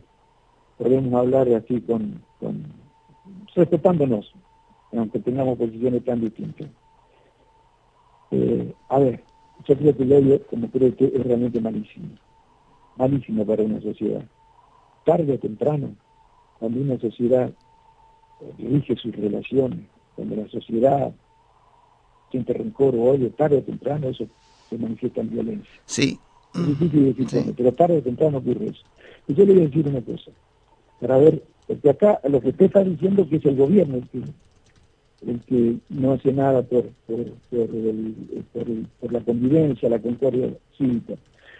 podemos 0.77 1.13
hablar 1.13 1.47
así 1.49 1.81
con, 1.81 2.21
respetándonos, 3.53 4.33
aunque 4.93 5.19
tengamos 5.19 5.57
posiciones 5.57 6.03
tan 6.05 6.21
distintas. 6.21 6.69
Eh, 8.31 8.73
a 8.89 8.99
ver, 8.99 9.23
yo 9.67 9.77
creo 9.77 9.95
que 9.95 10.03
el 10.03 10.45
como 10.49 10.69
creo 10.69 10.95
que 10.95 11.05
es 11.05 11.23
realmente 11.23 11.59
malísimo, 11.59 12.09
malísimo 12.95 13.45
para 13.45 13.63
una 13.63 13.81
sociedad. 13.81 14.23
tarde 15.03 15.33
o 15.33 15.39
temprano, 15.39 15.95
cuando 16.59 16.79
una 16.79 16.99
sociedad 16.99 17.51
dirige 18.57 18.95
sus 18.95 19.15
relaciones, 19.15 19.79
cuando 20.15 20.35
la 20.35 20.47
sociedad 20.47 21.13
siente 22.29 22.53
rencor 22.53 22.95
o 22.95 23.03
odio, 23.03 23.29
tarde 23.31 23.57
o 23.57 23.63
temprano 23.63 24.09
eso 24.09 24.25
se 24.69 24.77
manifiesta 24.77 25.21
en 25.21 25.29
violencia. 25.29 25.81
Sí. 25.85 26.19
Es 26.53 26.67
difícil 26.67 27.13
decir 27.13 27.53
pero 27.55 27.71
tarde 27.73 27.97
o 27.97 28.01
temprano 28.01 28.39
ocurre 28.39 28.67
eso. 28.67 28.83
Y 29.27 29.33
yo 29.33 29.45
le 29.45 29.53
voy 29.53 29.61
a 29.63 29.65
decir 29.67 29.87
una 29.87 30.01
cosa, 30.01 30.31
para 30.99 31.17
ver, 31.17 31.43
porque 31.67 31.89
acá 31.89 32.19
lo 32.27 32.41
que 32.41 32.49
usted 32.49 32.65
está 32.65 32.83
diciendo 32.83 33.27
que 33.29 33.37
es 33.37 33.45
el 33.45 33.55
gobierno 33.55 33.95
el 33.97 34.09
que, 34.09 34.21
el 35.31 35.39
que 35.41 35.77
no 35.89 36.13
hace 36.13 36.33
nada 36.33 36.61
por, 36.63 36.89
por, 37.07 37.25
por, 38.99 39.13
la 39.13 39.21
convivencia, 39.21 39.89
la 39.89 39.99
concordia 39.99 40.49
cívica. 40.77 41.13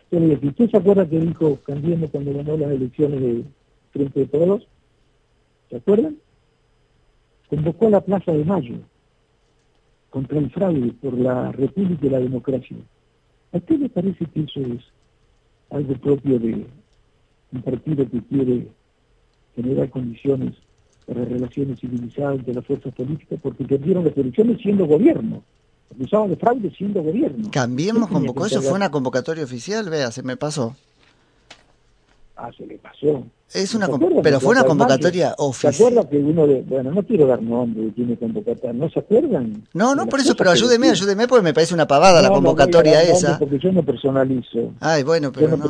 Entonces, 0.10 0.50
¿usted 0.50 0.70
se 0.70 0.78
acuerda 0.78 1.08
que 1.08 1.20
dijo 1.20 1.58
Candiano 1.66 2.08
cuando 2.10 2.34
ganó 2.34 2.58
las 2.58 2.72
elecciones 2.72 3.22
de 3.22 3.44
Frente 3.92 4.20
de 4.20 4.26
Todos? 4.26 4.68
¿Se 5.70 5.78
acuerdan? 5.78 6.18
Convocó 7.50 7.88
a 7.88 7.92
la 7.92 8.02
Plaza 8.02 8.34
de 8.34 8.44
Mayo 8.44 8.76
contra 10.10 10.38
el 10.40 10.52
fraude 10.52 10.92
por 11.02 11.18
la 11.18 11.52
República 11.54 12.06
y 12.06 12.10
la 12.10 12.20
democracia. 12.20 12.78
¿A 13.54 13.58
usted 13.58 13.80
le 13.80 13.90
parece 13.90 14.26
que 14.26 14.42
eso 14.42 14.60
es 14.62 14.82
algo 15.70 15.94
propio 15.96 16.40
de 16.40 16.66
un 17.52 17.62
partido 17.62 18.10
que 18.10 18.22
quiere 18.22 18.68
generar 19.56 19.90
condiciones 19.90 20.54
para 21.06 21.26
relaciones 21.26 21.80
civilizadas 21.80 22.40
entre 22.40 22.54
las 22.54 22.66
fuerzas 22.66 22.94
políticas? 22.94 23.40
Porque 23.42 23.66
perdieron 23.66 24.06
las 24.06 24.16
elecciones 24.18 24.62
siendo 24.62 24.86
gobierno. 24.86 25.44
Acusaban 25.94 26.30
de 26.30 26.38
fraude 26.38 26.72
siendo 26.78 27.04
gobierno. 27.04 27.50
Cambiemos 27.52 28.10
convocó, 28.10 28.46
eso 28.46 28.62
fue 28.62 28.74
una 28.74 28.90
convocatoria 28.90 29.44
oficial, 29.44 29.90
vea, 29.90 30.12
se 30.12 30.24
me 30.24 30.38
pasó. 30.38 30.76
Ah, 32.36 32.50
se 32.58 32.66
le 32.66 32.78
pasó. 32.78 33.24
Es 33.54 33.76
una 33.76 33.90
pero 34.24 34.40
fue 34.40 34.54
una 34.54 34.64
convocatoria 34.64 35.36
oficial. 35.38 35.74
¿Se 35.74 35.84
acuerda 35.84 36.10
que 36.10 36.18
uno 36.18 36.48
de, 36.48 36.62
bueno, 36.62 36.92
no 36.92 37.04
quiero 37.04 37.28
dar 37.28 37.42
nombre 37.42 37.84
de 37.84 37.92
tiene 37.92 38.16
convocatoria, 38.16 38.74
¿no 38.74 38.90
se 38.90 39.00
acuerdan? 39.00 39.68
No, 39.74 39.94
no, 39.94 40.08
por 40.08 40.22
eso, 40.22 40.36
pero 40.36 40.52
ayúdeme, 40.52 40.90
ayúdeme 40.90 41.28
porque 41.28 41.44
me 41.44 41.54
parece 41.54 41.74
una 41.74 41.86
pavada 41.86 42.22
la 42.22 42.30
convocatoria 42.30 43.04
esa. 43.04 43.38
Porque 43.38 43.60
yo 43.60 43.72
no 43.72 43.84
personalizo. 43.84 44.72
Ay, 44.80 45.04
bueno, 45.04 45.32
pero 45.32 45.58
no. 45.58 45.70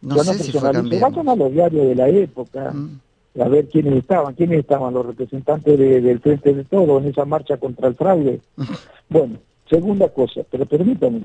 No, 0.00 0.16
yo 0.16 0.24
sé 0.24 0.38
si 0.44 0.52
fue 0.52 0.70
Vayan 0.70 1.28
a 1.28 1.34
los 1.34 1.52
diarios 1.52 1.88
de 1.88 1.94
la 1.94 2.08
época. 2.08 2.70
Mm. 2.72 3.00
A 3.40 3.48
ver 3.48 3.68
quiénes 3.68 3.94
estaban, 3.94 4.34
quiénes 4.34 4.60
estaban 4.60 4.94
los 4.94 5.06
representantes 5.06 5.78
del 5.78 6.20
Frente 6.20 6.54
de 6.54 6.64
Todo 6.64 6.98
en 6.98 7.06
esa 7.06 7.24
marcha 7.24 7.56
contra 7.56 7.88
el 7.88 7.94
fraude. 7.94 8.40
bueno, 9.08 9.38
segunda 9.68 10.08
cosa, 10.08 10.42
pero 10.50 10.66
permítanme. 10.66 11.22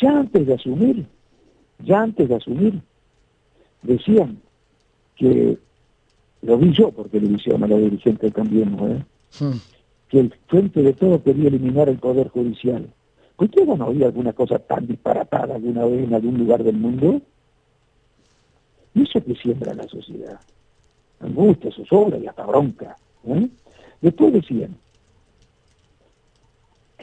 Ya 0.00 0.10
antes 0.18 0.46
de 0.46 0.54
asumir, 0.54 1.06
ya 1.84 2.02
antes 2.02 2.28
de 2.28 2.36
asumir, 2.36 2.80
decían 3.82 4.38
que, 5.16 5.58
lo 6.42 6.58
vi 6.58 6.72
yo 6.72 6.90
por 6.90 7.08
televisión 7.08 7.62
a 7.62 7.66
los 7.66 7.80
dirigentes 7.80 8.32
también, 8.32 8.76
¿eh? 8.80 9.04
Hmm. 9.38 9.58
que 10.08 10.20
el 10.20 10.34
frente 10.46 10.82
de 10.82 10.92
todo 10.92 11.22
quería 11.22 11.48
eliminar 11.48 11.88
el 11.88 11.98
poder 11.98 12.28
judicial. 12.28 12.92
¿Ustedes 13.38 13.68
han 13.68 13.82
oído 13.82 14.06
alguna 14.06 14.32
cosa 14.32 14.58
tan 14.58 14.86
disparatada 14.86 15.54
alguna 15.54 15.84
vez 15.86 16.04
en 16.04 16.14
algún 16.14 16.38
lugar 16.38 16.62
del 16.62 16.76
mundo? 16.76 17.20
Y 18.94 19.02
eso 19.02 19.24
que 19.24 19.34
siembra 19.34 19.74
la 19.74 19.88
sociedad. 19.88 20.38
Angustia, 21.20 21.72
zozobra 21.72 22.18
y 22.18 22.26
hasta 22.26 22.44
bronca. 22.44 22.96
¿eh? 23.24 23.48
Después 24.00 24.32
decían, 24.32 24.76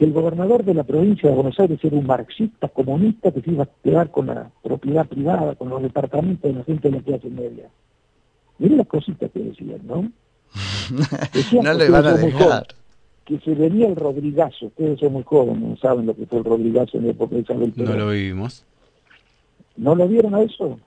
que 0.00 0.06
el 0.06 0.14
gobernador 0.14 0.64
de 0.64 0.72
la 0.72 0.84
provincia 0.84 1.28
de 1.28 1.34
Buenos 1.34 1.60
Aires 1.60 1.78
era 1.82 1.94
un 1.94 2.06
marxista 2.06 2.68
comunista 2.68 3.30
que 3.32 3.42
se 3.42 3.50
iba 3.50 3.64
a 3.64 3.68
quedar 3.84 4.10
con 4.10 4.28
la 4.28 4.50
propiedad 4.62 5.06
privada, 5.06 5.54
con 5.56 5.68
los 5.68 5.82
departamentos 5.82 6.50
de 6.50 6.58
la 6.58 6.64
gente 6.64 6.88
de 6.88 6.96
la 6.96 7.02
clase 7.02 7.28
media. 7.28 7.68
Miren 8.56 8.78
las 8.78 8.86
cositas 8.86 9.30
que 9.30 9.40
decían, 9.40 9.80
¿no? 9.84 10.10
no 11.62 11.74
le 11.74 11.90
van 11.90 12.06
a 12.06 12.14
dejar. 12.14 12.68
que 13.26 13.40
se 13.40 13.54
venía 13.54 13.88
el 13.88 13.96
Rodrigazo, 13.96 14.68
ustedes 14.68 15.00
son 15.00 15.12
muy 15.12 15.22
jóvenes, 15.22 15.68
no 15.68 15.76
saben 15.76 16.06
lo 16.06 16.16
que 16.16 16.24
fue 16.24 16.38
el 16.38 16.44
Rodrigazo 16.46 16.96
en 16.96 17.04
la 17.04 17.10
época 17.10 17.34
de 17.34 17.42
Isabel 17.42 17.74
No 17.76 17.94
lo 17.94 18.08
vivimos. 18.08 18.64
¿No 19.76 19.94
lo 19.94 20.08
vieron 20.08 20.34
a 20.34 20.40
eso? 20.40 20.80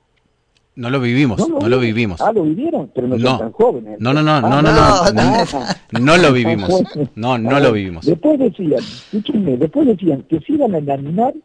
No 0.76 0.90
lo 0.90 1.00
vivimos, 1.00 1.38
no 1.48 1.70
lo, 1.70 1.80
vivimos. 1.80 2.20
Ah, 2.20 2.32
lo 2.34 2.44
vivieron, 2.44 2.90
pero 2.96 3.08
no, 3.08 3.20
son 3.20 3.38
tan 3.38 3.52
jóvenes. 3.52 4.00
No, 4.00 4.12
no, 4.12 4.24
no, 4.24 4.42
no, 4.42 4.60
no, 4.60 4.72
no, 4.72 6.00
no, 6.00 6.18
lo 6.18 6.34
vivimos. 6.34 6.84
No, 7.16 7.38
no 7.38 7.60
lo 7.60 7.72
vivimos. 7.72 8.06
Después 8.06 8.40
decían, 8.40 8.80
escúchenme, 8.80 9.58
después 9.58 9.86
decían 9.86 10.24
que 10.24 10.40
se 10.40 10.54
iban 10.54 10.74
a 10.74 10.80
eliminar 10.80 11.36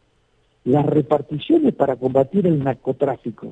las 0.64 0.86
reparticiones 0.86 1.74
para 1.74 1.96
combatir 1.96 2.46
el 2.46 2.64
narcotráfico. 2.64 3.50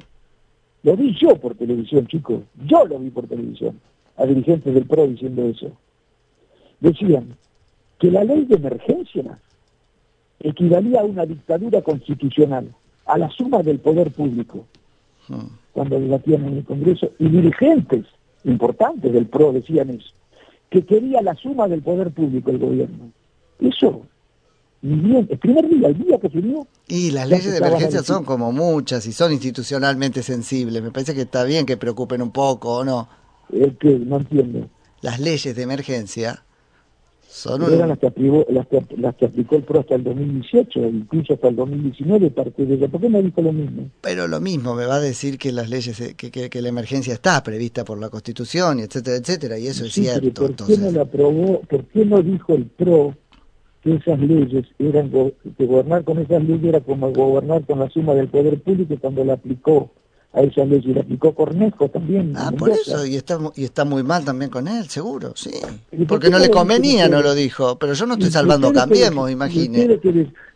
Lo 0.83 0.97
vi 0.97 1.15
yo 1.15 1.37
por 1.37 1.55
televisión, 1.55 2.07
chicos. 2.07 2.41
Yo 2.65 2.87
lo 2.87 2.99
vi 2.99 3.11
por 3.11 3.27
televisión. 3.27 3.79
A 4.17 4.25
dirigentes 4.25 4.73
del 4.73 4.87
PRO 4.87 5.07
diciendo 5.07 5.45
eso. 5.45 5.73
Decían 6.81 7.37
que 7.99 8.11
la 8.11 8.25
ley 8.25 8.47
de 8.47 8.57
emergencia 8.57 9.39
equivalía 10.41 11.01
a 11.01 11.05
una 11.05 11.27
dictadura 11.27 11.83
constitucional, 11.83 12.75
a 13.05 13.19
la 13.19 13.29
suma 13.29 13.63
del 13.63 13.79
poder 13.79 14.11
público 14.11 14.65
cuando 15.77 16.01
debatían 16.01 16.43
en 16.47 16.57
el 16.57 16.65
Congreso, 16.65 17.13
y 17.19 17.29
dirigentes 17.29 18.07
importantes 18.45 19.13
del 19.13 19.27
PRO 19.27 19.53
decían 19.53 19.91
eso, 19.91 20.09
que 20.71 20.87
quería 20.87 21.21
la 21.21 21.35
suma 21.35 21.69
del 21.69 21.83
poder 21.83 22.13
público 22.13 22.51
el 22.51 22.59
gobierno. 22.59 23.13
Eso, 23.61 24.07
bien, 24.81 25.29
el 25.31 25.37
primer 25.37 25.69
día, 25.69 25.89
el 25.89 25.99
día 25.99 26.19
que 26.19 26.31
se 26.31 26.41
dio... 26.41 26.67
Y 26.89 27.11
las 27.11 27.29
leyes 27.29 27.53
de 27.53 27.59
emergencia 27.59 28.03
son 28.03 28.25
como 28.25 28.53
muchas 28.53 29.05
y 29.05 29.13
son 29.13 29.33
institucionalmente 29.33 30.23
sensibles. 30.23 30.83
Me 30.83 30.93
parece 30.93 31.15
que 31.15 31.23
está 31.23 31.45
bien 31.45 31.67
que 31.67 31.77
preocupen 31.77 32.23
un 32.23 32.31
poco, 32.31 32.79
¿o 32.79 32.83
no? 32.85 33.07
El 33.53 33.77
que 33.77 33.99
no 33.99 34.17
entiendo. 34.17 34.71
Las 35.03 35.21
leyes 35.21 35.55
de 35.55 35.63
emergencia 35.63 36.43
son 37.37 37.63
eran 37.71 37.91
las 37.91 37.99
que, 37.99 38.07
aplicó, 38.07 38.47
las, 38.49 38.67
que, 38.67 38.83
las 38.97 39.15
que 39.15 39.27
aplicó 39.27 39.57
el 39.57 39.63
PRO 39.63 39.81
hasta 39.81 39.95
el 39.95 40.05
2018, 40.05 40.81
incluso 40.87 41.35
hasta 41.35 41.49
el 41.49 41.57
2019 41.57 42.31
parte 42.31 42.65
de 42.65 42.75
ella. 42.77 42.89
¿Por 42.89 42.99
qué 42.99 43.11
no 43.11 43.21
dijo 43.21 43.43
lo 43.43 43.53
mismo? 43.53 43.91
Pero 44.01 44.27
lo 44.27 44.41
mismo, 44.41 44.75
me 44.75 44.87
va 44.87 44.95
a 44.95 45.01
decir 45.01 45.37
que 45.37 45.53
las 45.53 45.69
leyes, 45.69 46.01
eh, 46.01 46.15
que, 46.17 46.31
que, 46.31 46.63
la 46.63 46.69
emergencia 46.71 47.13
está 47.13 47.43
prevista 47.43 47.85
por 47.85 47.99
la 48.01 48.09
Constitución, 48.09 48.81
etcétera, 48.81 49.19
etcétera, 49.19 49.59
y 49.59 49.67
eso 49.67 49.85
es 49.85 49.93
cierto. 49.93 50.47
¿por 50.47 50.67
qué 50.67 50.79
no 50.79 50.91
la 50.91 51.03
aprobó? 51.03 51.61
¿Por 51.61 51.85
qué 51.85 52.07
no 52.07 52.23
dijo 52.23 52.55
el 52.55 52.65
PRO 52.65 53.15
que 53.83 53.97
esas 53.97 54.19
leyes 54.19 54.65
eran, 54.79 55.11
que 55.11 55.67
gobernar 55.67 56.05
con 56.05 56.19
esas 56.19 56.43
leyes 56.43 56.65
era 56.65 56.81
como 56.81 57.13
gobernar 57.13 57.67
con 57.67 57.81
la 57.81 57.91
suma 57.91 58.15
del 58.15 58.29
poder 58.29 58.63
público 58.63 58.97
cuando 58.99 59.27
la 59.27 59.35
aplicó? 59.35 59.91
A 60.37 60.43
esa 60.43 60.65
ley 60.67 60.83
y 60.85 60.93
le 60.93 61.01
aplicó 61.01 61.35
Cornejo 61.35 61.89
también. 61.89 62.35
Ah, 62.37 62.53
por 62.57 62.71
eso, 62.71 63.07
y 63.07 63.17
está, 63.17 63.39
y 63.57 63.65
está 63.65 63.87
muy 63.87 64.03
mal 64.03 64.23
también 64.23 64.51
con 64.51 64.69
él, 64.69 64.87
seguro, 64.89 65.33
sí. 65.35 65.51
Porque 66.07 66.29
no 66.29 66.39
le 66.39 66.51
convenía, 66.51 67.09
no 67.09 67.23
lo 67.23 67.35
dijo, 67.35 67.79
pero 67.79 67.95
yo 67.95 68.07
no 68.07 68.15
estoy 68.15 68.31
salvando 68.31 68.73
Cambiemos, 68.73 69.31
imagine. 69.31 69.99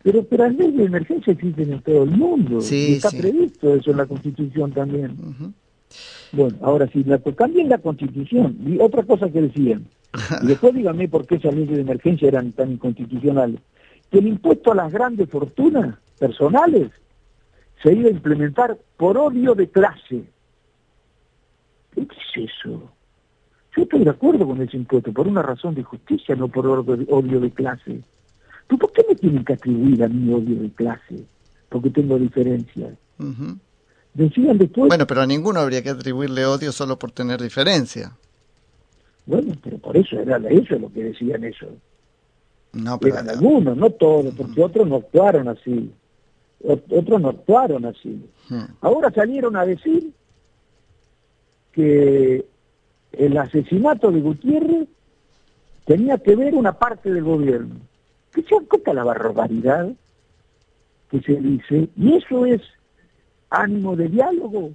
Pero, 0.03 0.23
pero 0.23 0.43
las 0.43 0.55
leyes 0.55 0.77
de 0.77 0.83
emergencia 0.85 1.33
existen 1.33 1.73
en 1.73 1.81
todo 1.81 2.03
el 2.03 2.11
mundo, 2.11 2.61
sí, 2.61 2.93
está 2.95 3.09
previsto 3.09 3.73
eso 3.73 3.89
en 3.91 3.97
la 3.97 4.05
Constitución 4.05 4.71
también. 4.71 5.17
Bueno, 6.31 6.55
ahora 6.61 6.87
sí, 6.93 7.03
la, 7.03 7.17
cambien 7.17 7.67
la 7.67 7.79
Constitución. 7.79 8.57
Y 8.65 8.79
otra 8.79 9.03
cosa 9.03 9.29
que 9.29 9.41
decían, 9.41 9.87
y 10.43 10.47
después 10.47 10.75
díganme 10.75 11.07
por 11.07 11.25
qué 11.25 11.35
esas 11.35 11.55
leyes 11.55 11.75
de 11.75 11.81
emergencia 11.81 12.27
eran 12.27 12.51
tan 12.51 12.71
inconstitucionales, 12.71 13.59
que 14.11 14.19
el 14.19 14.27
impuesto 14.27 14.73
a 14.73 14.75
las 14.75 14.93
grandes 14.93 15.27
fortunas 15.29 15.95
personales 16.19 16.89
se 17.81 17.93
iba 17.93 18.09
a 18.09 18.11
implementar 18.11 18.77
por 18.97 19.17
odio 19.17 19.55
de 19.55 19.69
clase. 19.69 20.23
¿Qué 21.93 22.01
es 22.01 22.49
eso? 22.49 22.91
Yo 23.75 23.83
estoy 23.83 24.03
de 24.03 24.09
acuerdo 24.09 24.45
con 24.45 24.61
ese 24.61 24.77
impuesto 24.77 25.11
por 25.11 25.27
una 25.27 25.41
razón 25.41 25.75
de 25.75 25.83
justicia, 25.83 26.35
no 26.35 26.47
por 26.47 26.67
odio 26.67 27.39
de 27.39 27.51
clase. 27.51 28.01
¿Tú 28.67 28.77
por 28.77 28.91
qué 28.91 29.05
me 29.07 29.15
tienen 29.15 29.43
que 29.43 29.53
atribuir 29.53 30.03
a 30.03 30.07
mí 30.07 30.31
odio 30.33 30.61
de 30.61 30.69
clase? 30.71 31.25
Porque 31.69 31.89
tengo 31.89 32.17
diferencias. 32.17 32.93
Decían 34.13 34.57
después... 34.57 34.89
Bueno, 34.89 35.07
pero 35.07 35.21
a 35.21 35.25
ninguno 35.25 35.59
habría 35.59 35.81
que 35.81 35.89
atribuirle 35.89 36.45
odio 36.45 36.71
solo 36.71 36.99
por 36.99 37.11
tener 37.11 37.41
diferencia. 37.41 38.15
Bueno, 39.25 39.53
pero 39.63 39.77
por 39.77 39.95
eso 39.95 40.19
era 40.19 40.37
eso 40.49 40.77
lo 40.77 40.91
que 40.91 41.03
decían 41.05 41.43
eso. 41.43 41.67
No, 42.73 42.99
pero... 42.99 43.15
Eran 43.15 43.29
algunos, 43.29 43.77
no 43.77 43.89
todos, 43.91 44.33
porque 44.35 44.61
otros 44.61 44.87
no 44.87 44.97
actuaron 44.97 45.47
así 45.47 45.91
otros 46.63 47.21
no 47.21 47.29
actuaron 47.29 47.85
así. 47.85 48.23
Hmm. 48.49 48.63
Ahora 48.81 49.11
salieron 49.11 49.55
a 49.55 49.65
decir 49.65 50.11
que 51.71 52.45
el 53.11 53.37
asesinato 53.37 54.11
de 54.11 54.21
Gutiérrez 54.21 54.87
tenía 55.85 56.17
que 56.17 56.35
ver 56.35 56.55
una 56.55 56.73
parte 56.73 57.11
del 57.11 57.23
gobierno. 57.23 57.75
¿Qué 58.33 58.43
se 58.43 58.65
cuenta 58.67 58.93
la 58.93 59.03
barbaridad 59.03 59.91
que 61.09 61.21
se 61.21 61.35
dice? 61.35 61.89
Y 61.97 62.13
eso 62.13 62.45
es 62.45 62.61
ánimo 63.49 63.95
de 63.95 64.07
diálogo, 64.07 64.71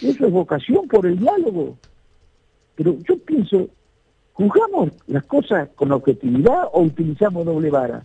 eso 0.00 0.26
es 0.26 0.32
vocación 0.32 0.86
por 0.88 1.06
el 1.06 1.18
diálogo. 1.18 1.78
Pero 2.74 2.96
yo 3.08 3.18
pienso, 3.18 3.68
¿juzgamos 4.34 4.90
las 5.06 5.24
cosas 5.24 5.68
con 5.74 5.92
objetividad 5.92 6.68
o 6.72 6.82
utilizamos 6.82 7.46
doble 7.46 7.70
vara? 7.70 8.04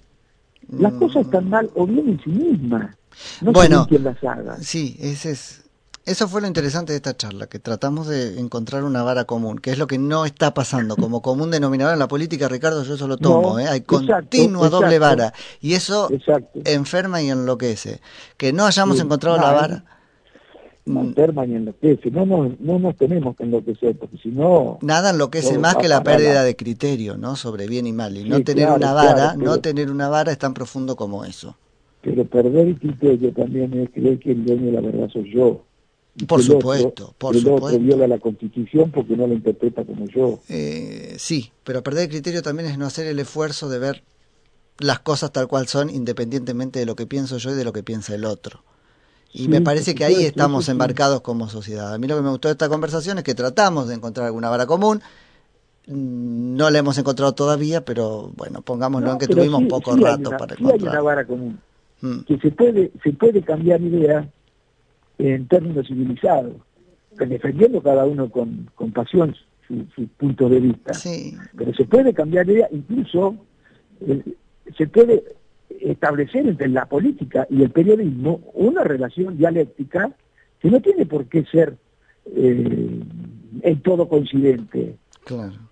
Las 0.70 0.94
mm. 0.94 1.00
cosas 1.00 1.26
están 1.26 1.50
mal 1.50 1.70
o 1.76 1.86
bien 1.86 2.10
en 2.10 2.22
sí 2.24 2.30
mismas. 2.30 2.96
No 3.42 3.52
bueno, 3.52 3.86
quién 3.88 4.04
las 4.04 4.22
haga. 4.24 4.58
Sí, 4.62 4.98
ese 5.00 5.32
es 5.32 5.64
Eso 6.06 6.28
fue 6.28 6.42
lo 6.42 6.48
interesante 6.48 6.92
de 6.94 6.98
esta 6.98 7.16
charla, 7.16 7.48
que 7.48 7.60
tratamos 7.60 8.08
de 8.08 8.40
encontrar 8.40 8.84
una 8.84 9.04
vara 9.04 9.26
común, 9.26 9.58
que 9.60 9.72
es 9.72 9.78
lo 9.78 9.88
que 9.88 9.98
no 9.98 10.26
está 10.26 10.54
pasando. 10.54 10.96
Como 10.96 11.22
común 11.22 11.50
denominador 11.52 11.94
en 11.94 12.00
la 12.00 12.08
política, 12.08 12.48
Ricardo, 12.48 12.84
yo 12.84 12.96
eso 12.96 13.08
lo 13.08 13.18
tomo, 13.18 13.58
¿eh? 13.60 13.68
hay 13.68 13.82
continua 13.82 14.70
doble 14.70 15.00
vara. 15.00 15.34
Y 15.62 15.74
eso 15.74 16.10
enferma 16.66 17.22
y 17.22 17.30
enloquece. 17.30 18.02
Que 18.38 18.54
no 18.54 18.66
hayamos 18.66 19.00
encontrado 19.00 19.38
la 19.38 19.52
vara. 19.52 19.95
Y 20.86 21.56
enloquece. 21.56 22.12
No, 22.12 22.26
no, 22.26 22.56
no 22.60 22.80
nos 22.80 22.96
tenemos 22.96 23.36
que 23.36 23.44
enloquecer, 23.44 23.98
porque 23.98 24.18
si 24.18 24.30
no... 24.30 24.78
Nada 24.82 25.10
enloquece 25.10 25.58
más 25.58 25.76
que 25.78 25.88
la 25.88 26.04
pérdida 26.04 26.44
de 26.44 26.56
criterio, 26.56 27.18
¿no? 27.18 27.36
Sobre 27.36 27.68
bien 27.68 27.88
y 27.88 27.94
mal. 27.94 28.16
Y 28.16 28.24
no 28.30 28.42
tener 28.44 28.70
una 28.70 28.94
vara, 28.94 29.36
no 29.36 29.60
tener 29.60 29.90
una 29.90 30.10
vara 30.10 30.32
es 30.32 30.38
tan 30.38 30.54
profundo 30.54 30.96
como 30.96 31.26
eso. 31.26 31.58
Pero 32.02 32.24
perder 32.26 32.68
el 32.68 32.80
criterio 32.80 33.34
también 33.34 33.74
es 33.74 33.90
creer 33.90 34.20
que 34.20 34.32
el 34.32 34.46
dueño 34.46 34.68
de 34.68 34.72
la 34.74 34.82
verdad 34.82 35.10
soy 35.10 35.34
yo 35.34 35.64
por 36.28 36.42
supuesto, 36.42 37.14
por 37.18 37.36
el 37.36 37.42
supuesto. 37.42 37.66
otro 37.66 37.80
viola 37.80 38.08
la 38.08 38.20
Constitución 38.20 38.92
porque 38.92 39.18
no 39.18 39.28
la 39.28 39.34
interpreta 39.34 39.84
como 39.84 40.08
yo. 40.08 40.40
Eh, 40.48 41.16
sí, 41.18 41.52
pero 41.64 41.84
perder 41.84 42.04
el 42.04 42.10
criterio 42.10 42.42
también 42.42 42.70
es 42.70 42.78
no 42.78 42.86
hacer 42.86 43.06
el 43.08 43.20
esfuerzo 43.20 43.68
de 43.70 43.80
ver 43.80 44.04
las 44.80 45.00
cosas 45.00 45.32
tal 45.32 45.48
cual 45.48 45.68
son, 45.68 45.90
independientemente 45.90 46.80
de 46.80 46.86
lo 46.86 46.96
que 46.96 47.06
pienso 47.06 47.38
yo 47.38 47.52
y 47.52 47.56
de 47.56 47.66
lo 47.66 47.74
que 47.74 47.84
piensa 47.84 48.16
el 48.16 48.24
otro. 48.24 48.64
Y 49.34 49.48
me 49.48 49.62
parece 49.62 49.96
que 49.96 50.06
ahí 50.06 50.24
estamos 50.24 50.70
embarcados 50.70 51.22
como 51.22 51.50
sociedad. 51.50 51.94
A 51.94 51.98
mí 51.98 52.08
lo 52.08 52.16
que 52.16 52.22
me 52.22 52.30
gustó 52.30 52.48
de 52.48 52.54
esta 52.54 52.70
conversación 52.70 53.18
es 53.18 53.24
que 53.24 53.34
tratamos 53.34 53.88
de 53.90 53.96
encontrar 53.96 54.28
alguna 54.28 54.50
vara 54.50 54.66
común. 54.66 55.02
No 55.88 56.70
la 56.70 56.80
hemos 56.80 56.98
encontrado 56.98 57.34
todavía, 57.34 57.84
pero 57.84 58.32
bueno, 58.36 58.62
pongámoslo 58.62 59.12
en 59.12 59.18
que 59.18 59.28
tuvimos 59.28 59.64
poco 59.64 59.96
rato 59.96 60.32
para 60.32 60.56
encontrar. 60.56 60.74
hay 60.74 60.88
una 60.88 61.02
vara 61.02 61.26
común. 61.26 61.60
Mm. 62.02 62.20
Que 62.22 62.38
se 62.38 62.52
puede, 62.52 62.92
se 63.04 63.14
puede 63.14 63.42
cambiar 63.42 63.82
idea 63.82 64.28
en 65.18 65.48
términos 65.48 65.88
civilizados, 65.88 66.54
defendiendo 67.12 67.82
cada 67.82 68.06
uno 68.06 68.30
con, 68.30 68.70
con 68.76 68.92
pasión 68.92 69.36
su, 69.68 69.86
su, 69.96 70.08
punto 70.08 70.50
de 70.50 70.60
vista. 70.60 70.94
Pero 71.58 71.74
se 71.74 71.86
puede 71.86 72.14
cambiar 72.14 72.50
idea, 72.50 72.68
incluso 72.72 73.36
eh, 74.02 74.24
se 74.78 74.88
puede 74.88 75.24
establecer 75.82 76.48
entre 76.48 76.68
la 76.70 76.86
política 76.86 77.48
y 77.50 77.64
el 77.64 77.70
periodismo 77.70 78.42
una 78.54 78.84
relación 78.84 79.38
dialéctica 79.38 80.12
que 80.60 80.70
no 80.70 80.82
tiene 80.82 81.06
por 81.06 81.26
qué 81.26 81.46
ser 81.46 81.78
eh, 82.34 83.00
en 83.62 83.82
todo 83.82 84.08
coincidente. 84.08 84.98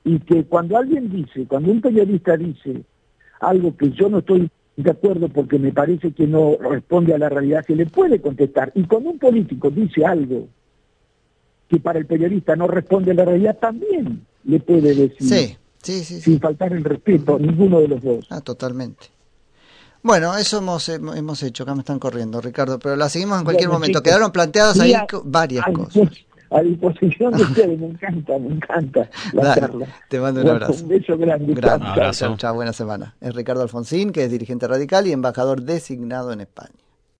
Y 0.03 0.19
que 0.19 0.45
cuando 0.45 0.77
alguien 0.77 1.11
dice, 1.11 1.45
cuando 1.47 1.71
un 1.71 1.81
periodista 1.81 2.37
dice 2.37 2.83
algo 3.39 3.75
que 3.77 3.91
yo 3.91 4.09
no 4.09 4.19
estoy 4.19 4.49
de 4.75 4.91
acuerdo 4.91 5.29
porque 5.29 5.59
me 5.59 5.71
parece 5.71 6.11
que 6.11 6.25
no 6.25 6.57
responde 6.59 7.13
a 7.13 7.17
la 7.17 7.29
realidad, 7.29 7.63
se 7.65 7.75
le 7.75 7.85
puede 7.85 8.19
contestar. 8.19 8.71
Y 8.75 8.83
cuando 8.83 9.11
un 9.11 9.19
político 9.19 9.69
dice 9.69 10.05
algo 10.05 10.47
que 11.67 11.79
para 11.79 11.99
el 11.99 12.05
periodista 12.05 12.55
no 12.55 12.67
responde 12.67 13.11
a 13.11 13.13
la 13.13 13.25
realidad, 13.25 13.57
también 13.59 14.25
le 14.43 14.59
puede 14.59 14.95
decir. 14.95 15.27
Sí, 15.27 15.57
sí, 15.81 16.03
sí. 16.03 16.21
Sin 16.21 16.39
faltar 16.39 16.73
el 16.73 16.83
respeto, 16.83 17.37
ninguno 17.37 17.79
de 17.81 17.87
los 17.87 18.01
dos. 18.01 18.27
Ah, 18.29 18.41
totalmente. 18.41 19.07
Bueno, 20.03 20.37
eso 20.37 20.57
hemos, 20.57 20.89
hemos 20.89 21.43
hecho, 21.43 21.63
acá 21.63 21.73
me 21.73 21.79
están 21.79 21.97
corriendo, 21.97 22.41
Ricardo, 22.41 22.77
pero 22.77 22.95
la 22.95 23.09
seguimos 23.09 23.39
en 23.39 23.45
cualquier 23.45 23.69
momento. 23.69 24.03
Quedaron 24.03 24.31
planteadas 24.31 24.79
ahí 24.79 24.93
varias 25.23 25.65
cosas 25.73 26.09
a 26.53 26.61
disposición 26.61 27.33
de 27.33 27.43
ustedes. 27.43 27.79
Me 27.79 27.87
encanta, 27.87 28.39
me 28.39 28.49
encanta 28.49 29.09
la 29.33 29.55
charla. 29.55 29.87
Te 30.09 30.19
mando 30.19 30.41
un 30.41 30.49
abrazo. 30.49 30.83
Un 30.83 30.89
beso 30.89 31.17
grande. 31.17 31.53
Gran 31.53 31.81
abrazo. 31.81 32.35
Chao, 32.37 32.53
buena 32.53 32.73
semana. 32.73 33.15
Es 33.19 33.33
Ricardo 33.33 33.63
Alfonsín, 33.63 34.11
que 34.11 34.23
es 34.25 34.31
dirigente 34.31 34.67
radical 34.67 35.07
y 35.07 35.11
embajador 35.11 35.61
designado 35.61 36.31
en 36.31 36.41
España. 36.41 36.82